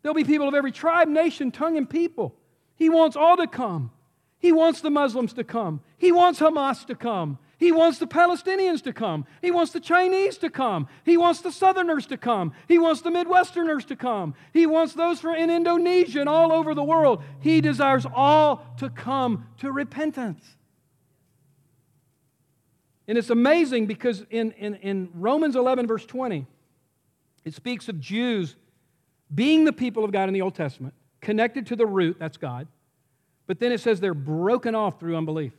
There'll 0.00 0.14
be 0.14 0.22
people 0.22 0.46
of 0.46 0.54
every 0.54 0.70
tribe, 0.70 1.08
nation, 1.08 1.50
tongue, 1.50 1.76
and 1.76 1.90
people. 1.90 2.36
He 2.76 2.88
wants 2.88 3.16
all 3.16 3.36
to 3.36 3.48
come. 3.48 3.90
He 4.38 4.52
wants 4.52 4.82
the 4.82 4.90
Muslims 4.90 5.32
to 5.32 5.42
come. 5.42 5.80
He 5.98 6.12
wants 6.12 6.38
Hamas 6.38 6.86
to 6.86 6.94
come. 6.94 7.40
He 7.58 7.72
wants 7.72 7.98
the 7.98 8.06
Palestinians 8.06 8.84
to 8.84 8.92
come. 8.92 9.26
He 9.42 9.50
wants 9.50 9.72
the 9.72 9.80
Chinese 9.80 10.38
to 10.38 10.48
come. 10.48 10.86
He 11.04 11.16
wants 11.16 11.40
the 11.40 11.50
Southerners 11.50 12.06
to 12.06 12.16
come. 12.16 12.52
He 12.68 12.78
wants 12.78 13.00
the 13.00 13.10
Midwesterners 13.10 13.84
to 13.88 13.96
come. 13.96 14.36
He 14.52 14.64
wants 14.64 14.94
those 14.94 15.18
from 15.18 15.34
in 15.34 15.50
Indonesia 15.50 16.20
and 16.20 16.28
all 16.28 16.52
over 16.52 16.72
the 16.72 16.84
world. 16.84 17.20
He 17.40 17.60
desires 17.60 18.06
all 18.14 18.64
to 18.78 18.90
come 18.90 19.48
to 19.58 19.72
repentance. 19.72 20.56
And 23.10 23.18
it's 23.18 23.30
amazing 23.30 23.86
because 23.86 24.24
in, 24.30 24.52
in, 24.52 24.76
in 24.76 25.08
Romans 25.14 25.56
11, 25.56 25.88
verse 25.88 26.06
20, 26.06 26.46
it 27.44 27.54
speaks 27.54 27.88
of 27.88 27.98
Jews 27.98 28.54
being 29.34 29.64
the 29.64 29.72
people 29.72 30.04
of 30.04 30.12
God 30.12 30.28
in 30.28 30.32
the 30.32 30.42
Old 30.42 30.54
Testament, 30.54 30.94
connected 31.20 31.66
to 31.66 31.74
the 31.74 31.86
root, 31.86 32.18
that's 32.20 32.36
God. 32.36 32.68
But 33.48 33.58
then 33.58 33.72
it 33.72 33.80
says 33.80 33.98
they're 33.98 34.14
broken 34.14 34.76
off 34.76 35.00
through 35.00 35.16
unbelief. 35.16 35.52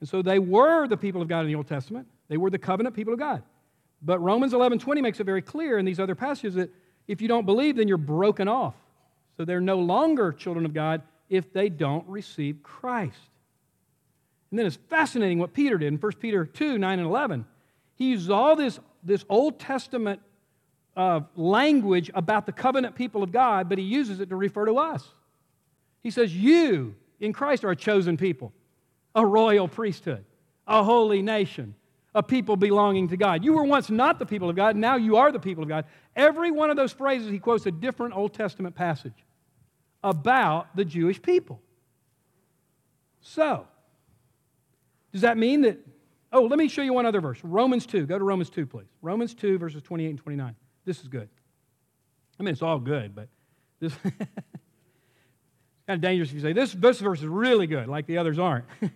And 0.00 0.08
so 0.08 0.22
they 0.22 0.40
were 0.40 0.88
the 0.88 0.96
people 0.96 1.22
of 1.22 1.28
God 1.28 1.42
in 1.42 1.46
the 1.46 1.54
Old 1.54 1.68
Testament. 1.68 2.08
They 2.26 2.36
were 2.36 2.50
the 2.50 2.58
covenant 2.58 2.96
people 2.96 3.12
of 3.12 3.20
God. 3.20 3.44
But 4.02 4.18
Romans 4.18 4.52
11, 4.52 4.80
20 4.80 5.00
makes 5.00 5.20
it 5.20 5.24
very 5.24 5.40
clear 5.40 5.78
in 5.78 5.84
these 5.84 6.00
other 6.00 6.16
passages 6.16 6.56
that 6.56 6.70
if 7.06 7.22
you 7.22 7.28
don't 7.28 7.46
believe, 7.46 7.76
then 7.76 7.86
you're 7.86 7.96
broken 7.96 8.48
off. 8.48 8.74
So 9.36 9.44
they're 9.44 9.60
no 9.60 9.78
longer 9.78 10.32
children 10.32 10.66
of 10.66 10.74
God 10.74 11.02
if 11.28 11.52
they 11.52 11.68
don't 11.68 12.08
receive 12.08 12.60
Christ. 12.64 13.30
And 14.50 14.58
then 14.58 14.66
it's 14.66 14.78
fascinating 14.88 15.38
what 15.38 15.52
Peter 15.52 15.78
did 15.78 15.88
in 15.88 15.98
1 15.98 16.12
Peter 16.14 16.44
2 16.44 16.78
9 16.78 16.98
and 16.98 17.06
11. 17.06 17.44
He 17.94 18.10
uses 18.10 18.30
all 18.30 18.56
this, 18.56 18.80
this 19.02 19.24
Old 19.28 19.58
Testament 19.58 20.20
uh, 20.96 21.20
language 21.36 22.10
about 22.14 22.46
the 22.46 22.52
covenant 22.52 22.94
people 22.94 23.22
of 23.22 23.30
God, 23.30 23.68
but 23.68 23.78
he 23.78 23.84
uses 23.84 24.20
it 24.20 24.30
to 24.30 24.36
refer 24.36 24.66
to 24.66 24.78
us. 24.78 25.06
He 26.02 26.10
says, 26.10 26.34
You 26.34 26.94
in 27.20 27.32
Christ 27.32 27.64
are 27.64 27.70
a 27.70 27.76
chosen 27.76 28.16
people, 28.16 28.52
a 29.14 29.24
royal 29.24 29.68
priesthood, 29.68 30.24
a 30.66 30.82
holy 30.82 31.22
nation, 31.22 31.74
a 32.14 32.22
people 32.22 32.56
belonging 32.56 33.08
to 33.08 33.16
God. 33.16 33.44
You 33.44 33.52
were 33.52 33.64
once 33.64 33.90
not 33.90 34.18
the 34.18 34.26
people 34.26 34.50
of 34.50 34.56
God, 34.56 34.76
now 34.76 34.96
you 34.96 35.16
are 35.16 35.30
the 35.30 35.38
people 35.38 35.62
of 35.62 35.68
God. 35.68 35.84
Every 36.16 36.50
one 36.50 36.70
of 36.70 36.76
those 36.76 36.92
phrases, 36.92 37.30
he 37.30 37.38
quotes 37.38 37.66
a 37.66 37.70
different 37.70 38.16
Old 38.16 38.34
Testament 38.34 38.74
passage 38.74 39.24
about 40.02 40.74
the 40.74 40.84
Jewish 40.84 41.20
people. 41.20 41.60
So, 43.20 43.66
does 45.12 45.22
that 45.22 45.36
mean 45.36 45.62
that? 45.62 45.78
Oh, 46.32 46.42
let 46.42 46.58
me 46.58 46.68
show 46.68 46.82
you 46.82 46.92
one 46.92 47.06
other 47.06 47.20
verse. 47.20 47.38
Romans 47.42 47.86
2. 47.86 48.06
Go 48.06 48.18
to 48.18 48.24
Romans 48.24 48.50
2, 48.50 48.66
please. 48.66 48.86
Romans 49.02 49.34
2, 49.34 49.58
verses 49.58 49.82
28 49.82 50.10
and 50.10 50.18
29. 50.18 50.54
This 50.84 51.00
is 51.00 51.08
good. 51.08 51.28
I 52.38 52.42
mean, 52.42 52.52
it's 52.52 52.62
all 52.62 52.78
good, 52.78 53.14
but 53.14 53.28
this 53.80 53.92
kind 54.02 54.18
of 55.88 56.00
dangerous 56.00 56.30
if 56.30 56.36
you 56.36 56.40
say 56.40 56.52
this, 56.52 56.72
this 56.72 57.00
verse 57.00 57.18
is 57.18 57.26
really 57.26 57.66
good, 57.66 57.88
like 57.88 58.06
the 58.06 58.18
others 58.18 58.38
aren't. 58.38 58.64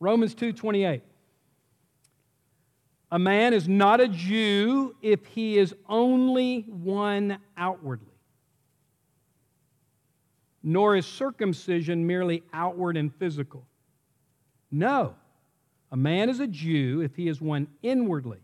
Romans 0.00 0.34
2, 0.34 0.52
28. 0.52 1.02
A 3.10 3.18
man 3.18 3.54
is 3.54 3.68
not 3.68 4.00
a 4.00 4.08
Jew 4.08 4.94
if 5.00 5.24
he 5.26 5.56
is 5.58 5.74
only 5.88 6.66
one 6.68 7.38
outwardly, 7.56 8.06
nor 10.62 10.94
is 10.96 11.06
circumcision 11.06 12.06
merely 12.06 12.42
outward 12.52 12.96
and 12.98 13.14
physical 13.14 13.64
no. 14.70 15.14
A 15.90 15.96
man 15.96 16.28
is 16.28 16.40
a 16.40 16.46
Jew 16.46 17.00
if 17.00 17.16
he 17.16 17.28
is 17.28 17.40
one 17.40 17.68
inwardly. 17.82 18.38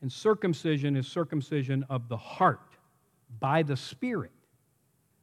And 0.00 0.12
circumcision 0.12 0.96
is 0.96 1.06
circumcision 1.06 1.84
of 1.88 2.08
the 2.08 2.16
heart 2.16 2.60
by 3.40 3.62
the 3.62 3.76
Spirit, 3.76 4.30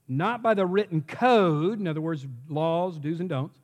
not 0.08 0.42
by 0.44 0.54
the 0.54 0.66
written 0.66 1.02
code, 1.02 1.80
in 1.80 1.88
other 1.88 2.02
words, 2.02 2.26
laws, 2.50 3.00
do's, 3.00 3.20
and 3.20 3.30
don'ts. 3.30 3.58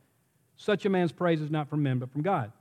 Such 0.55 0.85
a 0.85 0.89
man's 0.89 1.11
praise 1.11 1.41
is 1.41 1.51
not 1.51 1.69
from 1.69 1.83
men, 1.83 1.99
but 1.99 2.11
from 2.11 2.21
God. 2.21 2.51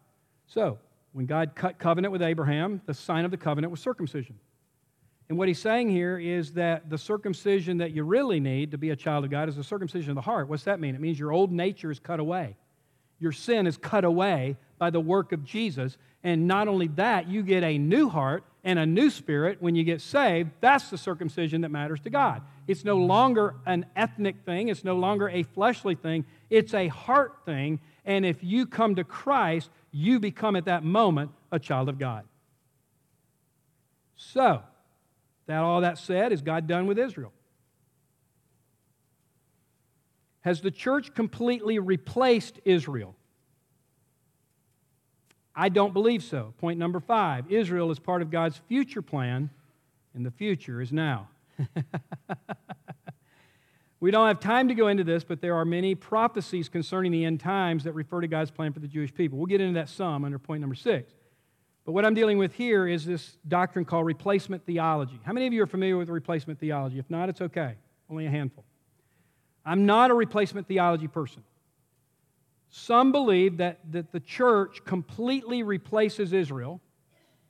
So, 0.46 0.78
when 1.12 1.26
God 1.26 1.52
cut 1.54 1.78
covenant 1.78 2.12
with 2.12 2.22
Abraham, 2.22 2.80
the 2.86 2.94
sign 2.94 3.24
of 3.24 3.30
the 3.30 3.36
covenant 3.36 3.70
was 3.70 3.80
circumcision. 3.80 4.38
And 5.28 5.38
what 5.38 5.48
he's 5.48 5.60
saying 5.60 5.90
here 5.90 6.18
is 6.18 6.52
that 6.54 6.90
the 6.90 6.98
circumcision 6.98 7.78
that 7.78 7.92
you 7.92 8.02
really 8.02 8.40
need 8.40 8.72
to 8.72 8.78
be 8.78 8.90
a 8.90 8.96
child 8.96 9.24
of 9.24 9.30
God 9.30 9.48
is 9.48 9.56
the 9.56 9.64
circumcision 9.64 10.10
of 10.10 10.16
the 10.16 10.22
heart. 10.22 10.48
What's 10.48 10.64
that 10.64 10.80
mean? 10.80 10.94
It 10.94 11.00
means 11.00 11.18
your 11.18 11.32
old 11.32 11.52
nature 11.52 11.90
is 11.90 12.00
cut 12.00 12.20
away 12.20 12.56
Your 13.20 13.32
sin 13.32 13.66
is 13.66 13.76
cut 13.76 14.04
away 14.04 14.56
by 14.78 14.90
the 14.90 15.00
work 15.00 15.32
of 15.32 15.44
Jesus. 15.44 15.96
And 16.24 16.48
not 16.48 16.68
only 16.68 16.88
that, 16.88 17.28
you 17.28 17.42
get 17.42 17.62
a 17.62 17.78
new 17.78 18.08
heart 18.08 18.44
and 18.64 18.78
a 18.78 18.86
new 18.86 19.10
spirit 19.10 19.58
when 19.60 19.74
you 19.74 19.84
get 19.84 20.00
saved. 20.00 20.50
That's 20.60 20.90
the 20.90 20.98
circumcision 20.98 21.60
that 21.60 21.70
matters 21.70 22.00
to 22.00 22.10
God. 22.10 22.42
It's 22.66 22.84
no 22.84 22.96
longer 22.96 23.54
an 23.66 23.86
ethnic 23.96 24.36
thing, 24.44 24.68
it's 24.68 24.84
no 24.84 24.96
longer 24.96 25.28
a 25.28 25.42
fleshly 25.42 25.94
thing, 25.94 26.24
it's 26.50 26.74
a 26.74 26.88
heart 26.88 27.38
thing. 27.44 27.80
And 28.04 28.24
if 28.24 28.42
you 28.42 28.66
come 28.66 28.96
to 28.96 29.04
Christ, 29.04 29.70
you 29.92 30.18
become 30.18 30.56
at 30.56 30.66
that 30.66 30.84
moment 30.84 31.30
a 31.52 31.58
child 31.58 31.88
of 31.88 31.98
God. 31.98 32.24
So, 34.16 34.62
that 35.46 35.58
all 35.58 35.80
that 35.80 35.98
said, 35.98 36.32
is 36.32 36.42
God 36.42 36.66
done 36.66 36.86
with 36.86 36.98
Israel? 36.98 37.32
Has 40.40 40.60
the 40.60 40.70
church 40.70 41.14
completely 41.14 41.78
replaced 41.78 42.60
Israel? 42.64 43.14
I 45.54 45.68
don't 45.68 45.92
believe 45.92 46.22
so. 46.22 46.54
Point 46.58 46.78
number 46.78 47.00
five 47.00 47.50
Israel 47.50 47.90
is 47.90 47.98
part 47.98 48.22
of 48.22 48.30
God's 48.30 48.56
future 48.68 49.02
plan, 49.02 49.50
and 50.14 50.24
the 50.24 50.30
future 50.30 50.80
is 50.80 50.92
now. 50.92 51.28
we 54.00 54.10
don't 54.10 54.26
have 54.26 54.40
time 54.40 54.68
to 54.68 54.74
go 54.74 54.88
into 54.88 55.04
this, 55.04 55.24
but 55.24 55.42
there 55.42 55.54
are 55.54 55.66
many 55.66 55.94
prophecies 55.94 56.68
concerning 56.70 57.12
the 57.12 57.24
end 57.24 57.40
times 57.40 57.84
that 57.84 57.92
refer 57.92 58.22
to 58.22 58.28
God's 58.28 58.50
plan 58.50 58.72
for 58.72 58.80
the 58.80 58.88
Jewish 58.88 59.12
people. 59.12 59.38
We'll 59.38 59.46
get 59.46 59.60
into 59.60 59.74
that 59.74 59.90
some 59.90 60.24
under 60.24 60.38
point 60.38 60.62
number 60.62 60.76
six. 60.76 61.12
But 61.84 61.92
what 61.92 62.04
I'm 62.04 62.14
dealing 62.14 62.38
with 62.38 62.54
here 62.54 62.86
is 62.86 63.04
this 63.04 63.36
doctrine 63.48 63.84
called 63.84 64.06
replacement 64.06 64.64
theology. 64.64 65.20
How 65.24 65.32
many 65.32 65.46
of 65.46 65.52
you 65.52 65.62
are 65.62 65.66
familiar 65.66 65.96
with 65.96 66.08
replacement 66.08 66.60
theology? 66.60 66.98
If 66.98 67.10
not, 67.10 67.28
it's 67.28 67.40
okay. 67.40 67.74
Only 68.08 68.26
a 68.26 68.30
handful. 68.30 68.64
I'm 69.64 69.86
not 69.86 70.10
a 70.10 70.14
replacement 70.14 70.68
theology 70.68 71.08
person. 71.08 71.42
Some 72.70 73.12
believe 73.12 73.56
that, 73.58 73.80
that 73.90 74.12
the 74.12 74.20
church 74.20 74.84
completely 74.84 75.62
replaces 75.62 76.32
Israel, 76.32 76.80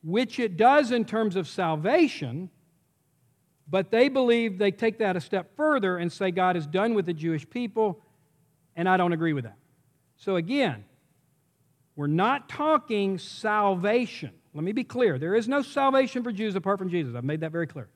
which 0.03 0.39
it 0.39 0.57
does 0.57 0.93
in 0.93 1.05
terms 1.05 1.37
of 1.37 1.47
salvation, 1.47 2.51
but 3.69 3.91
they 3.91 4.09
believe 4.09 4.59
they 4.59 4.71
take 4.71 4.99
that 4.99 5.17
a 5.17 5.21
step 5.21 5.55
further 5.57 5.99
and 5.99 6.11
say 6.11 6.31
God 6.31 6.57
is 6.57 6.67
done 6.67 6.95
with 6.95 7.07
the 7.07 7.13
Jewish 7.13 7.49
people, 7.49 8.01
and 8.75 8.89
I 8.89 8.97
don't 8.97 9.13
agree 9.13 9.35
with 9.35 9.45
that. 9.45 9.59
So 10.17 10.37
again, 10.37 10.85
we're 11.97 12.07
not 12.07 12.49
talking 12.49 13.19
salvation. 13.19 14.33
Let 14.55 14.65
me 14.65 14.73
be 14.73 14.85
clear. 14.85 15.19
There 15.19 15.35
is 15.35 15.49
no 15.49 15.61
salvation 15.61 16.23
for 16.23 16.33
Jews 16.33 16.57
apart 16.57 16.79
from 16.79 16.89
Jesus. 16.89 17.15
I've 17.15 17.25
made 17.25 17.41
that 17.41 17.53
very 17.53 17.67
clear. 17.67 17.89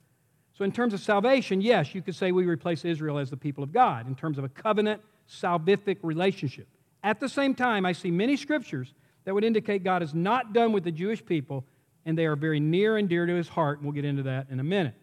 So, 0.56 0.64
in 0.64 0.70
terms 0.70 0.94
of 0.94 1.00
salvation, 1.00 1.60
yes, 1.60 1.94
you 1.94 2.02
could 2.02 2.14
say 2.14 2.30
we 2.30 2.46
replace 2.46 2.84
Israel 2.84 3.18
as 3.18 3.28
the 3.28 3.36
people 3.36 3.64
of 3.64 3.72
God 3.72 4.06
in 4.06 4.14
terms 4.14 4.38
of 4.38 4.44
a 4.44 4.48
covenant, 4.48 5.02
salvific 5.28 5.98
relationship. 6.02 6.68
At 7.02 7.18
the 7.18 7.28
same 7.28 7.54
time, 7.54 7.84
I 7.84 7.92
see 7.92 8.10
many 8.10 8.36
scriptures 8.36 8.94
that 9.24 9.34
would 9.34 9.44
indicate 9.44 9.82
God 9.82 10.02
is 10.02 10.14
not 10.14 10.52
done 10.52 10.72
with 10.72 10.84
the 10.84 10.92
Jewish 10.92 11.24
people, 11.24 11.64
and 12.06 12.16
they 12.16 12.26
are 12.26 12.36
very 12.36 12.60
near 12.60 12.96
and 12.96 13.08
dear 13.08 13.26
to 13.26 13.34
his 13.34 13.48
heart, 13.48 13.78
and 13.78 13.86
we'll 13.86 13.94
get 13.94 14.04
into 14.04 14.22
that 14.24 14.46
in 14.48 14.60
a 14.60 14.64
minute. 14.64 14.94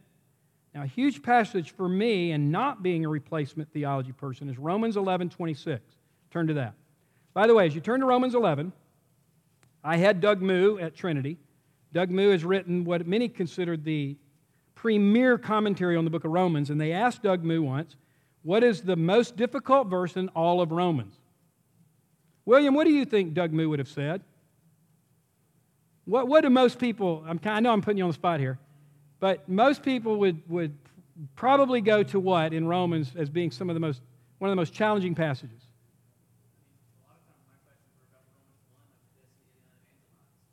Now, 0.73 0.83
a 0.83 0.87
huge 0.87 1.21
passage 1.21 1.71
for 1.71 1.89
me, 1.89 2.31
and 2.31 2.49
not 2.49 2.81
being 2.81 3.03
a 3.03 3.09
replacement 3.09 3.73
theology 3.73 4.13
person, 4.13 4.49
is 4.49 4.57
Romans 4.57 4.95
11 4.95 5.29
26. 5.29 5.81
Turn 6.31 6.47
to 6.47 6.53
that. 6.53 6.75
By 7.33 7.45
the 7.45 7.53
way, 7.53 7.65
as 7.65 7.75
you 7.75 7.81
turn 7.81 7.99
to 7.99 8.05
Romans 8.05 8.35
11, 8.35 8.71
I 9.83 9.97
had 9.97 10.21
Doug 10.21 10.41
Moo 10.41 10.77
at 10.77 10.95
Trinity. 10.95 11.37
Doug 11.91 12.09
Moo 12.09 12.31
has 12.31 12.45
written 12.45 12.85
what 12.85 13.05
many 13.05 13.27
considered 13.27 13.83
the 13.83 14.15
premier 14.81 15.37
commentary 15.37 15.95
on 15.95 16.05
the 16.05 16.09
book 16.09 16.25
of 16.25 16.31
Romans, 16.31 16.71
and 16.71 16.81
they 16.81 16.91
asked 16.91 17.21
Doug 17.21 17.43
Moo 17.43 17.61
once, 17.61 17.95
What 18.41 18.63
is 18.63 18.81
the 18.81 18.95
most 18.95 19.37
difficult 19.37 19.87
verse 19.87 20.17
in 20.17 20.27
all 20.29 20.59
of 20.59 20.71
Romans? 20.71 21.13
William, 22.45 22.73
what 22.73 22.85
do 22.85 22.91
you 22.91 23.05
think 23.05 23.35
Doug 23.35 23.53
Moo 23.53 23.69
would 23.69 23.77
have 23.77 23.87
said? 23.87 24.23
What, 26.05 26.27
what 26.27 26.41
do 26.41 26.49
most 26.49 26.79
people, 26.79 27.23
I'm, 27.27 27.39
I 27.45 27.59
know 27.59 27.71
I'm 27.71 27.83
putting 27.83 27.99
you 27.99 28.05
on 28.05 28.09
the 28.09 28.15
spot 28.15 28.39
here, 28.39 28.57
but 29.19 29.47
most 29.47 29.83
people 29.83 30.15
would, 30.15 30.41
would 30.49 30.75
probably 31.35 31.81
go 31.81 32.01
to 32.01 32.19
what 32.19 32.51
in 32.51 32.67
Romans 32.67 33.11
as 33.15 33.29
being 33.29 33.51
some 33.51 33.69
of 33.69 33.75
the 33.75 33.79
most, 33.79 34.01
one 34.39 34.49
of 34.49 34.51
the 34.51 34.59
most 34.59 34.73
challenging 34.73 35.13
passages? 35.13 35.61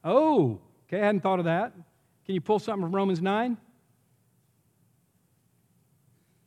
Oh, 0.04 0.60
okay, 0.86 1.00
I 1.00 1.06
hadn't 1.06 1.22
thought 1.22 1.38
of 1.38 1.46
that. 1.46 1.72
Can 2.26 2.34
you 2.34 2.42
pull 2.42 2.58
something 2.58 2.82
from 2.82 2.94
Romans 2.94 3.22
9? 3.22 3.56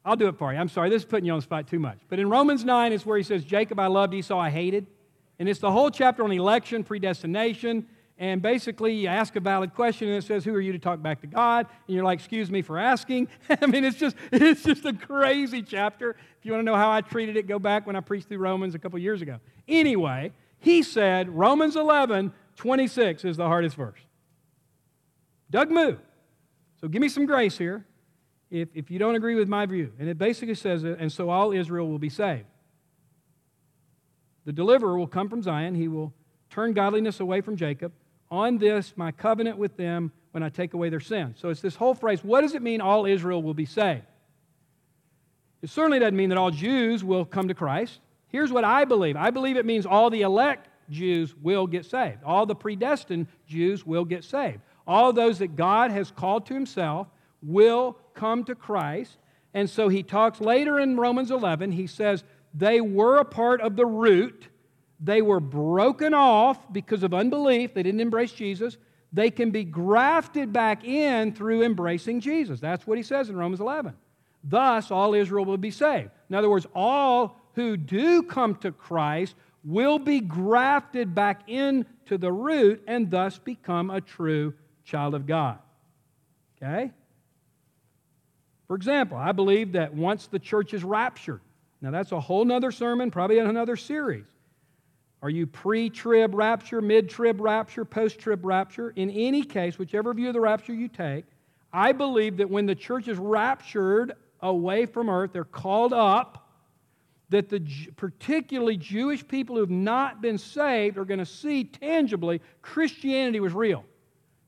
I'll 0.04 0.16
do 0.16 0.28
it 0.28 0.38
for 0.38 0.52
you. 0.52 0.60
I'm 0.60 0.70
sorry, 0.70 0.90
this 0.90 1.04
is 1.04 1.06
putting 1.06 1.26
you 1.26 1.34
on 1.34 1.40
the 1.40 1.44
spot 1.44 1.68
too 1.68 1.80
much. 1.80 2.00
But 2.10 2.20
in 2.20 2.30
Romans 2.30 2.66
9 2.66 2.92
is 2.92 3.06
where 3.06 3.18
he 3.18 3.24
says, 3.24 3.44
Jacob 3.44 3.80
I 3.80 3.88
loved, 3.88 4.14
Esau 4.14 4.38
I 4.38 4.50
hated. 4.50 4.88
And 5.38 5.48
it's 5.48 5.60
the 5.60 5.72
whole 5.72 5.92
chapter 5.92 6.24
on 6.24 6.32
election, 6.32 6.84
predestination. 6.84 7.88
And 8.18 8.42
basically, 8.42 8.94
you 8.94 9.08
ask 9.08 9.36
a 9.36 9.40
valid 9.40 9.74
question, 9.74 10.08
and 10.08 10.18
it 10.18 10.26
says, 10.26 10.46
Who 10.46 10.54
are 10.54 10.62
you 10.62 10.72
to 10.74 10.80
talk 10.80 11.02
back 11.02 11.22
to 11.22 11.28
God? 11.28 11.68
And 11.88 11.96
you're 11.96 12.04
like, 12.04 12.20
Excuse 12.20 12.52
me 12.52 12.62
for 12.62 12.78
asking. 12.78 13.28
I 13.62 13.66
mean, 13.66 13.84
it's 13.84 13.98
just, 13.98 14.16
it's 14.32 14.64
just 14.64 14.86
a 14.86 14.94
crazy 14.94 15.64
chapter. 15.64 16.12
If 16.12 16.46
you 16.46 16.52
want 16.52 16.62
to 16.62 16.66
know 16.66 16.76
how 16.76 16.92
I 16.92 17.02
treated 17.02 17.38
it, 17.38 17.48
go 17.48 17.58
back 17.58 17.88
when 17.88 17.96
I 17.96 18.00
preached 18.00 18.28
through 18.28 18.38
Romans 18.40 18.76
a 18.76 18.80
couple 18.80 19.00
years 19.00 19.22
ago. 19.22 19.40
Anyway, 19.68 20.34
he 20.60 20.84
said, 20.84 21.30
Romans 21.30 21.76
11, 21.76 22.32
26 22.58 23.26
is 23.26 23.38
the 23.38 23.48
hardest 23.48 23.76
verse. 23.76 24.00
Doug 25.50 25.72
Moo. 25.72 25.98
So 26.80 26.88
give 26.88 27.02
me 27.02 27.10
some 27.10 27.26
grace 27.26 27.58
here 27.58 27.86
if, 28.52 28.68
if 28.76 28.92
you 28.92 29.00
don't 29.00 29.16
agree 29.16 29.36
with 29.36 29.48
my 29.48 29.66
view. 29.66 29.94
And 29.98 30.10
it 30.10 30.18
basically 30.18 30.56
says, 30.56 30.84
and 30.84 31.12
so 31.12 31.30
all 31.30 31.54
Israel 31.54 31.88
will 31.88 32.00
be 32.00 32.10
saved. 32.10 32.46
The 34.46 34.52
deliverer 34.52 34.98
will 34.98 35.08
come 35.08 35.30
from 35.30 35.42
Zion. 35.42 35.74
He 35.74 35.88
will 35.88 36.14
turn 36.50 36.74
godliness 36.74 37.20
away 37.20 37.42
from 37.42 37.56
Jacob. 37.56 37.94
On 38.30 38.58
this, 38.58 38.94
my 38.96 39.12
covenant 39.12 39.58
with 39.58 39.78
them 39.78 40.12
when 40.32 40.44
I 40.44 40.50
take 40.50 40.74
away 40.74 40.90
their 40.90 41.00
sin. 41.00 41.36
So 41.38 41.50
it's 41.50 41.62
this 41.62 41.76
whole 41.76 41.94
phrase 41.94 42.24
what 42.24 42.42
does 42.42 42.54
it 42.54 42.62
mean 42.62 42.82
all 42.82 43.06
Israel 43.06 43.42
will 43.42 43.54
be 43.54 43.66
saved? 43.66 44.04
It 45.62 45.70
certainly 45.70 46.00
doesn't 46.00 46.16
mean 46.16 46.30
that 46.30 46.38
all 46.38 46.52
Jews 46.52 47.04
will 47.04 47.24
come 47.24 47.48
to 47.48 47.54
Christ. 47.54 48.00
Here's 48.28 48.52
what 48.52 48.64
I 48.64 48.86
believe 48.86 49.16
I 49.16 49.30
believe 49.32 49.58
it 49.58 49.66
means 49.66 49.86
all 49.86 50.10
the 50.10 50.22
elect 50.22 50.68
Jews 50.90 51.36
will 51.36 51.68
get 51.68 51.86
saved. 51.86 52.24
All 52.26 52.46
the 52.46 52.56
predestined 52.56 53.28
Jews 53.48 53.86
will 53.86 54.06
get 54.06 54.24
saved. 54.24 54.60
All 54.88 55.14
those 55.14 55.40
that 55.40 55.56
God 55.56 55.92
has 55.92 56.12
called 56.12 56.48
to 56.48 56.54
himself 56.54 57.08
will 57.42 57.98
come 58.14 58.44
to 58.46 58.56
Christ. 58.56 59.18
And 59.54 59.70
so 59.70 59.90
he 59.90 60.04
talks 60.04 60.40
later 60.40 60.80
in 60.80 60.98
Romans 60.98 61.32
11, 61.32 61.72
he 61.72 61.88
says, 61.88 62.24
they 62.54 62.82
were 62.82 63.18
a 63.18 63.26
part 63.26 63.62
of 63.62 63.76
the 63.76 63.86
root. 63.86 64.48
They 65.00 65.22
were 65.22 65.40
broken 65.40 66.14
off 66.14 66.72
because 66.72 67.04
of 67.04 67.14
unbelief. 67.14 67.74
They 67.74 67.84
didn't 67.84 68.02
embrace 68.02 68.32
Jesus. 68.32 68.78
They 69.14 69.32
can 69.32 69.52
be 69.52 69.64
grafted 69.64 70.54
back 70.54 70.84
in 70.84 71.34
through 71.34 71.64
embracing 71.64 72.20
Jesus. 72.20 72.60
That's 72.60 72.86
what 72.86 72.98
he 72.98 73.04
says 73.04 73.30
in 73.30 73.36
Romans 73.36 73.62
11. 73.62 73.94
Thus, 74.44 74.92
all 74.92 75.14
Israel 75.14 75.46
will 75.46 75.58
be 75.58 75.72
saved. 75.72 76.10
In 76.30 76.36
other 76.36 76.50
words, 76.50 76.66
all 76.74 77.38
who 77.54 77.78
do 77.78 78.24
come 78.24 78.56
to 78.56 78.72
Christ 78.72 79.36
will 79.64 80.00
be 80.00 80.20
grafted 80.20 81.14
back 81.14 81.48
into 81.48 82.18
the 82.18 82.32
root 82.32 82.84
and 82.88 83.12
thus 83.12 83.38
become 83.38 83.90
a 83.90 84.02
true 84.02 84.54
child 84.84 85.14
of 85.14 85.28
God. 85.28 85.60
Okay? 86.62 86.92
For 88.72 88.76
example, 88.76 89.18
I 89.18 89.34
believe 89.34 89.74
that 89.74 89.94
once 89.94 90.28
the 90.28 90.40
church 90.40 90.74
is 90.74 90.82
raptured, 90.82 91.42
now 91.82 91.92
that's 91.92 92.14
a 92.14 92.20
whole 92.22 92.46
nother 92.46 92.72
sermon, 92.72 93.12
probably 93.12 93.38
another 93.40 93.76
series. 93.76 94.24
Are 95.22 95.30
you 95.30 95.46
pre 95.46 95.90
trib 95.90 96.34
rapture, 96.34 96.80
mid 96.80 97.10
trib 97.10 97.42
rapture, 97.42 97.84
post 97.84 98.20
trib 98.20 98.46
rapture? 98.46 98.92
In 98.96 99.10
any 99.10 99.44
case, 99.44 99.78
whichever 99.78 100.14
view 100.14 100.30
of 100.30 100.34
the 100.34 100.40
rapture 100.40 100.74
you 100.74 100.88
take, 100.88 101.26
I 101.74 101.92
believe 101.92 102.38
that 102.38 102.50
when 102.50 102.66
the 102.66 102.74
church 102.74 103.10
is 103.10 103.18
raptured 103.18 104.14
away 104.40 104.86
from 104.86 105.10
earth, 105.10 105.34
they're 105.34 105.44
called 105.44 105.92
up 105.92 106.48
that 107.28 107.50
the 107.50 107.60
particularly 107.98 108.78
Jewish 108.78 109.28
people 109.28 109.58
who 109.58 109.64
have 109.64 109.70
not 109.70 110.22
been 110.22 110.38
saved 110.38 110.98
are 110.98 111.04
going 111.04 111.20
to 111.20 111.26
see 111.26 111.66
tangibly 111.66 112.40
Christianity 112.62 113.42
was 113.42 113.52
real. 113.52 113.84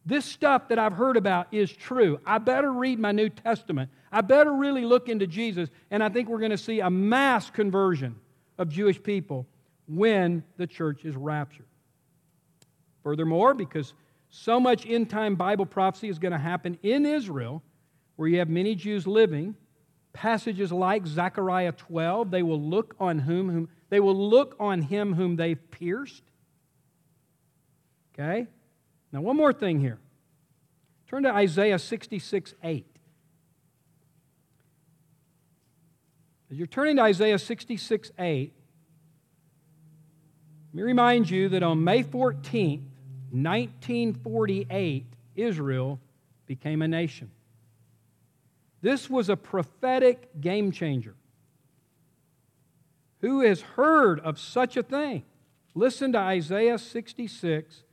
This 0.06 0.26
stuff 0.26 0.68
that 0.68 0.78
I've 0.80 0.94
heard 0.94 1.16
about 1.16 1.48
is 1.52 1.72
true. 1.72 2.20
I 2.26 2.38
better 2.38 2.72
read 2.72 3.00
my 3.00 3.12
New 3.12 3.30
Testament. 3.30 3.90
I 4.12 4.22
better 4.22 4.52
really 4.52 4.84
look 4.84 5.08
into 5.08 5.28
Jesus. 5.28 5.70
And 5.92 6.04
I 6.04 6.10
think 6.10 6.28
we're 6.28 6.40
going 6.40 6.52
to 6.52 6.58
see 6.58 6.82
a 6.82 6.90
mass 6.90 7.50
conversion 7.50 8.16
of 8.58 8.70
Jewish 8.70 9.02
people 9.02 9.48
when 9.88 10.44
the 10.58 10.68
church 10.68 11.06
is 11.06 11.16
raptured. 11.16 11.66
Furthermore, 13.04 13.54
because 13.54 13.94
so 14.30 14.60
much 14.60 14.86
end 14.86 15.10
time 15.10 15.36
Bible 15.36 15.66
prophecy 15.66 16.10
is 16.10 16.20
going 16.20 16.32
to 16.32 16.38
happen 16.38 16.78
in 16.84 17.06
Israel, 17.06 17.62
where 18.16 18.28
you 18.28 18.40
have 18.40 18.50
many 18.50 18.76
Jews 18.76 19.08
living, 19.08 19.56
passages 20.12 20.72
like 20.72 21.08
Zechariah 21.08 21.72
12, 21.72 22.30
they 22.30 22.44
will 22.44 22.62
look 22.62 22.96
on 23.00 23.20
whom, 23.20 23.50
whom 23.50 23.70
they 23.90 24.00
will 24.00 24.30
look 24.30 24.56
on 24.60 24.82
him 24.82 25.14
whom 25.14 25.36
they've 25.36 25.60
pierced. 25.72 26.24
Okay? 28.14 28.48
Now, 29.14 29.22
one 29.22 29.38
more 29.38 29.54
thing 29.54 29.80
here. 29.80 30.00
Turn 31.08 31.24
to 31.24 31.32
Isaiah 31.32 31.78
66 31.78 32.56
8. 32.64 32.86
As 36.52 36.58
you're 36.58 36.66
turning 36.68 36.96
to 36.96 37.04
Isaiah 37.04 37.38
66 37.38 38.12
8, 38.18 38.54
Let 40.72 40.76
me 40.76 40.82
remind 40.82 41.30
you 41.30 41.48
that 41.50 41.62
on 41.62 41.84
May 41.84 42.04
14th, 42.04 42.82
1948, 43.30 45.06
Israel 45.36 46.00
became 46.48 46.82
a 46.82 46.88
nation. 46.88 47.30
This 48.82 49.10
was 49.10 49.30
a 49.30 49.38
prophetic 49.38 50.42
game 50.42 50.72
changer. 50.72 51.16
Who 53.22 53.42
has 53.42 53.62
heard 53.62 54.20
of 54.20 54.40
such 54.40 54.76
a 54.76 54.84
thing? 54.84 55.24
Listen 55.76 56.12
to 56.14 56.20
Isaiah 56.20 56.78
66, 56.78 57.84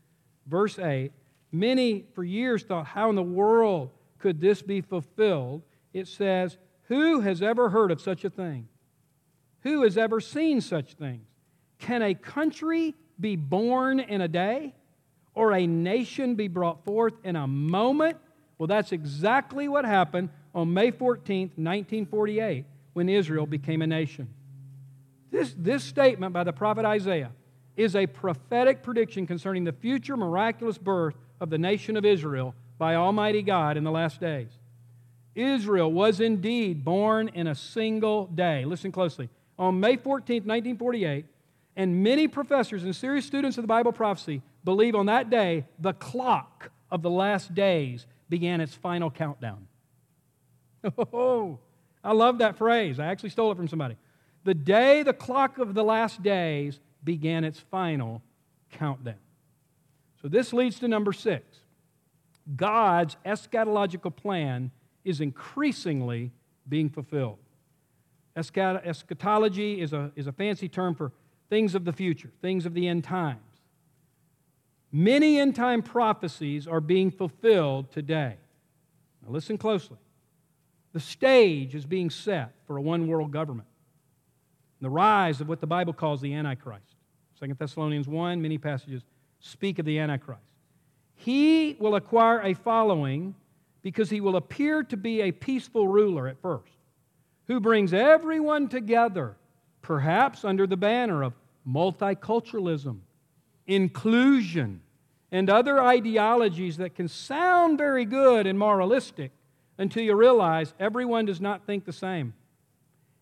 verse 0.50 0.78
8. 0.78 1.12
Many 1.52 2.04
for 2.14 2.22
years 2.22 2.62
thought, 2.62 2.86
How 2.86 3.08
in 3.08 3.16
the 3.16 3.22
world 3.22 3.90
could 4.18 4.40
this 4.40 4.60
be 4.60 4.80
fulfilled? 4.80 5.62
It 5.92 6.08
says, 6.08 6.58
Who 6.84 7.20
has 7.20 7.42
ever 7.42 7.70
heard 7.70 7.90
of 7.90 8.00
such 8.00 8.24
a 8.24 8.30
thing? 8.30 8.68
Who 9.62 9.82
has 9.82 9.96
ever 9.96 10.20
seen 10.20 10.60
such 10.60 10.94
things? 10.94 11.26
Can 11.78 12.02
a 12.02 12.14
country 12.14 12.94
be 13.18 13.36
born 13.36 14.00
in 14.00 14.20
a 14.20 14.28
day? 14.28 14.74
Or 15.34 15.52
a 15.52 15.66
nation 15.66 16.34
be 16.34 16.48
brought 16.48 16.84
forth 16.84 17.14
in 17.24 17.36
a 17.36 17.46
moment? 17.46 18.16
Well, 18.58 18.66
that's 18.66 18.92
exactly 18.92 19.68
what 19.68 19.84
happened 19.84 20.28
on 20.54 20.74
May 20.74 20.90
14th, 20.90 21.56
1948, 21.56 22.64
when 22.92 23.08
Israel 23.08 23.46
became 23.46 23.80
a 23.80 23.86
nation. 23.86 24.28
This, 25.30 25.54
this 25.56 25.84
statement 25.84 26.32
by 26.32 26.44
the 26.44 26.52
prophet 26.52 26.84
Isaiah 26.84 27.30
is 27.76 27.96
a 27.96 28.06
prophetic 28.06 28.82
prediction 28.82 29.26
concerning 29.26 29.64
the 29.64 29.72
future 29.72 30.16
miraculous 30.16 30.78
birth 30.78 31.14
of 31.40 31.50
the 31.50 31.58
nation 31.58 31.96
of 31.96 32.04
Israel 32.04 32.54
by 32.78 32.94
Almighty 32.94 33.42
God 33.42 33.76
in 33.76 33.84
the 33.84 33.90
last 33.90 34.20
days. 34.20 34.50
Israel 35.34 35.90
was 35.90 36.20
indeed 36.20 36.84
born 36.84 37.28
in 37.28 37.46
a 37.46 37.54
single 37.54 38.26
day. 38.26 38.64
Listen 38.64 38.92
closely. 38.92 39.28
On 39.58 39.78
May 39.78 39.96
14th, 39.96 40.46
1948, 40.46 41.24
and 41.76 42.02
many 42.02 42.28
professors 42.28 42.84
and 42.84 42.94
serious 42.94 43.24
students 43.24 43.56
of 43.56 43.62
the 43.62 43.68
Bible 43.68 43.92
prophecy 43.92 44.42
believe 44.64 44.94
on 44.94 45.06
that 45.06 45.30
day 45.30 45.66
the 45.78 45.92
clock 45.92 46.70
of 46.90 47.02
the 47.02 47.10
last 47.10 47.54
days 47.54 48.06
began 48.28 48.60
its 48.60 48.74
final 48.74 49.10
countdown. 49.10 49.66
Oh, 51.12 51.58
I 52.02 52.12
love 52.12 52.38
that 52.38 52.56
phrase. 52.56 52.98
I 52.98 53.06
actually 53.06 53.30
stole 53.30 53.52
it 53.52 53.56
from 53.56 53.68
somebody. 53.68 53.96
The 54.44 54.54
day 54.54 55.02
the 55.02 55.12
clock 55.12 55.58
of 55.58 55.74
the 55.74 55.84
last 55.84 56.22
days 56.22 56.80
began 57.04 57.44
its 57.44 57.58
final 57.58 58.22
countdown. 58.70 59.14
So 60.22 60.28
this 60.28 60.52
leads 60.52 60.78
to 60.80 60.88
number 60.88 61.12
six. 61.12 61.44
God's 62.56 63.16
eschatological 63.24 64.14
plan 64.14 64.70
is 65.04 65.20
increasingly 65.20 66.30
being 66.68 66.90
fulfilled. 66.90 67.38
Eschatology 68.36 69.80
is 69.80 69.92
a, 69.92 70.12
is 70.16 70.26
a 70.26 70.32
fancy 70.32 70.68
term 70.68 70.94
for 70.94 71.12
things 71.48 71.74
of 71.74 71.84
the 71.84 71.92
future, 71.92 72.30
things 72.40 72.66
of 72.66 72.74
the 72.74 72.86
end 72.86 73.04
times. 73.04 73.40
Many 74.92 75.38
end 75.38 75.54
time 75.54 75.82
prophecies 75.82 76.66
are 76.66 76.80
being 76.80 77.10
fulfilled 77.10 77.92
today. 77.92 78.36
Now, 79.22 79.32
listen 79.32 79.58
closely. 79.58 79.98
The 80.92 81.00
stage 81.00 81.74
is 81.74 81.86
being 81.86 82.10
set 82.10 82.52
for 82.66 82.76
a 82.76 82.82
one 82.82 83.06
world 83.06 83.30
government. 83.30 83.68
The 84.80 84.90
rise 84.90 85.40
of 85.40 85.48
what 85.48 85.60
the 85.60 85.66
Bible 85.66 85.92
calls 85.92 86.20
the 86.20 86.34
Antichrist. 86.34 86.89
2 87.40 87.54
Thessalonians 87.54 88.06
1, 88.06 88.42
many 88.42 88.58
passages 88.58 89.02
speak 89.40 89.78
of 89.78 89.86
the 89.86 89.98
Antichrist. 89.98 90.42
He 91.14 91.76
will 91.78 91.94
acquire 91.94 92.40
a 92.42 92.54
following 92.54 93.34
because 93.82 94.10
he 94.10 94.20
will 94.20 94.36
appear 94.36 94.82
to 94.84 94.96
be 94.96 95.22
a 95.22 95.32
peaceful 95.32 95.88
ruler 95.88 96.28
at 96.28 96.40
first, 96.40 96.72
who 97.46 97.60
brings 97.60 97.94
everyone 97.94 98.68
together, 98.68 99.36
perhaps 99.80 100.44
under 100.44 100.66
the 100.66 100.76
banner 100.76 101.22
of 101.22 101.32
multiculturalism, 101.66 102.98
inclusion, 103.66 104.82
and 105.32 105.48
other 105.48 105.80
ideologies 105.80 106.76
that 106.76 106.94
can 106.94 107.08
sound 107.08 107.78
very 107.78 108.04
good 108.04 108.46
and 108.46 108.58
moralistic 108.58 109.30
until 109.78 110.02
you 110.02 110.14
realize 110.14 110.74
everyone 110.78 111.24
does 111.24 111.40
not 111.40 111.64
think 111.66 111.86
the 111.86 111.92
same. 111.92 112.34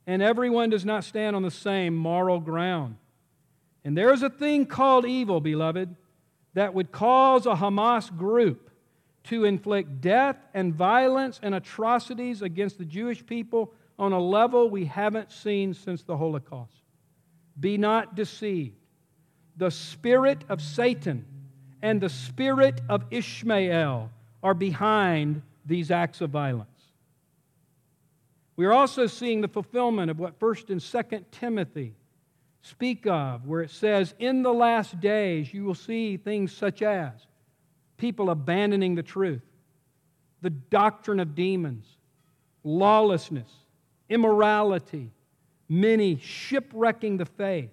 And 0.07 0.23
everyone 0.23 0.71
does 0.71 0.85
not 0.85 1.05
stand 1.05 1.37
on 1.37 1.43
the 1.43 1.51
same 1.51 1.95
moral 1.95 2.41
ground. 2.41 2.97
And 3.89 3.97
there 3.97 4.13
is 4.13 4.23
a 4.23 4.29
thing 4.29 4.67
called 4.67 5.07
evil, 5.07 5.41
beloved, 5.41 5.97
that 6.53 6.75
would 6.75 6.93
cause 6.93 7.47
a 7.47 7.55
Hamas 7.55 8.15
group 8.15 8.69
to 9.25 9.47
inflict 9.47 10.03
death 10.03 10.37
and 10.53 10.75
violence 10.75 11.41
and 11.43 11.55
atrocities 11.55 12.43
against 12.43 12.77
the 12.77 12.85
Jewish 12.85 13.25
people 13.25 13.73
on 13.99 14.13
a 14.13 14.21
level 14.21 14.69
we 14.69 14.85
haven't 14.85 15.33
seen 15.33 15.73
since 15.73 16.03
the 16.03 16.19
Holocaust. 16.19 16.83
Be 17.59 17.79
not 17.79 18.15
deceived. 18.15 18.77
The 19.57 19.71
spirit 19.71 20.45
of 20.51 20.61
Satan 20.61 21.25
and 21.81 21.99
the 21.99 22.11
spirit 22.11 22.83
of 22.91 23.07
Ishmael 23.11 24.11
are 24.43 24.53
behind 24.53 25.41
these 25.65 25.91
acts 25.91 26.21
of 26.21 26.29
violence. 26.29 26.69
We 28.55 28.67
are 28.67 28.73
also 28.75 29.07
seeing 29.07 29.41
the 29.41 29.49
fulfillment 29.49 30.11
of 30.11 30.19
what 30.19 30.39
1st 30.39 30.69
and 30.69 30.81
2nd 30.83 31.25
Timothy 31.31 31.95
speak 32.69 33.07
of, 33.07 33.47
where 33.47 33.63
it 33.63 33.71
says, 33.71 34.15
In 34.19 34.43
the 34.43 34.53
last 34.53 35.01
days 35.01 35.53
you 35.53 35.65
will 35.65 35.75
see 35.75 36.17
things 36.17 36.53
such 36.53 36.83
as 36.83 37.13
people 37.97 38.31
abandoning 38.31 38.95
the 38.95 39.03
truth, 39.03 39.43
the 40.43 40.51
doctrine 40.51 41.21
of 41.21 41.35
demons, 41.35 41.87
lawlessness, 42.63 43.51
immorality, 44.09 45.11
many 45.69 46.17
shipwrecking 46.17 47.17
the 47.17 47.27
faith. 47.27 47.71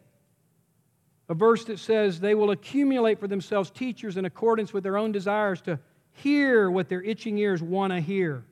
A 1.28 1.34
verse 1.34 1.66
that 1.66 1.80
says 1.80 2.20
they 2.20 2.36
will 2.36 2.52
accumulate 2.52 3.20
for 3.20 3.28
themselves 3.28 3.72
teachers 3.72 4.18
in 4.18 4.26
accordance 4.26 4.74
with 4.74 4.84
their 4.84 4.98
own 4.98 5.12
desires 5.12 5.62
to 5.62 5.80
hear 6.12 6.70
what 6.70 6.88
their 6.88 7.02
itching 7.02 7.38
ears 7.38 7.62
want 7.62 7.92
to 7.92 8.00
hear. 8.00 8.44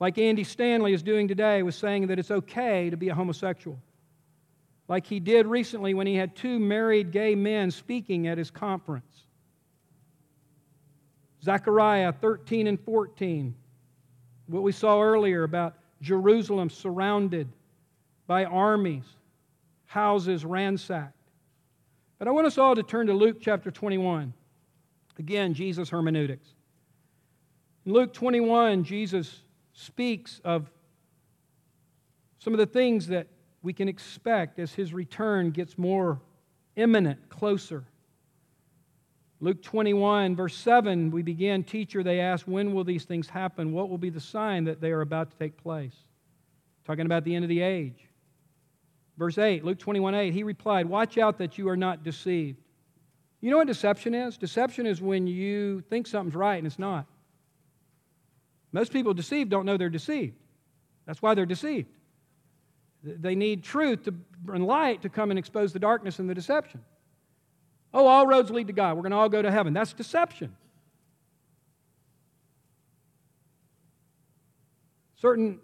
Like 0.00 0.18
Andy 0.18 0.44
Stanley 0.44 0.92
is 0.92 1.02
doing 1.02 1.28
today, 1.28 1.62
with 1.62 1.74
saying 1.74 2.08
that 2.08 2.18
it's 2.18 2.30
okay 2.30 2.90
to 2.90 2.96
be 2.96 3.08
a 3.08 3.14
homosexual. 3.14 3.78
Like 4.88 5.06
he 5.06 5.20
did 5.20 5.46
recently 5.46 5.94
when 5.94 6.06
he 6.06 6.14
had 6.14 6.36
two 6.36 6.58
married 6.58 7.10
gay 7.10 7.34
men 7.34 7.70
speaking 7.70 8.26
at 8.26 8.36
his 8.36 8.50
conference. 8.50 9.24
Zechariah 11.42 12.12
13 12.12 12.66
and 12.66 12.80
14, 12.80 13.54
what 14.46 14.62
we 14.62 14.72
saw 14.72 15.02
earlier 15.02 15.42
about 15.42 15.74
Jerusalem 16.00 16.70
surrounded 16.70 17.48
by 18.26 18.44
armies, 18.44 19.04
houses 19.86 20.44
ransacked. 20.44 21.12
But 22.18 22.28
I 22.28 22.30
want 22.30 22.46
us 22.46 22.56
all 22.56 22.74
to 22.74 22.82
turn 22.82 23.06
to 23.08 23.12
Luke 23.12 23.38
chapter 23.40 23.70
21. 23.70 24.32
Again, 25.18 25.54
Jesus' 25.54 25.90
hermeneutics. 25.90 26.48
In 27.84 27.92
Luke 27.92 28.12
21, 28.12 28.84
Jesus 28.84 29.42
speaks 29.74 30.40
of 30.44 30.70
some 32.38 32.54
of 32.54 32.58
the 32.58 32.66
things 32.66 33.08
that 33.08 33.26
we 33.64 33.72
can 33.72 33.88
expect 33.88 34.58
as 34.58 34.74
his 34.74 34.92
return 34.92 35.50
gets 35.50 35.78
more 35.78 36.20
imminent, 36.76 37.30
closer. 37.30 37.82
Luke 39.40 39.62
21, 39.62 40.36
verse 40.36 40.54
7, 40.54 41.10
we 41.10 41.22
begin, 41.22 41.64
Teacher, 41.64 42.02
they 42.02 42.20
ask, 42.20 42.46
when 42.46 42.74
will 42.74 42.84
these 42.84 43.04
things 43.04 43.26
happen? 43.26 43.72
What 43.72 43.88
will 43.88 43.98
be 43.98 44.10
the 44.10 44.20
sign 44.20 44.64
that 44.64 44.82
they 44.82 44.92
are 44.92 45.00
about 45.00 45.30
to 45.30 45.36
take 45.38 45.56
place? 45.56 45.94
Talking 46.84 47.06
about 47.06 47.24
the 47.24 47.34
end 47.34 47.44
of 47.44 47.48
the 47.48 47.62
age. 47.62 48.06
Verse 49.16 49.38
8, 49.38 49.64
Luke 49.64 49.78
21, 49.78 50.14
8, 50.14 50.34
he 50.34 50.42
replied, 50.42 50.86
Watch 50.86 51.16
out 51.16 51.38
that 51.38 51.56
you 51.56 51.68
are 51.70 51.76
not 51.76 52.04
deceived. 52.04 52.58
You 53.40 53.50
know 53.50 53.56
what 53.56 53.66
deception 53.66 54.14
is? 54.14 54.36
Deception 54.36 54.86
is 54.86 55.00
when 55.00 55.26
you 55.26 55.80
think 55.88 56.06
something's 56.06 56.36
right 56.36 56.56
and 56.56 56.66
it's 56.66 56.78
not. 56.78 57.06
Most 58.72 58.92
people 58.92 59.14
deceived 59.14 59.50
don't 59.50 59.64
know 59.64 59.78
they're 59.78 59.88
deceived. 59.88 60.36
That's 61.06 61.22
why 61.22 61.34
they're 61.34 61.46
deceived. 61.46 61.88
They 63.04 63.34
need 63.34 63.62
truth 63.62 64.04
to, 64.04 64.14
and 64.48 64.66
light 64.66 65.02
to 65.02 65.08
come 65.08 65.30
and 65.30 65.38
expose 65.38 65.72
the 65.72 65.78
darkness 65.78 66.18
and 66.18 66.28
the 66.28 66.34
deception. 66.34 66.80
Oh, 67.92 68.06
all 68.06 68.26
roads 68.26 68.50
lead 68.50 68.68
to 68.68 68.72
God. 68.72 68.96
We're 68.96 69.02
going 69.02 69.12
to 69.12 69.18
all 69.18 69.28
go 69.28 69.42
to 69.42 69.50
heaven. 69.50 69.74
That's 69.74 69.92
deception. 69.92 70.56
Certain 75.16 75.60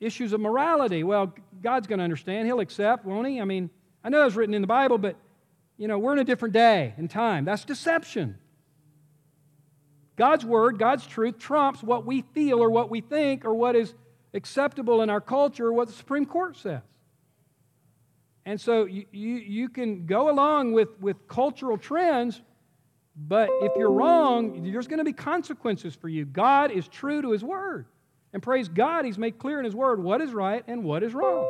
issues 0.00 0.32
of 0.32 0.40
morality, 0.40 1.04
well, 1.04 1.32
God's 1.62 1.86
going 1.86 1.98
to 1.98 2.04
understand. 2.04 2.46
He'll 2.46 2.60
accept, 2.60 3.04
won't 3.04 3.28
He? 3.28 3.40
I 3.40 3.44
mean, 3.44 3.70
I 4.02 4.08
know 4.08 4.26
it's 4.26 4.34
written 4.34 4.54
in 4.54 4.62
the 4.62 4.68
Bible, 4.68 4.98
but 4.98 5.16
you 5.78 5.88
know, 5.88 5.98
we're 5.98 6.12
in 6.12 6.18
a 6.18 6.24
different 6.24 6.54
day 6.54 6.92
and 6.96 7.08
time. 7.08 7.44
That's 7.44 7.64
deception. 7.64 8.36
God's 10.16 10.44
word, 10.44 10.78
God's 10.78 11.06
truth 11.06 11.38
trumps 11.38 11.82
what 11.82 12.04
we 12.04 12.22
feel 12.34 12.62
or 12.62 12.70
what 12.70 12.90
we 12.90 13.00
think 13.00 13.44
or 13.44 13.54
what 13.54 13.74
is 13.74 13.94
acceptable 14.34 15.02
in 15.02 15.10
our 15.10 15.20
culture 15.20 15.72
what 15.72 15.88
the 15.88 15.94
Supreme 15.94 16.26
Court 16.26 16.56
says. 16.56 16.82
And 18.44 18.60
so 18.60 18.86
you, 18.86 19.06
you, 19.12 19.34
you 19.36 19.68
can 19.68 20.06
go 20.06 20.30
along 20.30 20.72
with, 20.72 21.00
with 21.00 21.28
cultural 21.28 21.78
trends, 21.78 22.40
but 23.14 23.48
if 23.60 23.72
you're 23.76 23.92
wrong, 23.92 24.70
there's 24.70 24.88
going 24.88 24.98
to 24.98 25.04
be 25.04 25.12
consequences 25.12 25.94
for 25.94 26.08
you. 26.08 26.24
God 26.24 26.72
is 26.72 26.88
true 26.88 27.22
to 27.22 27.30
His 27.30 27.44
word. 27.44 27.86
And 28.32 28.42
praise 28.42 28.68
God, 28.68 29.04
He's 29.04 29.18
made 29.18 29.38
clear 29.38 29.58
in 29.58 29.64
His 29.64 29.74
word 29.74 30.02
what 30.02 30.20
is 30.20 30.32
right 30.32 30.64
and 30.66 30.82
what 30.82 31.02
is 31.02 31.14
wrong. 31.14 31.46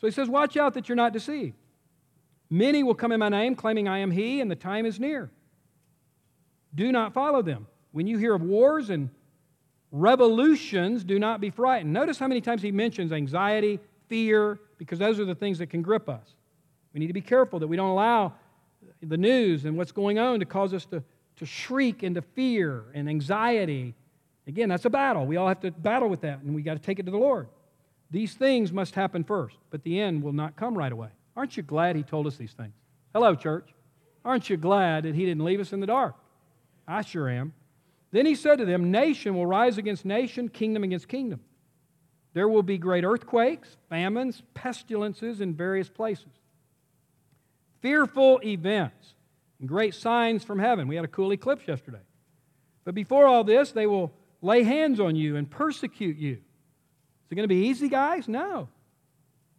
So 0.00 0.06
He 0.06 0.10
says, 0.10 0.28
Watch 0.28 0.56
out 0.56 0.74
that 0.74 0.88
you're 0.88 0.96
not 0.96 1.12
deceived. 1.12 1.54
Many 2.50 2.82
will 2.82 2.94
come 2.94 3.12
in 3.12 3.20
my 3.20 3.28
name, 3.28 3.54
claiming 3.54 3.88
I 3.88 3.98
am 3.98 4.10
he, 4.10 4.40
and 4.40 4.50
the 4.50 4.56
time 4.56 4.86
is 4.86 5.00
near. 5.00 5.30
Do 6.74 6.92
not 6.92 7.12
follow 7.12 7.42
them. 7.42 7.66
When 7.92 8.06
you 8.06 8.18
hear 8.18 8.34
of 8.34 8.42
wars 8.42 8.90
and 8.90 9.10
revolutions, 10.00 11.04
do 11.04 11.18
not 11.18 11.40
be 11.40 11.50
frightened. 11.50 11.92
Notice 11.92 12.18
how 12.18 12.28
many 12.28 12.40
times 12.40 12.62
he 12.62 12.70
mentions 12.70 13.12
anxiety, 13.12 13.80
fear, 14.08 14.60
because 14.78 14.98
those 14.98 15.18
are 15.18 15.24
the 15.24 15.34
things 15.34 15.58
that 15.58 15.68
can 15.68 15.82
grip 15.82 16.08
us. 16.08 16.34
We 16.92 17.00
need 17.00 17.08
to 17.08 17.12
be 17.12 17.20
careful 17.20 17.58
that 17.60 17.66
we 17.66 17.76
don't 17.76 17.90
allow 17.90 18.34
the 19.02 19.16
news 19.16 19.64
and 19.64 19.76
what's 19.76 19.92
going 19.92 20.18
on 20.18 20.40
to 20.40 20.46
cause 20.46 20.72
us 20.72 20.86
to, 20.86 21.02
to 21.36 21.46
shriek 21.46 22.02
into 22.02 22.22
fear 22.22 22.84
and 22.94 23.08
anxiety. 23.08 23.94
Again, 24.46 24.68
that's 24.68 24.84
a 24.84 24.90
battle. 24.90 25.26
We 25.26 25.36
all 25.36 25.48
have 25.48 25.60
to 25.60 25.70
battle 25.70 26.08
with 26.08 26.20
that, 26.22 26.40
and 26.40 26.54
we 26.54 26.62
got 26.62 26.74
to 26.74 26.78
take 26.78 26.98
it 26.98 27.04
to 27.06 27.12
the 27.12 27.18
Lord. 27.18 27.48
These 28.10 28.34
things 28.34 28.72
must 28.72 28.94
happen 28.94 29.24
first, 29.24 29.56
but 29.70 29.82
the 29.82 30.00
end 30.00 30.22
will 30.22 30.32
not 30.32 30.56
come 30.56 30.76
right 30.76 30.92
away. 30.92 31.08
Aren't 31.36 31.56
you 31.56 31.62
glad 31.62 31.96
he 31.96 32.02
told 32.02 32.26
us 32.26 32.36
these 32.36 32.52
things? 32.52 32.72
Hello, 33.12 33.34
church. 33.34 33.68
Aren't 34.24 34.48
you 34.48 34.56
glad 34.56 35.04
that 35.04 35.14
he 35.14 35.24
didn't 35.24 35.44
leave 35.44 35.60
us 35.60 35.72
in 35.72 35.80
the 35.80 35.86
dark? 35.86 36.14
I 36.86 37.02
sure 37.02 37.28
am. 37.28 37.52
Then 38.10 38.26
he 38.26 38.34
said 38.34 38.58
to 38.58 38.64
them, 38.64 38.90
Nation 38.90 39.34
will 39.34 39.46
rise 39.46 39.78
against 39.78 40.04
nation, 40.04 40.48
kingdom 40.48 40.84
against 40.84 41.08
kingdom. 41.08 41.40
There 42.32 42.48
will 42.48 42.62
be 42.62 42.78
great 42.78 43.04
earthquakes, 43.04 43.76
famines, 43.88 44.42
pestilences 44.54 45.40
in 45.40 45.54
various 45.54 45.88
places. 45.88 46.32
Fearful 47.80 48.40
events 48.44 49.14
and 49.58 49.68
great 49.68 49.94
signs 49.94 50.44
from 50.44 50.58
heaven. 50.58 50.86
We 50.86 50.96
had 50.96 51.04
a 51.04 51.08
cool 51.08 51.32
eclipse 51.32 51.66
yesterday. 51.66 52.02
But 52.84 52.94
before 52.94 53.26
all 53.26 53.42
this, 53.42 53.72
they 53.72 53.86
will 53.86 54.12
lay 54.42 54.62
hands 54.62 55.00
on 55.00 55.16
you 55.16 55.36
and 55.36 55.50
persecute 55.50 56.16
you. 56.18 56.32
Is 56.32 57.32
it 57.32 57.34
going 57.34 57.44
to 57.44 57.54
be 57.54 57.66
easy, 57.68 57.88
guys? 57.88 58.28
No. 58.28 58.68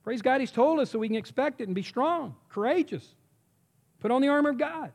Praise 0.03 0.21
God, 0.21 0.39
He's 0.39 0.51
told 0.51 0.79
us 0.79 0.89
so 0.89 0.99
we 0.99 1.09
can 1.09 1.17
expect 1.17 1.59
it 1.59 1.67
and 1.67 1.75
be 1.75 1.83
strong, 1.83 2.35
courageous. 2.49 3.05
Put 3.99 4.11
on 4.11 4.21
the 4.21 4.29
armor 4.29 4.51
of 4.51 4.57
God. 4.57 4.91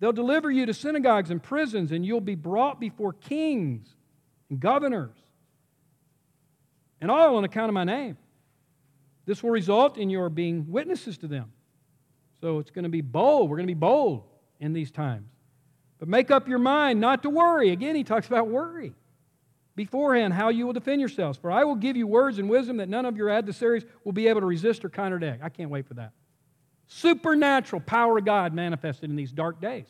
They'll 0.00 0.12
deliver 0.12 0.50
you 0.50 0.66
to 0.66 0.74
synagogues 0.74 1.30
and 1.30 1.42
prisons, 1.42 1.92
and 1.92 2.04
you'll 2.04 2.22
be 2.22 2.34
brought 2.34 2.80
before 2.80 3.12
kings 3.12 3.94
and 4.48 4.58
governors, 4.58 5.16
and 7.00 7.10
all 7.10 7.36
on 7.36 7.44
account 7.44 7.68
of 7.68 7.74
my 7.74 7.84
name. 7.84 8.16
This 9.26 9.42
will 9.42 9.50
result 9.50 9.98
in 9.98 10.10
your 10.10 10.28
being 10.30 10.66
witnesses 10.70 11.18
to 11.18 11.28
them. 11.28 11.52
So 12.40 12.58
it's 12.58 12.70
going 12.70 12.84
to 12.84 12.88
be 12.90 13.02
bold. 13.02 13.50
We're 13.50 13.58
going 13.58 13.68
to 13.68 13.74
be 13.74 13.78
bold 13.78 14.24
in 14.58 14.72
these 14.72 14.90
times. 14.90 15.28
But 15.98 16.08
make 16.08 16.30
up 16.30 16.48
your 16.48 16.58
mind 16.58 16.98
not 16.98 17.22
to 17.22 17.30
worry. 17.30 17.70
Again, 17.70 17.94
he 17.94 18.02
talks 18.02 18.26
about 18.26 18.48
worry 18.48 18.94
beforehand 19.76 20.32
how 20.32 20.48
you 20.48 20.66
will 20.66 20.72
defend 20.72 21.00
yourselves. 21.00 21.38
For 21.38 21.50
I 21.50 21.64
will 21.64 21.74
give 21.74 21.96
you 21.96 22.06
words 22.06 22.38
and 22.38 22.48
wisdom 22.48 22.78
that 22.78 22.88
none 22.88 23.04
of 23.04 23.18
your 23.18 23.28
adversaries 23.28 23.84
will 24.04 24.12
be 24.12 24.28
able 24.28 24.40
to 24.40 24.46
resist 24.46 24.84
or 24.84 24.88
contradict. 24.88 25.42
I 25.44 25.50
can't 25.50 25.70
wait 25.70 25.86
for 25.86 25.94
that. 25.94 26.12
Supernatural 26.92 27.80
power 27.82 28.18
of 28.18 28.24
God 28.24 28.52
manifested 28.52 29.10
in 29.10 29.16
these 29.16 29.30
dark 29.30 29.60
days. 29.60 29.86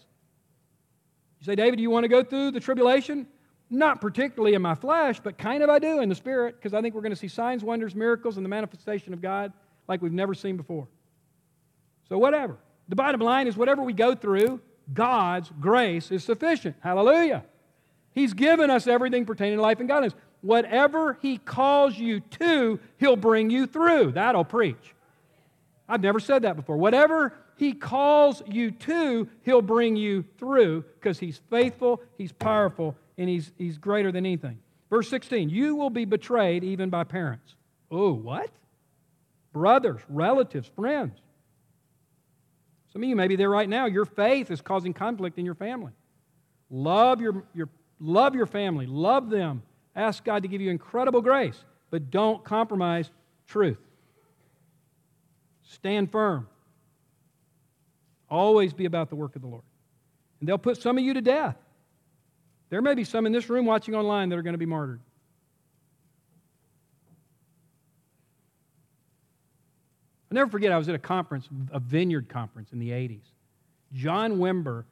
You 1.41 1.47
say, 1.47 1.55
David, 1.55 1.77
do 1.77 1.83
you 1.83 1.89
want 1.89 2.05
to 2.05 2.09
go 2.09 2.23
through 2.23 2.51
the 2.51 2.61
tribulation? 2.61 3.27
Not 3.71 4.03
particularly 4.03 4.55
in 4.55 4.61
my 4.61 4.75
flesh, 4.75 5.19
but 5.19 5.39
kind 5.39 5.63
of 5.63 5.71
I 5.71 5.79
do 5.79 6.01
in 6.01 6.11
the 6.11 6.15
spirit, 6.15 6.57
because 6.57 6.75
I 6.75 6.83
think 6.83 6.95
we're 6.95 7.01
going 7.01 7.15
to 7.15 7.17
see 7.17 7.27
signs, 7.29 7.65
wonders, 7.65 7.95
miracles, 7.95 8.37
and 8.37 8.45
the 8.45 8.51
manifestation 8.51 9.15
of 9.15 9.23
God 9.23 9.51
like 9.89 10.03
we've 10.03 10.13
never 10.13 10.35
seen 10.35 10.59
before. 10.59 10.89
So, 12.11 12.19
whatever. 12.19 12.59
The 12.91 12.97
bottom 12.97 13.23
line 13.23 13.47
is, 13.47 13.57
whatever 13.57 13.83
we 13.83 13.95
go 13.95 14.15
through, 14.15 14.61
God's 14.93 15.51
grace 15.59 16.11
is 16.11 16.23
sufficient. 16.23 16.77
Hallelujah. 16.81 17.45
He's 18.13 18.35
given 18.35 18.69
us 18.69 18.87
everything 18.87 19.25
pertaining 19.25 19.57
to 19.57 19.63
life 19.63 19.81
and 19.81 19.89
godliness. 19.89 20.19
Whatever 20.43 21.17
He 21.23 21.39
calls 21.39 21.97
you 21.97 22.21
to, 22.21 22.79
He'll 22.99 23.17
bring 23.17 23.49
you 23.49 23.67
through. 23.67 24.13
That'll 24.13 24.45
preach. 24.45 24.95
I've 25.91 26.01
never 26.01 26.21
said 26.21 26.43
that 26.43 26.57
before. 26.57 26.77
Whatever 26.77 27.35
He 27.57 27.73
calls 27.73 28.43
you 28.47 28.71
to, 28.71 29.29
He'll 29.43 29.63
bring 29.63 29.97
you 29.97 30.25
through 30.39 30.85
because 30.99 31.19
He's 31.19 31.39
faithful, 31.51 32.01
He's 32.17 32.33
powerful, 32.33 32.97
and 33.21 33.29
he's, 33.29 33.53
he's 33.59 33.77
greater 33.77 34.11
than 34.11 34.25
anything. 34.25 34.59
Verse 34.89 35.09
16 35.09 35.51
You 35.51 35.77
will 35.77 35.91
be 35.91 36.07
betrayed 36.07 36.65
even 36.65 36.89
by 36.89 37.05
parents. 37.05 37.55
Oh, 37.91 38.13
what? 38.13 38.51
Brothers, 39.53 40.01
relatives, 40.09 40.71
friends. 40.75 41.19
Some 42.93 43.03
of 43.03 43.09
you 43.09 43.15
may 43.15 43.29
be 43.29 43.37
there 43.37 43.51
right 43.51 43.69
now. 43.69 43.87
Your 43.87 44.07
faith 44.07 44.51
is 44.51 44.61
causing 44.61 44.95
conflict 44.95 45.39
in 45.39 45.45
your 45.45 45.55
family. 45.55 45.93
Love 46.71 47.21
your, 47.21 47.45
your, 47.55 47.69
love 48.01 48.35
your 48.35 48.47
family, 48.47 48.87
love 48.87 49.29
them. 49.29 49.63
Ask 49.95 50.25
God 50.25 50.43
to 50.43 50.49
give 50.49 50.61
you 50.61 50.71
incredible 50.71 51.21
grace, 51.21 51.63
but 51.91 52.11
don't 52.11 52.43
compromise 52.45 53.11
truth. 53.49 53.79
Stand 55.71 56.11
firm. 56.11 56.49
Always 58.29 58.73
be 58.73 58.87
about 58.87 59.09
the 59.09 59.15
work 59.15 59.37
of 59.37 59.43
the 59.43 59.49
Lord. 59.49 59.63
And 60.41 60.49
they'll 60.49 60.59
put 60.59 60.81
some 60.81 60.99
of 60.99 61.05
you 61.05 61.15
to 61.15 61.21
death. 61.21 61.57
There 62.71 62.83
may 62.83 62.95
be 62.95 63.05
some 63.05 63.25
in 63.25 63.33
this 63.33 63.49
room 63.49 63.67
watching 63.67 63.95
online 63.95 64.29
that 64.31 64.39
are 64.39 64.43
going 64.43 64.55
to 64.55 64.59
be 64.59 64.67
martyred. 64.67 65.01
I'll 70.31 70.37
never 70.37 70.51
forget, 70.51 70.73
I 70.73 70.79
was 70.79 70.89
at 70.89 70.95
a 70.95 71.01
conference, 71.01 71.49
a 71.73 71.81
vineyard 71.81 72.29
conference 72.29 72.73
in 72.73 72.79
the 72.79 72.91
80s. 72.91 73.23
John 73.93 74.39
Wimber 74.39 74.85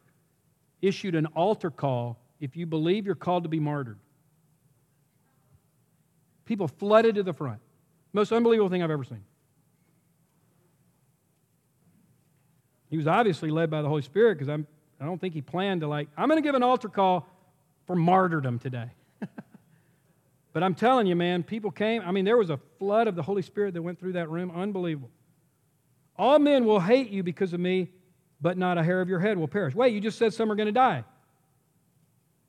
issued 0.81 1.15
an 1.15 1.27
altar 1.27 1.71
call 1.71 2.19
if 2.41 2.57
you 2.57 2.67
believe 2.67 3.05
you're 3.07 3.15
called 3.15 3.45
to 3.45 3.49
be 3.49 3.61
martyred. 3.61 3.99
People 6.45 6.69
flooded 6.69 7.17
to 7.17 7.23
the 7.23 7.33
front. 7.33 7.61
Most 8.13 8.33
unbelievable 8.33 8.71
thing 8.71 8.83
I've 8.83 8.91
ever 8.91 9.05
seen. 9.05 9.25
He 12.91 12.97
was 12.97 13.07
obviously 13.07 13.51
led 13.51 13.71
by 13.71 13.83
the 13.83 13.89
Holy 13.89 14.03
Spirit 14.03 14.39
because 14.39 14.49
I 14.49 15.05
don't 15.05 15.21
think 15.21 15.35
he 15.35 15.43
planned 15.43 15.83
to, 15.83 15.89
like, 15.89 16.09
I'm 16.17 16.29
going 16.29 16.43
to 16.43 16.47
give 16.47 16.55
an 16.55 16.63
altar 16.63 16.89
call 16.89 17.29
for 17.87 17.95
martyrdom 17.95 18.59
today. 18.59 18.91
but 20.53 20.63
I'm 20.63 20.75
telling 20.75 21.07
you, 21.07 21.17
man, 21.17 21.43
people 21.43 21.71
came. 21.71 22.03
I 22.03 22.13
mean, 22.13 22.25
there 22.25 22.37
was 22.37 22.51
a 22.51 22.59
flood 22.79 23.09
of 23.09 23.15
the 23.15 23.23
Holy 23.23 23.43
Spirit 23.43 23.75
that 23.75 23.83
went 23.83 24.01
through 24.01 24.13
that 24.15 24.31
room. 24.31 24.51
Unbelievable. 24.51 25.11
All 26.17 26.39
men 26.39 26.65
will 26.65 26.81
hate 26.81 27.11
you 27.11 27.23
because 27.23 27.53
of 27.53 27.61
me, 27.61 27.89
but 28.41 28.59
not 28.59 28.79
a 28.79 28.83
hair 28.83 29.01
of 29.01 29.09
your 29.09 29.21
head 29.21 29.39
will 29.39 29.49
perish. 29.49 29.75
Wait, 29.75 29.95
you 29.95 30.01
just 30.01 30.19
said 30.19 30.35
some 30.35 30.51
are 30.51 30.57
going 30.57 30.67
to 30.67 30.73
die. 30.73 31.05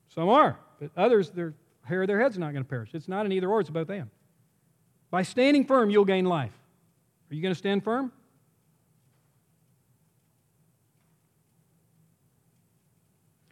Some 0.08 0.28
are, 0.28 0.58
but 0.80 0.90
others, 0.96 1.30
their 1.30 1.54
hair 1.84 2.02
of 2.02 2.08
their 2.08 2.20
head's 2.20 2.36
not 2.36 2.52
going 2.52 2.64
to 2.64 2.68
perish. 2.68 2.90
It's 2.94 3.06
not 3.06 3.26
an 3.26 3.32
either 3.32 3.48
or, 3.48 3.60
it's 3.60 3.70
both 3.70 3.86
them. 3.86 4.10
By 5.10 5.22
standing 5.22 5.64
firm, 5.64 5.90
you'll 5.90 6.04
gain 6.04 6.24
life. 6.24 6.52
Are 7.30 7.34
you 7.34 7.42
going 7.42 7.54
to 7.54 7.58
stand 7.58 7.84
firm? 7.84 8.12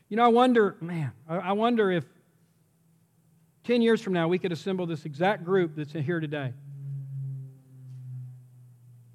You 0.09 0.17
know, 0.17 0.25
I 0.25 0.29
wonder, 0.29 0.77
man, 0.81 1.13
I 1.29 1.53
wonder 1.53 1.91
if 1.91 2.05
10 3.65 3.83
years 3.83 4.01
from 4.01 4.15
now 4.15 4.29
we 4.29 4.39
could 4.39 4.53
assemble 4.53 4.87
this 4.87 5.05
exact 5.05 5.45
group 5.45 5.77
that's 5.77 5.93
here 5.93 6.21
today. 6.21 6.53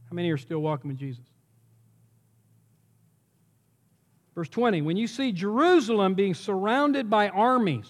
How 0.09 0.15
many 0.15 0.29
are 0.29 0.37
still 0.37 0.59
walking 0.59 0.89
with 0.89 0.99
Jesus? 0.99 1.25
Verse 4.35 4.49
20 4.49 4.83
When 4.83 4.97
you 4.97 5.07
see 5.07 5.31
Jerusalem 5.31 6.13
being 6.13 6.35
surrounded 6.35 7.09
by 7.09 7.29
armies, 7.29 7.87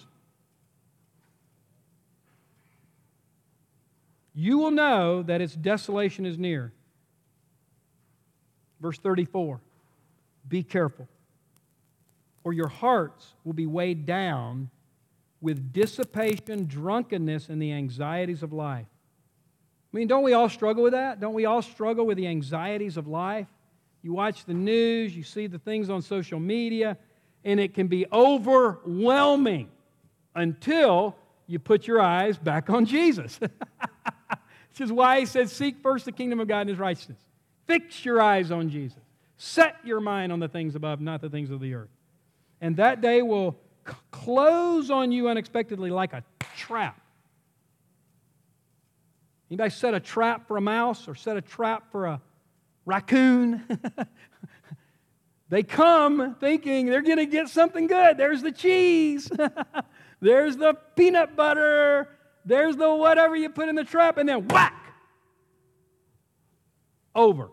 you 4.34 4.56
will 4.58 4.70
know 4.70 5.22
that 5.22 5.42
its 5.42 5.54
desolation 5.54 6.24
is 6.24 6.38
near. 6.38 6.72
Verse 8.80 8.98
34 8.98 9.60
Be 10.48 10.62
careful 10.62 11.06
or 12.44 12.52
your 12.52 12.68
hearts 12.68 13.34
will 13.42 13.54
be 13.54 13.66
weighed 13.66 14.04
down 14.04 14.70
with 15.40 15.72
dissipation, 15.72 16.66
drunkenness, 16.66 17.48
and 17.48 17.60
the 17.60 17.72
anxieties 17.72 18.42
of 18.42 18.52
life. 18.52 18.86
I 19.92 19.96
mean, 19.96 20.06
don't 20.06 20.22
we 20.22 20.34
all 20.34 20.48
struggle 20.48 20.82
with 20.82 20.92
that? 20.92 21.20
Don't 21.20 21.34
we 21.34 21.46
all 21.46 21.62
struggle 21.62 22.06
with 22.06 22.16
the 22.16 22.26
anxieties 22.26 22.96
of 22.96 23.06
life? 23.06 23.46
You 24.02 24.12
watch 24.12 24.44
the 24.44 24.54
news, 24.54 25.16
you 25.16 25.22
see 25.22 25.46
the 25.46 25.58
things 25.58 25.88
on 25.88 26.02
social 26.02 26.38
media, 26.38 26.98
and 27.44 27.58
it 27.58 27.74
can 27.74 27.88
be 27.88 28.06
overwhelming 28.12 29.70
until 30.34 31.16
you 31.46 31.58
put 31.58 31.86
your 31.86 32.00
eyes 32.00 32.36
back 32.36 32.68
on 32.70 32.84
Jesus. 32.84 33.38
this 33.38 34.80
is 34.80 34.92
why 34.92 35.20
he 35.20 35.26
says, 35.26 35.52
Seek 35.52 35.76
first 35.82 36.04
the 36.04 36.12
kingdom 36.12 36.40
of 36.40 36.48
God 36.48 36.60
and 36.60 36.70
his 36.70 36.78
righteousness. 36.78 37.20
Fix 37.66 38.04
your 38.04 38.20
eyes 38.20 38.50
on 38.50 38.68
Jesus. 38.68 38.98
Set 39.36 39.76
your 39.84 40.00
mind 40.00 40.32
on 40.32 40.40
the 40.40 40.48
things 40.48 40.74
above, 40.74 41.00
not 41.00 41.20
the 41.20 41.30
things 41.30 41.50
of 41.50 41.60
the 41.60 41.74
earth 41.74 41.93
and 42.60 42.76
that 42.76 43.00
day 43.00 43.22
will 43.22 43.56
c- 43.86 43.94
close 44.10 44.90
on 44.90 45.12
you 45.12 45.28
unexpectedly 45.28 45.90
like 45.90 46.12
a 46.12 46.24
trap. 46.56 47.00
Anybody 49.50 49.70
set 49.70 49.94
a 49.94 50.00
trap 50.00 50.48
for 50.48 50.56
a 50.56 50.60
mouse 50.60 51.06
or 51.06 51.14
set 51.14 51.36
a 51.36 51.42
trap 51.42 51.90
for 51.92 52.06
a 52.06 52.20
raccoon? 52.86 53.62
they 55.48 55.62
come 55.62 56.36
thinking 56.40 56.86
they're 56.86 57.02
going 57.02 57.18
to 57.18 57.26
get 57.26 57.48
something 57.48 57.86
good. 57.86 58.16
There's 58.16 58.42
the 58.42 58.52
cheese. 58.52 59.30
There's 60.20 60.56
the 60.56 60.74
peanut 60.96 61.36
butter. 61.36 62.08
There's 62.44 62.76
the 62.76 62.94
whatever 62.94 63.36
you 63.36 63.50
put 63.50 63.68
in 63.68 63.74
the 63.74 63.84
trap, 63.84 64.16
and 64.16 64.28
then 64.28 64.48
whack! 64.48 64.80
Over. 67.14 67.50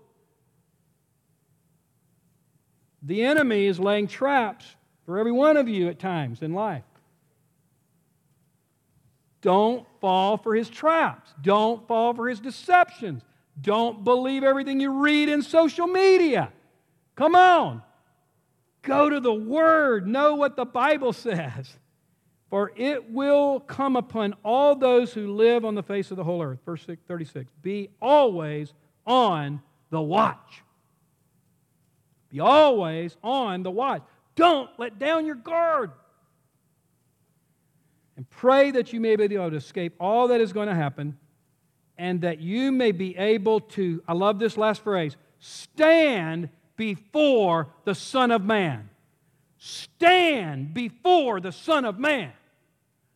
The 3.03 3.23
enemy 3.23 3.65
is 3.65 3.79
laying 3.79 4.07
traps 4.07 4.65
for 5.11 5.19
every 5.19 5.33
one 5.33 5.57
of 5.57 5.67
you 5.67 5.89
at 5.89 5.99
times 5.99 6.41
in 6.41 6.53
life. 6.53 6.85
Don't 9.41 9.85
fall 9.99 10.37
for 10.37 10.55
his 10.55 10.69
traps. 10.69 11.33
Don't 11.41 11.85
fall 11.85 12.13
for 12.13 12.29
his 12.29 12.39
deceptions. 12.39 13.21
Don't 13.59 14.05
believe 14.05 14.41
everything 14.41 14.79
you 14.79 14.89
read 15.03 15.27
in 15.27 15.41
social 15.41 15.85
media. 15.85 16.53
Come 17.17 17.35
on. 17.35 17.81
Go 18.83 19.09
to 19.09 19.19
the 19.19 19.33
Word. 19.33 20.07
Know 20.07 20.35
what 20.35 20.55
the 20.55 20.63
Bible 20.63 21.11
says. 21.27 21.75
For 22.49 22.71
it 22.77 23.11
will 23.11 23.59
come 23.59 23.97
upon 23.97 24.33
all 24.45 24.77
those 24.77 25.11
who 25.11 25.33
live 25.33 25.65
on 25.65 25.75
the 25.75 25.83
face 25.83 26.11
of 26.11 26.15
the 26.15 26.23
whole 26.23 26.41
earth. 26.41 26.59
Verse 26.65 26.87
36. 27.05 27.51
Be 27.61 27.89
always 28.01 28.71
on 29.05 29.61
the 29.89 30.01
watch. 30.01 30.63
Be 32.29 32.39
always 32.39 33.17
on 33.21 33.63
the 33.63 33.71
watch. 33.71 34.03
Don't 34.35 34.69
let 34.77 34.99
down 34.99 35.25
your 35.25 35.35
guard. 35.35 35.91
And 38.17 38.29
pray 38.29 38.71
that 38.71 38.93
you 38.93 38.99
may 38.99 39.15
be 39.15 39.35
able 39.35 39.51
to 39.51 39.55
escape 39.55 39.95
all 39.99 40.27
that 40.29 40.41
is 40.41 40.53
going 40.53 40.67
to 40.67 40.75
happen 40.75 41.17
and 41.97 42.21
that 42.21 42.39
you 42.39 42.71
may 42.71 42.91
be 42.91 43.15
able 43.17 43.61
to, 43.61 44.01
I 44.07 44.13
love 44.13 44.39
this 44.39 44.57
last 44.57 44.83
phrase, 44.83 45.15
stand 45.39 46.49
before 46.75 47.67
the 47.85 47.93
Son 47.93 48.31
of 48.31 48.43
Man. 48.43 48.89
Stand 49.57 50.73
before 50.73 51.39
the 51.39 51.51
Son 51.51 51.85
of 51.85 51.99
Man. 51.99 52.31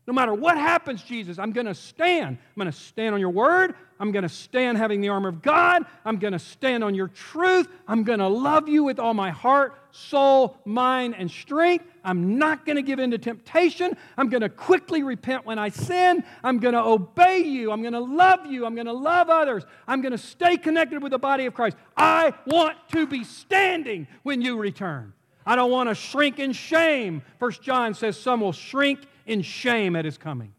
No 0.08 0.14
matter 0.14 0.36
what 0.36 0.56
happens, 0.56 1.02
Jesus, 1.02 1.40
I'm 1.40 1.52
going 1.52 1.66
to 1.66 1.74
stand. 1.74 2.38
I'm 2.38 2.56
going 2.56 2.72
to 2.72 2.78
stand 2.78 3.16
on 3.16 3.20
your 3.20 3.32
word. 3.32 3.74
I'm 4.00 4.12
going 4.12 4.24
to 4.24 4.30
stand 4.30 4.78
having 4.78 5.02
the 5.02 5.10
armor 5.10 5.30
of 5.30 5.42
God. 5.42 5.84
I'm 6.04 6.20
going 6.20 6.34
to 6.34 6.40
stand 6.40 6.84
on 6.84 6.94
your 6.94 7.08
truth. 7.08 7.68
I'm 7.88 8.04
going 8.04 8.20
to 8.20 8.28
love 8.28 8.70
you 8.70 8.84
with 8.84 9.00
all 9.00 9.16
my 9.16 9.32
heart, 9.32 9.80
soul, 9.90 10.58
mind, 10.64 11.16
and 11.18 11.32
strength. 11.32 11.86
I'm 12.04 12.38
not 12.38 12.68
going 12.68 12.76
to 12.76 12.84
give 12.84 13.00
in 13.00 13.10
to 13.12 13.18
temptation. 13.18 13.98
I'm 14.16 14.30
going 14.30 14.42
to 14.42 14.50
quickly 14.50 15.02
repent 15.02 15.44
when 15.44 15.58
I 15.58 15.70
sin. 15.70 16.24
I'm 16.44 16.60
going 16.60 16.76
to 16.76 16.84
obey 16.84 17.40
you. 17.40 17.72
I'm 17.72 17.82
going 17.82 17.94
to 17.94 18.00
love 18.00 18.46
you. 18.46 18.66
I'm 18.68 18.76
going 18.76 18.86
to 18.86 18.94
love 18.94 19.32
others. 19.32 19.64
I'm 19.88 20.02
going 20.02 20.12
to 20.12 20.20
stay 20.20 20.58
connected 20.58 21.02
with 21.02 21.14
the 21.14 21.20
body 21.20 21.48
of 21.48 21.56
Christ. 21.56 21.78
I 21.98 22.34
want 22.46 22.78
to 22.92 23.08
be 23.08 23.24
standing 23.24 24.08
when 24.22 24.42
you 24.42 24.58
return. 24.58 25.14
I 25.48 25.56
don't 25.56 25.72
want 25.72 25.90
to 25.90 25.96
shrink 25.96 26.38
in 26.38 26.54
shame. 26.54 27.24
First 27.40 27.64
John 27.64 27.96
says 27.96 28.20
some 28.20 28.42
will 28.42 28.52
shrink 28.52 29.00
in 29.26 29.42
shame 29.42 29.96
at 29.96 30.06
his 30.06 30.18
coming. 30.18 30.54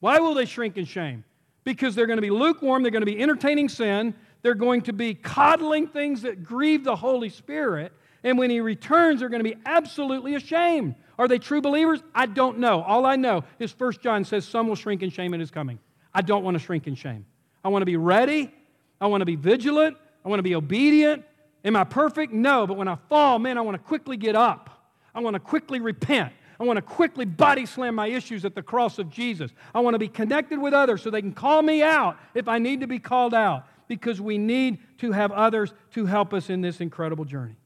Why 0.00 0.18
will 0.18 0.34
they 0.34 0.44
shrink 0.44 0.76
in 0.76 0.84
shame? 0.84 1.24
Because 1.64 1.94
they're 1.94 2.06
going 2.06 2.18
to 2.18 2.22
be 2.22 2.30
lukewarm, 2.30 2.82
they're 2.82 2.92
going 2.92 3.02
to 3.02 3.06
be 3.06 3.20
entertaining 3.20 3.68
sin, 3.68 4.14
they're 4.42 4.54
going 4.54 4.82
to 4.82 4.92
be 4.92 5.14
coddling 5.14 5.86
things 5.86 6.22
that 6.22 6.44
grieve 6.44 6.84
the 6.84 6.96
Holy 6.96 7.30
Spirit, 7.30 7.92
and 8.22 8.38
when 8.38 8.50
he 8.50 8.60
returns, 8.60 9.20
they're 9.20 9.28
going 9.28 9.42
to 9.42 9.48
be 9.48 9.56
absolutely 9.64 10.34
ashamed. 10.34 10.94
Are 11.18 11.28
they 11.28 11.38
true 11.38 11.60
believers? 11.60 12.02
I 12.14 12.26
don't 12.26 12.58
know. 12.58 12.82
All 12.82 13.06
I 13.06 13.16
know 13.16 13.44
is 13.58 13.70
First 13.72 14.00
John 14.00 14.24
says 14.24 14.46
some 14.46 14.66
will 14.66 14.76
shrink 14.76 15.02
in 15.02 15.10
shame 15.10 15.32
at 15.34 15.40
his 15.40 15.50
coming. 15.50 15.78
I 16.12 16.22
don't 16.22 16.42
want 16.42 16.54
to 16.56 16.58
shrink 16.58 16.86
in 16.86 16.94
shame. 16.94 17.26
I 17.62 17.68
want 17.68 17.82
to 17.82 17.86
be 17.86 17.96
ready. 17.96 18.52
I 19.00 19.06
want 19.06 19.20
to 19.20 19.26
be 19.26 19.36
vigilant. 19.36 19.96
I 20.24 20.28
want 20.28 20.38
to 20.38 20.42
be 20.42 20.54
obedient. 20.54 21.24
Am 21.64 21.76
I 21.76 21.84
perfect? 21.84 22.32
No, 22.32 22.66
but 22.66 22.76
when 22.76 22.88
I 22.88 22.96
fall, 23.08 23.38
man, 23.38 23.56
I 23.58 23.62
want 23.62 23.74
to 23.76 23.82
quickly 23.82 24.16
get 24.16 24.36
up. 24.36 24.70
I 25.14 25.20
want 25.20 25.34
to 25.34 25.40
quickly 25.40 25.80
repent. 25.80 26.32
I 26.58 26.64
want 26.64 26.76
to 26.76 26.82
quickly 26.82 27.24
body 27.24 27.66
slam 27.66 27.94
my 27.94 28.06
issues 28.06 28.44
at 28.44 28.54
the 28.54 28.62
cross 28.62 28.98
of 28.98 29.10
Jesus. 29.10 29.50
I 29.74 29.80
want 29.80 29.94
to 29.94 29.98
be 29.98 30.08
connected 30.08 30.58
with 30.58 30.72
others 30.72 31.02
so 31.02 31.10
they 31.10 31.20
can 31.20 31.32
call 31.32 31.62
me 31.62 31.82
out 31.82 32.16
if 32.34 32.48
I 32.48 32.58
need 32.58 32.80
to 32.80 32.86
be 32.86 32.98
called 32.98 33.34
out 33.34 33.66
because 33.88 34.20
we 34.20 34.38
need 34.38 34.78
to 34.98 35.12
have 35.12 35.32
others 35.32 35.72
to 35.92 36.06
help 36.06 36.32
us 36.32 36.50
in 36.50 36.60
this 36.60 36.80
incredible 36.80 37.24
journey. 37.24 37.56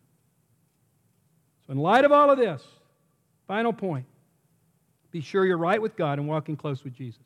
So, 1.67 1.73
in 1.73 1.79
light 1.79 2.05
of 2.05 2.13
all 2.13 2.31
of 2.31 2.39
this, 2.39 2.63
final 3.47 3.73
point 3.73 4.07
be 5.11 5.21
sure 5.21 5.45
you're 5.45 5.59
right 5.59 5.81
with 5.81 5.97
God 5.97 6.19
and 6.19 6.29
walking 6.29 6.57
close 6.57 6.85
with 6.85 6.95
Jesus. 6.95 7.23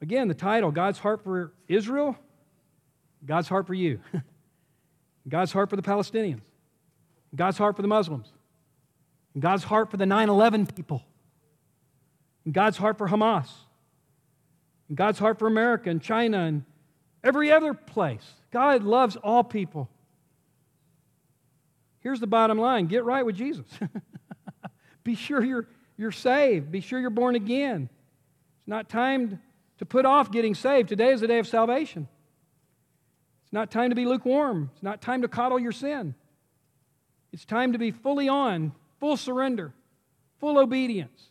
Again, 0.00 0.28
the 0.28 0.34
title 0.34 0.70
God's 0.70 0.98
heart 0.98 1.22
for 1.22 1.52
Israel, 1.68 2.16
God's 3.24 3.48
heart 3.48 3.66
for 3.66 3.74
you, 3.74 4.00
God's 5.28 5.52
heart 5.52 5.70
for 5.70 5.76
the 5.76 5.82
Palestinians, 5.82 6.42
God's 7.34 7.58
heart 7.58 7.76
for 7.76 7.82
the 7.82 7.88
Muslims. 7.88 8.32
And 9.34 9.42
God's 9.42 9.64
heart 9.64 9.90
for 9.90 9.96
the 9.96 10.06
9 10.06 10.28
11 10.28 10.66
people. 10.66 11.04
And 12.44 12.54
God's 12.54 12.76
heart 12.76 12.98
for 12.98 13.08
Hamas. 13.08 13.50
And 14.88 14.96
God's 14.96 15.18
heart 15.18 15.38
for 15.38 15.46
America 15.46 15.90
and 15.90 16.00
China 16.00 16.38
and 16.38 16.64
every 17.22 17.50
other 17.50 17.74
place. 17.74 18.24
God 18.50 18.82
loves 18.82 19.16
all 19.16 19.42
people. 19.42 19.88
Here's 22.00 22.20
the 22.20 22.26
bottom 22.26 22.58
line 22.58 22.86
get 22.86 23.04
right 23.04 23.24
with 23.24 23.36
Jesus. 23.36 23.66
Be 25.04 25.14
sure 25.14 25.42
you're, 25.42 25.66
you're 25.96 26.12
saved. 26.12 26.70
Be 26.70 26.80
sure 26.80 27.00
you're 27.00 27.10
born 27.10 27.34
again. 27.34 27.88
It's 28.60 28.68
not 28.68 28.88
time 28.88 29.40
to 29.78 29.86
put 29.86 30.06
off 30.06 30.30
getting 30.30 30.54
saved. 30.54 30.88
Today 30.88 31.10
is 31.10 31.20
the 31.20 31.26
day 31.26 31.38
of 31.38 31.46
salvation. 31.46 32.08
It's 33.42 33.52
not 33.52 33.70
time 33.70 33.90
to 33.90 33.96
be 33.96 34.06
lukewarm. 34.06 34.70
It's 34.72 34.82
not 34.82 35.02
time 35.02 35.22
to 35.22 35.28
coddle 35.28 35.58
your 35.58 35.72
sin. 35.72 36.14
It's 37.32 37.44
time 37.44 37.72
to 37.72 37.78
be 37.78 37.90
fully 37.90 38.28
on 38.28 38.72
full 39.04 39.18
surrender, 39.18 39.70
full 40.40 40.58
obedience. 40.58 41.28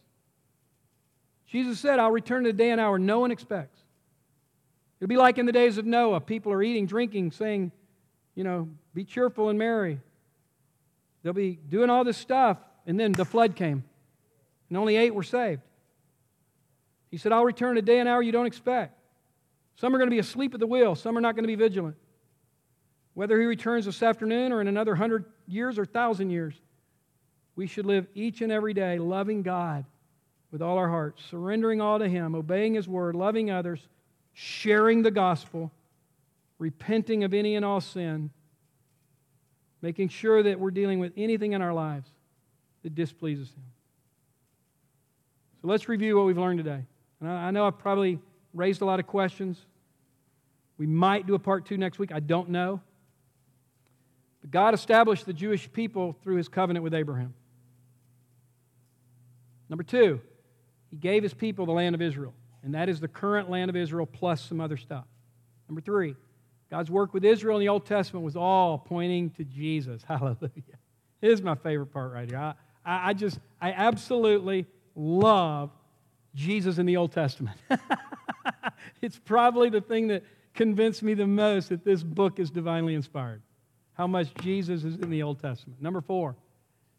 Jesus 1.48 1.80
said, 1.80 1.98
I'll 1.98 2.12
return 2.12 2.44
to 2.44 2.52
the 2.52 2.54
day 2.54 2.70
and 2.70 2.80
hour 2.80 3.00
no 3.00 3.18
one 3.18 3.32
expects. 3.32 3.80
It'll 5.00 5.10
be 5.10 5.18
like 5.18 5.40
in 5.40 5.48
the 5.48 5.52
days 5.52 5.80
of 5.80 5.86
Noah. 5.88 6.22
People 6.22 6.54
are 6.54 6.62
eating, 6.62 6.86
drinking, 6.86 7.32
saying, 7.32 7.72
you 8.36 8.44
know, 8.44 8.70
be 8.94 9.04
cheerful 9.04 9.50
and 9.50 9.58
merry. 9.58 10.00
They'll 11.24 11.34
be 11.34 11.58
doing 11.68 11.90
all 11.90 12.04
this 12.04 12.16
stuff, 12.16 12.60
and 12.86 13.00
then 13.00 13.12
the 13.12 13.26
flood 13.26 13.56
came, 13.56 13.84
and 14.70 14.78
only 14.78 14.96
eight 14.96 15.16
were 15.16 15.24
saved. 15.24 15.64
He 17.10 17.18
said, 17.18 17.32
I'll 17.32 17.44
return 17.44 17.72
in 17.72 17.78
a 17.80 17.82
day 17.82 17.98
and 17.98 18.08
hour 18.08 18.22
you 18.22 18.32
don't 18.32 18.46
expect. 18.46 18.96
Some 19.78 19.96
are 19.96 19.98
going 19.98 20.12
to 20.12 20.16
be 20.16 20.20
asleep 20.20 20.54
at 20.54 20.60
the 20.60 20.68
wheel, 20.68 20.94
some 20.94 21.18
are 21.18 21.22
not 21.22 21.34
going 21.36 21.46
to 21.46 21.48
be 21.48 21.56
vigilant. 21.56 21.96
Whether 23.16 23.40
he 23.40 23.48
returns 23.48 23.86
this 23.86 24.04
afternoon 24.04 24.52
or 24.52 24.62
in 24.62 24.68
another 24.68 24.94
hundred 24.94 25.26
years 25.48 25.80
or 25.80 25.86
thousand 25.86 26.30
years, 26.30 26.54
we 27.56 27.68
should 27.68 27.86
live 27.86 28.08
each 28.16 28.42
and 28.42 28.52
every 28.52 28.74
day 28.74 28.98
loving 28.98 29.42
God 29.44 29.86
with 30.52 30.62
all 30.62 30.78
our 30.78 30.90
hearts, 30.90 31.24
surrendering 31.30 31.82
all 31.82 32.00
to 32.00 32.08
Him, 32.08 32.36
obeying 32.36 32.76
His 32.76 32.88
word, 32.88 33.16
loving 33.16 33.50
others, 33.52 33.88
sharing 34.34 35.02
the 35.02 35.12
gospel, 35.12 35.72
repenting 36.60 37.24
of 37.24 37.34
any 37.34 37.56
and 37.56 37.66
all 37.66 37.82
sin, 37.82 38.30
making 39.82 40.10
sure 40.10 40.44
that 40.44 40.60
we're 40.60 40.72
dealing 40.72 41.00
with 41.00 41.14
anything 41.18 41.54
in 41.54 41.62
our 41.62 41.74
lives 41.74 42.10
that 42.84 42.96
displeases 42.96 43.50
Him. 43.50 43.64
So 45.62 45.68
let's 45.68 45.88
review 45.88 46.18
what 46.18 46.26
we've 46.26 46.38
learned 46.38 46.60
today. 46.60 46.86
And 47.20 47.30
I 47.30 47.52
know 47.52 47.66
I've 47.66 47.80
probably 47.80 48.20
raised 48.54 48.82
a 48.82 48.86
lot 48.86 49.00
of 49.00 49.08
questions. 49.08 49.66
We 50.78 50.86
might 50.86 51.26
do 51.26 51.36
a 51.36 51.40
part 51.40 51.66
two 51.66 51.78
next 51.78 52.00
week. 52.00 52.12
I 52.12 52.20
don't 52.20 52.50
know. 52.50 52.82
But 54.42 54.52
God 54.52 54.74
established 54.74 55.26
the 55.26 55.34
Jewish 55.34 55.72
people 55.72 56.18
through 56.22 56.36
his 56.36 56.50
covenant 56.50 56.84
with 56.84 56.94
Abraham. 56.94 57.34
Number 59.74 59.84
two, 59.84 60.22
he 60.92 60.98
gave 60.98 61.24
his 61.24 61.34
people 61.34 61.66
the 61.66 61.72
land 61.72 61.96
of 61.96 62.02
Israel, 62.04 62.36
and 62.62 62.76
that 62.76 62.90
is 62.90 63.00
the 63.00 63.08
current 63.08 63.50
land 63.50 63.72
of 63.72 63.76
Israel 63.76 64.06
plus 64.06 64.40
some 64.40 64.62
other 64.62 64.78
stuff. 64.78 65.06
Number 65.68 65.82
three, 65.82 66.16
God's 66.70 66.92
work 66.92 67.12
with 67.12 67.26
Israel 67.26 67.58
in 67.58 67.62
the 67.62 67.70
Old 67.70 67.88
Testament 67.88 68.24
was 68.24 68.36
all 68.36 68.78
pointing 68.78 69.32
to 69.32 69.44
Jesus. 69.44 70.04
Hallelujah. 70.08 70.78
Is 71.24 71.42
my 71.42 71.56
favorite 71.56 71.88
part 71.88 72.14
right 72.14 72.30
here. 72.30 72.38
I, 72.38 72.54
I 72.86 73.14
just, 73.14 73.40
I 73.60 73.72
absolutely 73.72 74.68
love 74.96 75.72
Jesus 76.36 76.78
in 76.78 76.86
the 76.86 76.98
Old 76.98 77.12
Testament. 77.12 77.58
it's 79.02 79.18
probably 79.18 79.72
the 79.72 79.82
thing 79.82 80.10
that 80.10 80.22
convinced 80.54 81.02
me 81.02 81.16
the 81.16 81.26
most 81.26 81.70
that 81.70 81.84
this 81.84 82.04
book 82.04 82.38
is 82.38 82.52
divinely 82.52 82.94
inspired. 82.94 83.42
How 83.94 84.06
much 84.06 84.36
Jesus 84.36 84.84
is 84.84 84.98
in 84.98 85.10
the 85.10 85.24
Old 85.24 85.40
Testament. 85.40 85.82
Number 85.82 86.00
four, 86.00 86.36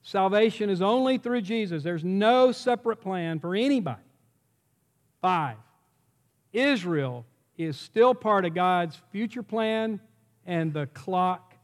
Salvation 0.07 0.69
is 0.69 0.83
only 0.83 1.17
through 1.17 1.41
Jesus. 1.41 1.83
There's 1.83 2.05
no 2.05 2.53
separate 2.53 3.01
plan 3.01 3.41
for 3.41 3.57
anybody. 3.57 4.03
Five, 5.23 5.57
Israel 6.53 7.25
is 7.57 7.79
still 7.79 8.15
part 8.15 8.45
of 8.45 8.55
God's 8.55 9.01
future 9.11 9.43
plan, 9.43 9.99
and 10.45 10.75
the 10.75 10.87
clock 10.89 11.55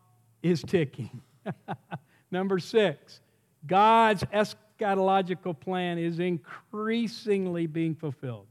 is 0.43 0.63
ticking. 0.63 1.21
Number 2.31 2.59
six, 2.59 3.21
God's 3.67 4.25
eschatological 4.33 5.61
plan 5.61 5.99
is 5.99 6.19
increasingly 6.19 7.67
being 7.67 7.95
fulfilled. 7.95 8.47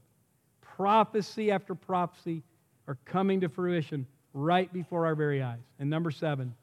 Prophecy 0.60 1.50
after 1.50 1.74
prophecy 1.74 2.44
are 2.86 2.96
coming 3.06 3.40
to 3.40 3.48
fruition 3.48 4.06
right 4.34 4.72
before 4.72 5.04
our 5.04 5.16
very 5.16 5.42
eyes. 5.42 5.58
And 5.80 5.90
number 5.90 6.12
seven, 6.12 6.54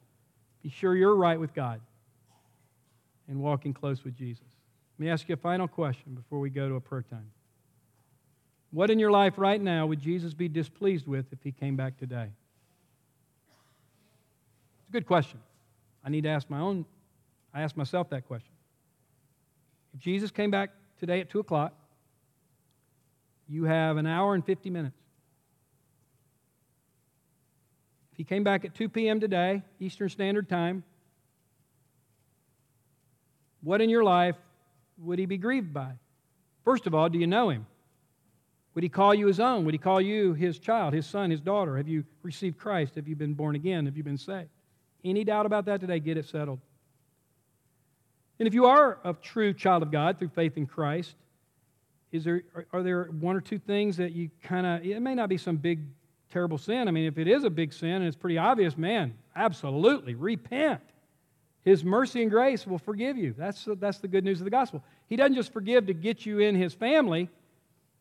be 0.62 0.70
sure 0.70 0.96
you're 0.96 1.14
right 1.14 1.38
with 1.38 1.52
God 1.52 1.82
and 3.28 3.38
walking 3.38 3.72
close 3.72 4.04
with 4.04 4.16
Jesus. 4.16 4.46
Let 4.98 5.04
me 5.04 5.10
ask 5.10 5.28
you 5.28 5.34
a 5.34 5.36
final 5.36 5.68
question 5.68 6.14
before 6.14 6.40
we 6.40 6.50
go 6.50 6.68
to 6.68 6.74
a 6.74 6.80
prayer 6.80 7.04
time. 7.08 7.30
What 8.70 8.90
in 8.90 8.98
your 8.98 9.10
life 9.10 9.34
right 9.38 9.60
now 9.60 9.86
would 9.86 10.00
Jesus 10.00 10.34
be 10.34 10.48
displeased 10.48 11.06
with 11.06 11.26
if 11.32 11.38
he 11.42 11.52
came 11.52 11.76
back 11.76 11.96
today? 11.98 12.28
It's 14.80 14.88
a 14.88 14.92
good 14.92 15.06
question. 15.06 15.40
I 16.04 16.10
need 16.10 16.22
to 16.22 16.30
ask 16.30 16.50
my 16.50 16.60
own, 16.60 16.84
I 17.54 17.62
ask 17.62 17.76
myself 17.76 18.10
that 18.10 18.26
question. 18.26 18.52
If 19.94 20.00
Jesus 20.00 20.30
came 20.30 20.50
back 20.50 20.70
today 20.98 21.20
at 21.20 21.30
2 21.30 21.40
o'clock, 21.40 21.74
you 23.48 23.64
have 23.64 23.96
an 23.96 24.06
hour 24.06 24.34
and 24.34 24.44
50 24.44 24.68
minutes. 24.70 24.98
If 28.12 28.18
he 28.18 28.24
came 28.24 28.44
back 28.44 28.64
at 28.64 28.74
2 28.74 28.88
p.m. 28.88 29.20
today, 29.20 29.62
Eastern 29.80 30.08
Standard 30.08 30.48
Time, 30.48 30.84
what 33.62 33.80
in 33.80 33.90
your 33.90 34.04
life 34.04 34.36
would 34.98 35.18
he 35.18 35.26
be 35.26 35.38
grieved 35.38 35.72
by? 35.72 35.92
First 36.64 36.86
of 36.86 36.94
all, 36.94 37.08
do 37.08 37.18
you 37.18 37.26
know 37.26 37.50
him? 37.50 37.66
Would 38.74 38.82
he 38.84 38.88
call 38.88 39.14
you 39.14 39.26
his 39.26 39.40
own? 39.40 39.64
Would 39.64 39.74
he 39.74 39.78
call 39.78 40.00
you 40.00 40.34
his 40.34 40.58
child, 40.58 40.94
his 40.94 41.06
son, 41.06 41.30
his 41.30 41.40
daughter? 41.40 41.76
Have 41.76 41.88
you 41.88 42.04
received 42.22 42.58
Christ? 42.58 42.94
Have 42.94 43.08
you 43.08 43.16
been 43.16 43.34
born 43.34 43.56
again? 43.56 43.86
Have 43.86 43.96
you 43.96 44.04
been 44.04 44.18
saved? 44.18 44.50
Any 45.04 45.24
doubt 45.24 45.46
about 45.46 45.64
that 45.64 45.80
today? 45.80 45.98
Get 45.98 46.16
it 46.16 46.26
settled. 46.26 46.60
And 48.38 48.46
if 48.46 48.54
you 48.54 48.66
are 48.66 48.98
a 49.04 49.14
true 49.14 49.52
child 49.52 49.82
of 49.82 49.90
God 49.90 50.18
through 50.18 50.28
faith 50.28 50.56
in 50.56 50.66
Christ, 50.66 51.16
is 52.12 52.24
there, 52.24 52.42
are, 52.72 52.82
there 52.82 53.04
one 53.04 53.36
or 53.36 53.40
two 53.40 53.58
things 53.58 53.96
that 53.96 54.12
you 54.12 54.30
kind 54.42 54.66
of, 54.66 54.86
it 54.86 55.00
may 55.00 55.14
not 55.14 55.28
be 55.28 55.36
some 55.36 55.56
big, 55.56 55.80
terrible 56.30 56.56
sin. 56.56 56.88
I 56.88 56.90
mean, 56.90 57.06
if 57.06 57.18
it 57.18 57.26
is 57.26 57.44
a 57.44 57.50
big 57.50 57.72
sin 57.72 57.90
and 57.90 58.04
it's 58.04 58.16
pretty 58.16 58.38
obvious, 58.38 58.78
man, 58.78 59.14
absolutely, 59.34 60.14
repent. 60.14 60.80
His 61.68 61.84
mercy 61.84 62.22
and 62.22 62.30
grace 62.30 62.66
will 62.66 62.78
forgive 62.78 63.18
you. 63.18 63.34
That's, 63.36 63.68
that's 63.78 63.98
the 63.98 64.08
good 64.08 64.24
news 64.24 64.40
of 64.40 64.44
the 64.44 64.50
gospel. 64.50 64.82
He 65.06 65.16
doesn't 65.16 65.34
just 65.34 65.52
forgive 65.52 65.86
to 65.88 65.92
get 65.92 66.24
you 66.24 66.38
in 66.38 66.54
his 66.54 66.72
family. 66.72 67.28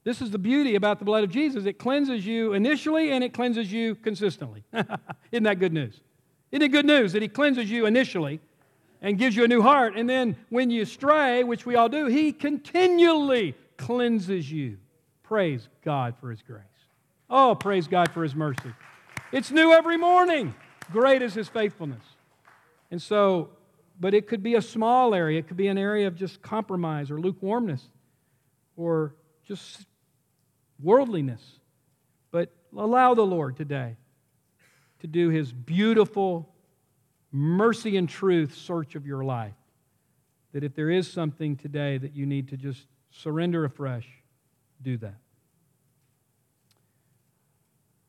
This 0.05 0.22
is 0.22 0.32
the 0.32 0.38
beauty 0.38 0.76
about 0.76 0.99
the 0.99 1.05
blood 1.05 1.26
of 1.26 1.32
Jesus. 1.32 1.65
It 1.65 1.74
cleanses 1.74 2.26
you 2.26 2.53
initially 2.53 3.11
and 3.11 3.26
it 3.26 3.34
cleanses 3.34 3.70
you 3.70 3.95
consistently. 3.95 4.63
Isn't 5.34 5.43
that 5.43 5.59
good 5.59 5.74
news? 5.74 5.99
Isn't 6.53 6.61
it 6.61 6.70
good 6.70 6.86
news 6.86 7.11
that 7.11 7.22
he 7.22 7.28
cleanses 7.28 7.70
you 7.70 7.86
initially 7.86 8.39
and 9.01 9.18
gives 9.18 9.36
you 9.36 9.43
a 9.43 9.49
new 9.49 9.61
heart? 9.61 9.97
And 9.97 10.09
then 10.09 10.38
when 10.47 10.72
you 10.72 10.86
stray, 10.86 11.43
which 11.43 11.65
we 11.65 11.76
all 11.76 11.89
do, 11.89 12.05
he 12.05 12.32
continually 12.32 13.53
cleanses 13.76 14.49
you. 14.49 14.78
Praise 15.24 15.68
God 15.84 16.15
for 16.22 16.32
his 16.32 16.41
grace. 16.41 16.63
Oh, 17.30 17.53
praise 17.53 17.89
God 17.89 18.11
for 18.13 18.24
his 18.24 18.34
mercy. 18.34 18.74
It's 19.34 19.51
new 19.51 19.74
every 19.74 19.97
morning. 19.97 20.55
Great 20.89 21.22
is 21.22 21.34
his 21.34 21.49
faithfulness. 21.49 22.03
And 22.89 23.01
so, 23.01 23.49
but 24.00 24.14
it 24.14 24.28
could 24.28 24.43
be 24.43 24.56
a 24.56 24.62
small 24.62 25.14
area. 25.14 25.39
It 25.39 25.48
could 25.48 25.58
be 25.58 25.68
an 25.68 25.78
area 25.78 26.08
of 26.08 26.16
just 26.16 26.41
compromise 26.41 27.10
or 27.10 27.20
lukewarmness 27.20 27.84
or 28.76 29.16
just 29.45 29.86
worldliness. 30.82 31.41
But 32.32 32.54
allow 32.76 33.14
the 33.14 33.26
Lord 33.26 33.58
today 33.58 33.95
to 35.00 35.08
do 35.08 35.30
his 35.30 35.52
beautiful 35.52 36.54
mercy 37.32 37.98
and 37.98 38.08
truth 38.08 38.56
search 38.56 38.95
of 38.95 39.06
your 39.06 39.24
life. 39.24 39.54
That 40.54 40.64
if 40.64 40.76
there 40.76 40.89
is 40.89 41.12
something 41.12 41.56
today 41.56 41.98
that 41.98 42.16
you 42.16 42.26
need 42.26 42.50
to 42.50 42.58
just 42.58 42.86
surrender 43.12 43.66
afresh, 43.66 44.08
do 44.82 44.98
that. 44.98 45.18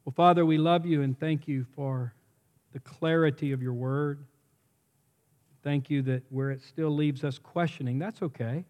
Well, 0.05 0.13
Father, 0.15 0.47
we 0.47 0.57
love 0.57 0.87
you 0.87 1.03
and 1.03 1.19
thank 1.19 1.47
you 1.47 1.67
for 1.75 2.15
the 2.73 2.81
clarity 2.81 3.53
of 3.53 3.63
your 3.63 3.75
word. 3.75 4.25
Thank 5.69 5.91
you 5.91 6.01
that 6.05 6.23
where 6.31 6.51
it 6.51 6.63
still 6.63 6.89
leaves 6.89 7.25
us 7.25 7.39
questioning, 7.39 7.99
that's 7.99 8.23
okay. 8.23 8.65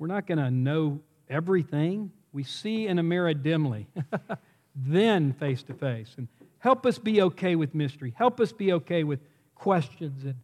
We're 0.00 0.08
not 0.08 0.26
going 0.26 0.38
to 0.38 0.50
know 0.50 0.98
everything. 1.30 2.10
We 2.32 2.42
see 2.42 2.88
in 2.88 2.98
a 2.98 3.04
mirror 3.04 3.32
dimly, 3.32 3.86
then 4.74 5.34
face 5.34 5.62
to 5.62 5.74
face. 5.74 6.16
And 6.16 6.26
help 6.58 6.84
us 6.84 6.98
be 6.98 7.22
okay 7.22 7.54
with 7.54 7.76
mystery. 7.76 8.12
Help 8.16 8.40
us 8.40 8.50
be 8.50 8.72
okay 8.72 9.04
with 9.04 9.20
questions 9.54 10.24
and 10.24 10.34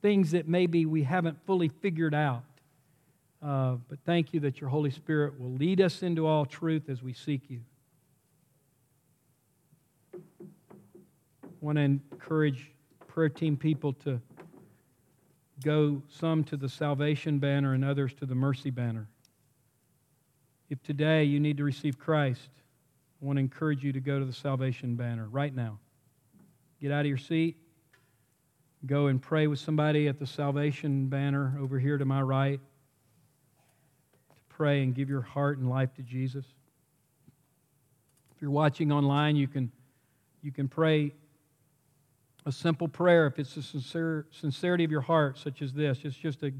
things 0.00 0.30
that 0.30 0.46
maybe 0.46 0.86
we 0.86 1.02
haven't 1.02 1.44
fully 1.44 1.70
figured 1.82 2.14
out. 2.14 2.44
Uh, 3.42 3.78
but 3.88 3.98
thank 4.06 4.32
you 4.32 4.38
that 4.38 4.60
your 4.60 4.70
Holy 4.70 4.92
Spirit 4.92 5.40
will 5.40 5.54
lead 5.54 5.80
us 5.80 6.04
into 6.04 6.24
all 6.24 6.46
truth 6.46 6.88
as 6.88 7.02
we 7.02 7.14
seek 7.14 7.50
you. 7.50 7.62
I 10.14 10.18
want 11.60 11.78
to 11.78 11.82
encourage 11.82 12.70
prayer 13.08 13.28
team 13.28 13.56
people 13.56 13.92
to 13.92 14.20
go 15.62 16.02
some 16.08 16.44
to 16.44 16.56
the 16.56 16.68
salvation 16.68 17.38
banner 17.38 17.74
and 17.74 17.84
others 17.84 18.12
to 18.14 18.26
the 18.26 18.34
mercy 18.34 18.70
banner. 18.70 19.06
If 20.70 20.82
today 20.82 21.24
you 21.24 21.38
need 21.38 21.58
to 21.58 21.64
receive 21.64 21.98
Christ, 21.98 22.48
I 23.22 23.26
want 23.26 23.36
to 23.36 23.40
encourage 23.40 23.84
you 23.84 23.92
to 23.92 24.00
go 24.00 24.18
to 24.18 24.24
the 24.24 24.32
salvation 24.32 24.96
banner 24.96 25.28
right 25.28 25.54
now. 25.54 25.78
Get 26.80 26.90
out 26.90 27.00
of 27.00 27.06
your 27.06 27.18
seat. 27.18 27.56
Go 28.86 29.06
and 29.06 29.22
pray 29.22 29.46
with 29.46 29.58
somebody 29.58 30.08
at 30.08 30.18
the 30.18 30.26
salvation 30.26 31.06
banner 31.06 31.56
over 31.60 31.78
here 31.78 31.96
to 31.96 32.04
my 32.04 32.20
right 32.20 32.60
to 32.60 34.40
pray 34.48 34.82
and 34.82 34.94
give 34.94 35.08
your 35.08 35.22
heart 35.22 35.58
and 35.58 35.70
life 35.70 35.94
to 35.94 36.02
Jesus. 36.02 36.44
If 38.34 38.42
you're 38.42 38.50
watching 38.50 38.92
online, 38.92 39.36
you 39.36 39.48
can, 39.48 39.70
you 40.42 40.52
can 40.52 40.68
pray 40.68 41.12
a 42.46 42.52
simple 42.52 42.88
prayer 42.88 43.26
if 43.26 43.38
it's 43.38 43.54
the 43.54 43.62
sincere, 43.62 44.26
sincerity 44.30 44.84
of 44.84 44.90
your 44.90 45.00
heart, 45.00 45.38
such 45.38 45.62
as 45.62 45.72
this. 45.72 46.00
It's 46.04 46.16
just 46.16 46.42
a, 46.42 46.52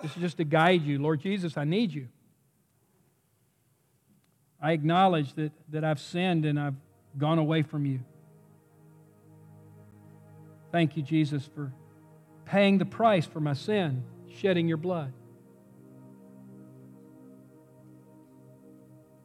this 0.00 0.14
is 0.16 0.20
just 0.20 0.36
to 0.36 0.44
guide 0.44 0.82
you. 0.82 0.98
Lord 0.98 1.20
Jesus, 1.20 1.56
I 1.56 1.64
need 1.64 1.92
you. 1.92 2.08
I 4.60 4.72
acknowledge 4.72 5.32
that, 5.34 5.52
that 5.70 5.84
I've 5.84 6.00
sinned 6.00 6.44
and 6.44 6.60
I've 6.60 6.74
gone 7.16 7.38
away 7.38 7.62
from 7.62 7.86
you. 7.86 8.00
Thank 10.70 10.96
you, 10.96 11.02
Jesus, 11.02 11.48
for 11.54 11.72
paying 12.44 12.78
the 12.78 12.84
price 12.84 13.24
for 13.26 13.40
my 13.40 13.54
sin, 13.54 14.04
shedding 14.36 14.68
your 14.68 14.76
blood. 14.76 15.12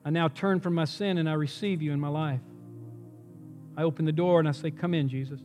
I 0.06 0.12
now 0.12 0.28
turn 0.28 0.60
from 0.60 0.76
my 0.76 0.86
sin 0.86 1.18
and 1.18 1.28
I 1.28 1.34
receive 1.34 1.82
you 1.82 1.92
in 1.92 2.00
my 2.00 2.08
life. 2.08 2.40
I 3.76 3.84
open 3.84 4.06
the 4.06 4.12
door 4.12 4.40
and 4.40 4.48
I 4.48 4.52
say, 4.52 4.72
Come 4.72 4.94
in, 4.94 5.10
Jesus. 5.10 5.42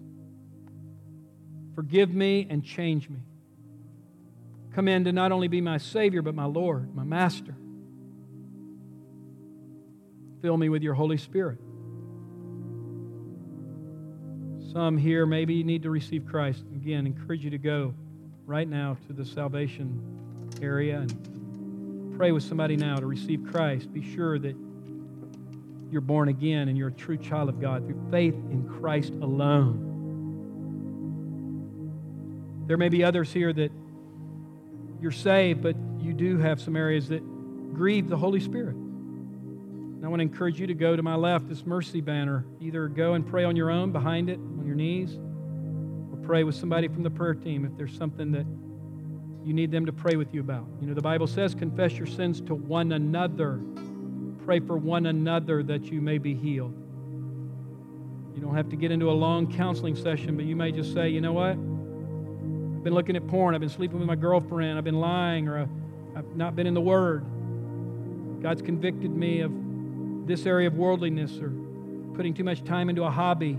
Forgive 1.80 2.12
me 2.12 2.46
and 2.50 2.62
change 2.62 3.08
me. 3.08 3.20
Come 4.74 4.86
in 4.86 5.04
to 5.04 5.12
not 5.12 5.32
only 5.32 5.48
be 5.48 5.62
my 5.62 5.78
Savior, 5.78 6.20
but 6.20 6.34
my 6.34 6.44
Lord, 6.44 6.94
my 6.94 7.04
Master. 7.04 7.54
Fill 10.42 10.58
me 10.58 10.68
with 10.68 10.82
your 10.82 10.92
Holy 10.92 11.16
Spirit. 11.16 11.56
Some 14.74 14.98
here, 14.98 15.24
maybe 15.24 15.54
you 15.54 15.64
need 15.64 15.84
to 15.84 15.90
receive 15.90 16.26
Christ. 16.26 16.64
Again, 16.74 17.06
encourage 17.06 17.44
you 17.44 17.50
to 17.50 17.56
go 17.56 17.94
right 18.44 18.68
now 18.68 18.98
to 19.06 19.14
the 19.14 19.24
salvation 19.24 20.50
area 20.60 20.98
and 20.98 22.14
pray 22.18 22.30
with 22.30 22.42
somebody 22.42 22.76
now 22.76 22.96
to 22.96 23.06
receive 23.06 23.42
Christ, 23.50 23.90
be 23.90 24.02
sure 24.14 24.38
that 24.38 24.54
you're 25.90 26.02
born 26.02 26.28
again 26.28 26.68
and 26.68 26.76
you're 26.76 26.88
a 26.88 26.92
true 26.92 27.16
child 27.16 27.48
of 27.48 27.58
God 27.58 27.86
through 27.86 28.10
faith 28.10 28.34
in 28.34 28.68
Christ 28.68 29.14
alone. 29.14 29.89
There 32.70 32.76
may 32.76 32.88
be 32.88 33.02
others 33.02 33.32
here 33.32 33.52
that 33.52 33.72
you're 35.00 35.10
saved, 35.10 35.60
but 35.60 35.74
you 35.98 36.12
do 36.12 36.38
have 36.38 36.60
some 36.60 36.76
areas 36.76 37.08
that 37.08 37.20
grieve 37.74 38.08
the 38.08 38.16
Holy 38.16 38.38
Spirit. 38.38 38.76
And 38.76 40.04
I 40.04 40.08
want 40.08 40.20
to 40.20 40.22
encourage 40.22 40.60
you 40.60 40.68
to 40.68 40.74
go 40.74 40.94
to 40.94 41.02
my 41.02 41.16
left, 41.16 41.48
this 41.48 41.66
mercy 41.66 42.00
banner. 42.00 42.44
Either 42.60 42.86
go 42.86 43.14
and 43.14 43.26
pray 43.26 43.42
on 43.42 43.56
your 43.56 43.72
own 43.72 43.90
behind 43.90 44.30
it, 44.30 44.38
on 44.38 44.62
your 44.64 44.76
knees, 44.76 45.18
or 46.12 46.18
pray 46.22 46.44
with 46.44 46.54
somebody 46.54 46.86
from 46.86 47.02
the 47.02 47.10
prayer 47.10 47.34
team 47.34 47.64
if 47.64 47.76
there's 47.76 47.96
something 47.96 48.30
that 48.30 48.46
you 49.44 49.52
need 49.52 49.72
them 49.72 49.86
to 49.86 49.92
pray 49.92 50.14
with 50.14 50.32
you 50.32 50.38
about. 50.38 50.68
You 50.80 50.86
know, 50.86 50.94
the 50.94 51.02
Bible 51.02 51.26
says, 51.26 51.56
confess 51.56 51.94
your 51.94 52.06
sins 52.06 52.40
to 52.42 52.54
one 52.54 52.92
another. 52.92 53.60
Pray 54.44 54.60
for 54.60 54.76
one 54.76 55.06
another 55.06 55.64
that 55.64 55.86
you 55.86 56.00
may 56.00 56.18
be 56.18 56.36
healed. 56.36 56.76
You 58.36 58.40
don't 58.40 58.54
have 58.54 58.68
to 58.68 58.76
get 58.76 58.92
into 58.92 59.10
a 59.10 59.18
long 59.26 59.52
counseling 59.52 59.96
session, 59.96 60.36
but 60.36 60.44
you 60.44 60.54
may 60.54 60.70
just 60.70 60.94
say, 60.94 61.08
you 61.08 61.20
know 61.20 61.32
what? 61.32 61.56
I've 62.80 62.84
been 62.84 62.94
looking 62.94 63.14
at 63.14 63.28
porn. 63.28 63.54
I've 63.54 63.60
been 63.60 63.68
sleeping 63.68 63.98
with 63.98 64.08
my 64.08 64.16
girlfriend. 64.16 64.78
I've 64.78 64.84
been 64.84 65.00
lying, 65.00 65.48
or 65.48 65.58
uh, 65.58 65.66
I've 66.16 66.34
not 66.34 66.56
been 66.56 66.66
in 66.66 66.72
the 66.72 66.80
Word. 66.80 67.22
God's 68.42 68.62
convicted 68.62 69.14
me 69.14 69.40
of 69.40 69.52
this 70.26 70.46
area 70.46 70.66
of 70.66 70.72
worldliness 70.76 71.40
or 71.42 71.52
putting 72.14 72.32
too 72.32 72.42
much 72.42 72.64
time 72.64 72.88
into 72.88 73.04
a 73.04 73.10
hobby. 73.10 73.52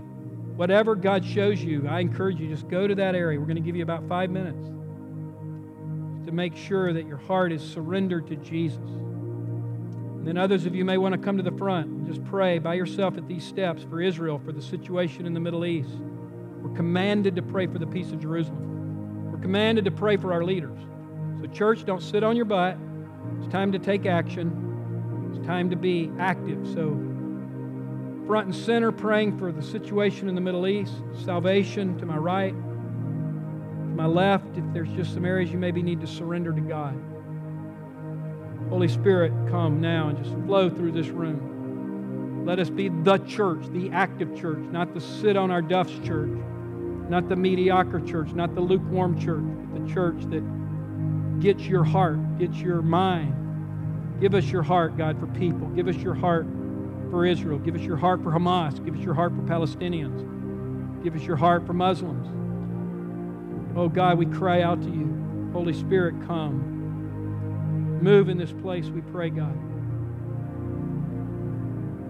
Whatever 0.56 0.96
God 0.96 1.24
shows 1.24 1.62
you, 1.62 1.86
I 1.88 2.00
encourage 2.00 2.40
you, 2.40 2.48
just 2.48 2.66
go 2.66 2.88
to 2.88 2.96
that 2.96 3.14
area. 3.14 3.38
We're 3.38 3.46
going 3.46 3.54
to 3.54 3.62
give 3.62 3.76
you 3.76 3.84
about 3.84 4.08
five 4.08 4.28
minutes 4.28 4.66
to 6.26 6.32
make 6.32 6.56
sure 6.56 6.92
that 6.92 7.06
your 7.06 7.18
heart 7.18 7.52
is 7.52 7.62
surrendered 7.62 8.26
to 8.26 8.34
Jesus. 8.34 8.80
And 8.80 10.26
then 10.26 10.36
others 10.36 10.66
of 10.66 10.74
you 10.74 10.84
may 10.84 10.98
want 10.98 11.12
to 11.12 11.20
come 11.20 11.36
to 11.36 11.44
the 11.44 11.56
front 11.56 11.86
and 11.86 12.08
just 12.08 12.24
pray 12.24 12.58
by 12.58 12.74
yourself 12.74 13.16
at 13.16 13.28
these 13.28 13.44
steps 13.44 13.84
for 13.84 14.00
Israel, 14.02 14.40
for 14.44 14.50
the 14.50 14.62
situation 14.62 15.26
in 15.26 15.32
the 15.32 15.38
Middle 15.38 15.64
East. 15.64 15.94
We're 16.60 16.74
commanded 16.74 17.36
to 17.36 17.42
pray 17.42 17.68
for 17.68 17.78
the 17.78 17.86
peace 17.86 18.10
of 18.10 18.20
Jerusalem. 18.20 18.71
Commanded 19.42 19.84
to 19.84 19.90
pray 19.90 20.16
for 20.16 20.32
our 20.32 20.44
leaders. 20.44 20.78
So, 21.40 21.46
church, 21.48 21.84
don't 21.84 22.02
sit 22.02 22.24
on 22.24 22.36
your 22.36 22.44
butt. 22.44 22.78
It's 23.38 23.52
time 23.52 23.72
to 23.72 23.78
take 23.78 24.06
action. 24.06 25.30
It's 25.34 25.46
time 25.46 25.68
to 25.70 25.76
be 25.76 26.10
active. 26.18 26.66
So, 26.74 26.90
front 28.26 28.46
and 28.46 28.54
center, 28.54 28.92
praying 28.92 29.38
for 29.38 29.52
the 29.52 29.62
situation 29.62 30.28
in 30.28 30.34
the 30.34 30.40
Middle 30.40 30.66
East, 30.66 30.94
salvation 31.24 31.98
to 31.98 32.06
my 32.06 32.16
right 32.16 32.54
to 33.92 33.96
my 33.96 34.06
left, 34.06 34.56
if 34.56 34.64
there's 34.72 34.90
just 34.90 35.12
some 35.12 35.26
areas 35.26 35.50
you 35.50 35.58
maybe 35.58 35.82
need 35.82 36.00
to 36.00 36.06
surrender 36.06 36.52
to 36.52 36.60
God. 36.62 36.98
Holy 38.70 38.88
Spirit, 38.88 39.32
come 39.50 39.80
now 39.82 40.08
and 40.08 40.16
just 40.16 40.34
flow 40.46 40.70
through 40.70 40.92
this 40.92 41.08
room. 41.08 42.46
Let 42.46 42.58
us 42.58 42.70
be 42.70 42.88
the 42.88 43.18
church, 43.18 43.66
the 43.70 43.90
active 43.90 44.34
church, 44.34 44.60
not 44.70 44.94
the 44.94 45.00
sit 45.00 45.36
on 45.36 45.50
our 45.50 45.60
duffs 45.60 45.98
church, 46.04 46.32
not 47.08 47.28
the 47.28 47.36
mediocre 47.36 48.00
church, 48.00 48.32
not 48.32 48.54
the 48.54 48.60
lukewarm 48.60 49.18
church, 49.18 49.44
but 49.44 49.86
the 49.86 49.92
church 49.92 50.22
that 50.30 50.42
gets 51.40 51.64
your 51.64 51.84
heart, 51.84 52.38
gets 52.38 52.56
your 52.58 52.82
mind. 52.82 54.20
Give 54.20 54.34
us 54.34 54.50
your 54.50 54.62
heart, 54.62 54.96
God, 54.96 55.18
for 55.18 55.26
people. 55.28 55.66
Give 55.68 55.88
us 55.88 55.96
your 55.96 56.14
heart 56.14 56.46
for 57.10 57.26
Israel. 57.26 57.58
Give 57.58 57.74
us 57.74 57.82
your 57.82 57.96
heart 57.96 58.22
for 58.22 58.30
Hamas. 58.30 58.82
Give 58.84 58.94
us 58.94 59.00
your 59.00 59.14
heart 59.14 59.32
for 59.34 59.42
Palestinians. 59.42 61.02
Give 61.02 61.16
us 61.16 61.22
your 61.22 61.36
heart 61.36 61.66
for 61.66 61.72
Muslims. 61.72 62.28
Oh 63.76 63.88
God, 63.88 64.18
we 64.18 64.26
cry 64.26 64.62
out 64.62 64.80
to 64.82 64.88
you. 64.88 65.50
Holy 65.52 65.72
Spirit, 65.72 66.14
come. 66.26 67.98
Move 68.02 68.28
in 68.28 68.38
this 68.38 68.52
place, 68.52 68.86
we 68.86 69.00
pray, 69.00 69.30
God. 69.30 69.56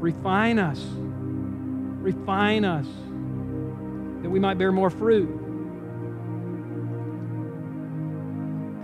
Refine 0.01 0.59
us. 0.59 0.85
Refine 2.03 2.65
us 2.65 2.87
we 4.33 4.41
might 4.41 4.57
bear 4.57 4.73
more 4.73 4.89
fruit. 4.89 5.29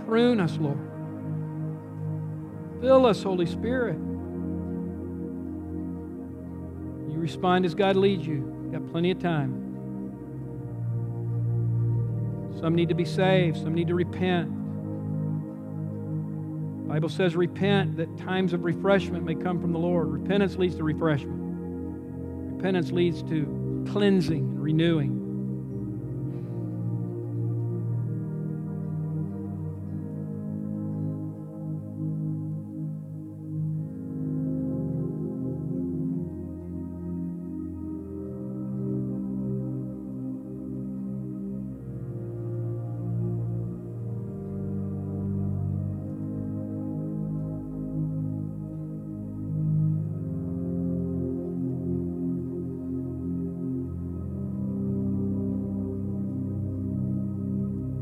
Prune 0.05 0.39
us, 0.39 0.55
Lord. 0.57 0.77
Fill 2.79 3.07
us, 3.07 3.23
Holy 3.23 3.47
Spirit. 3.47 3.97
You 7.11 7.17
respond 7.17 7.65
as 7.65 7.73
God 7.73 7.95
leads 7.95 8.27
you. 8.27 8.35
You've 8.63 8.71
got 8.71 8.91
plenty 8.91 9.09
of 9.09 9.19
time. 9.19 9.65
Some 12.59 12.75
need 12.75 12.89
to 12.89 12.95
be 12.95 13.05
saved, 13.05 13.57
some 13.57 13.73
need 13.73 13.87
to 13.87 13.95
repent. 13.95 14.49
Bible 16.87 17.09
says 17.09 17.35
repent 17.35 17.97
that 17.97 18.17
times 18.17 18.53
of 18.53 18.63
refreshment 18.63 19.25
may 19.25 19.35
come 19.35 19.59
from 19.59 19.71
the 19.71 19.79
Lord. 19.79 20.09
Repentance 20.09 20.57
leads 20.57 20.75
to 20.75 20.83
refreshment. 20.83 21.39
Repentance 22.55 22.91
leads 22.91 23.23
to 23.23 23.85
cleansing 23.91 24.43
and 24.43 24.61
renewing. 24.61 25.18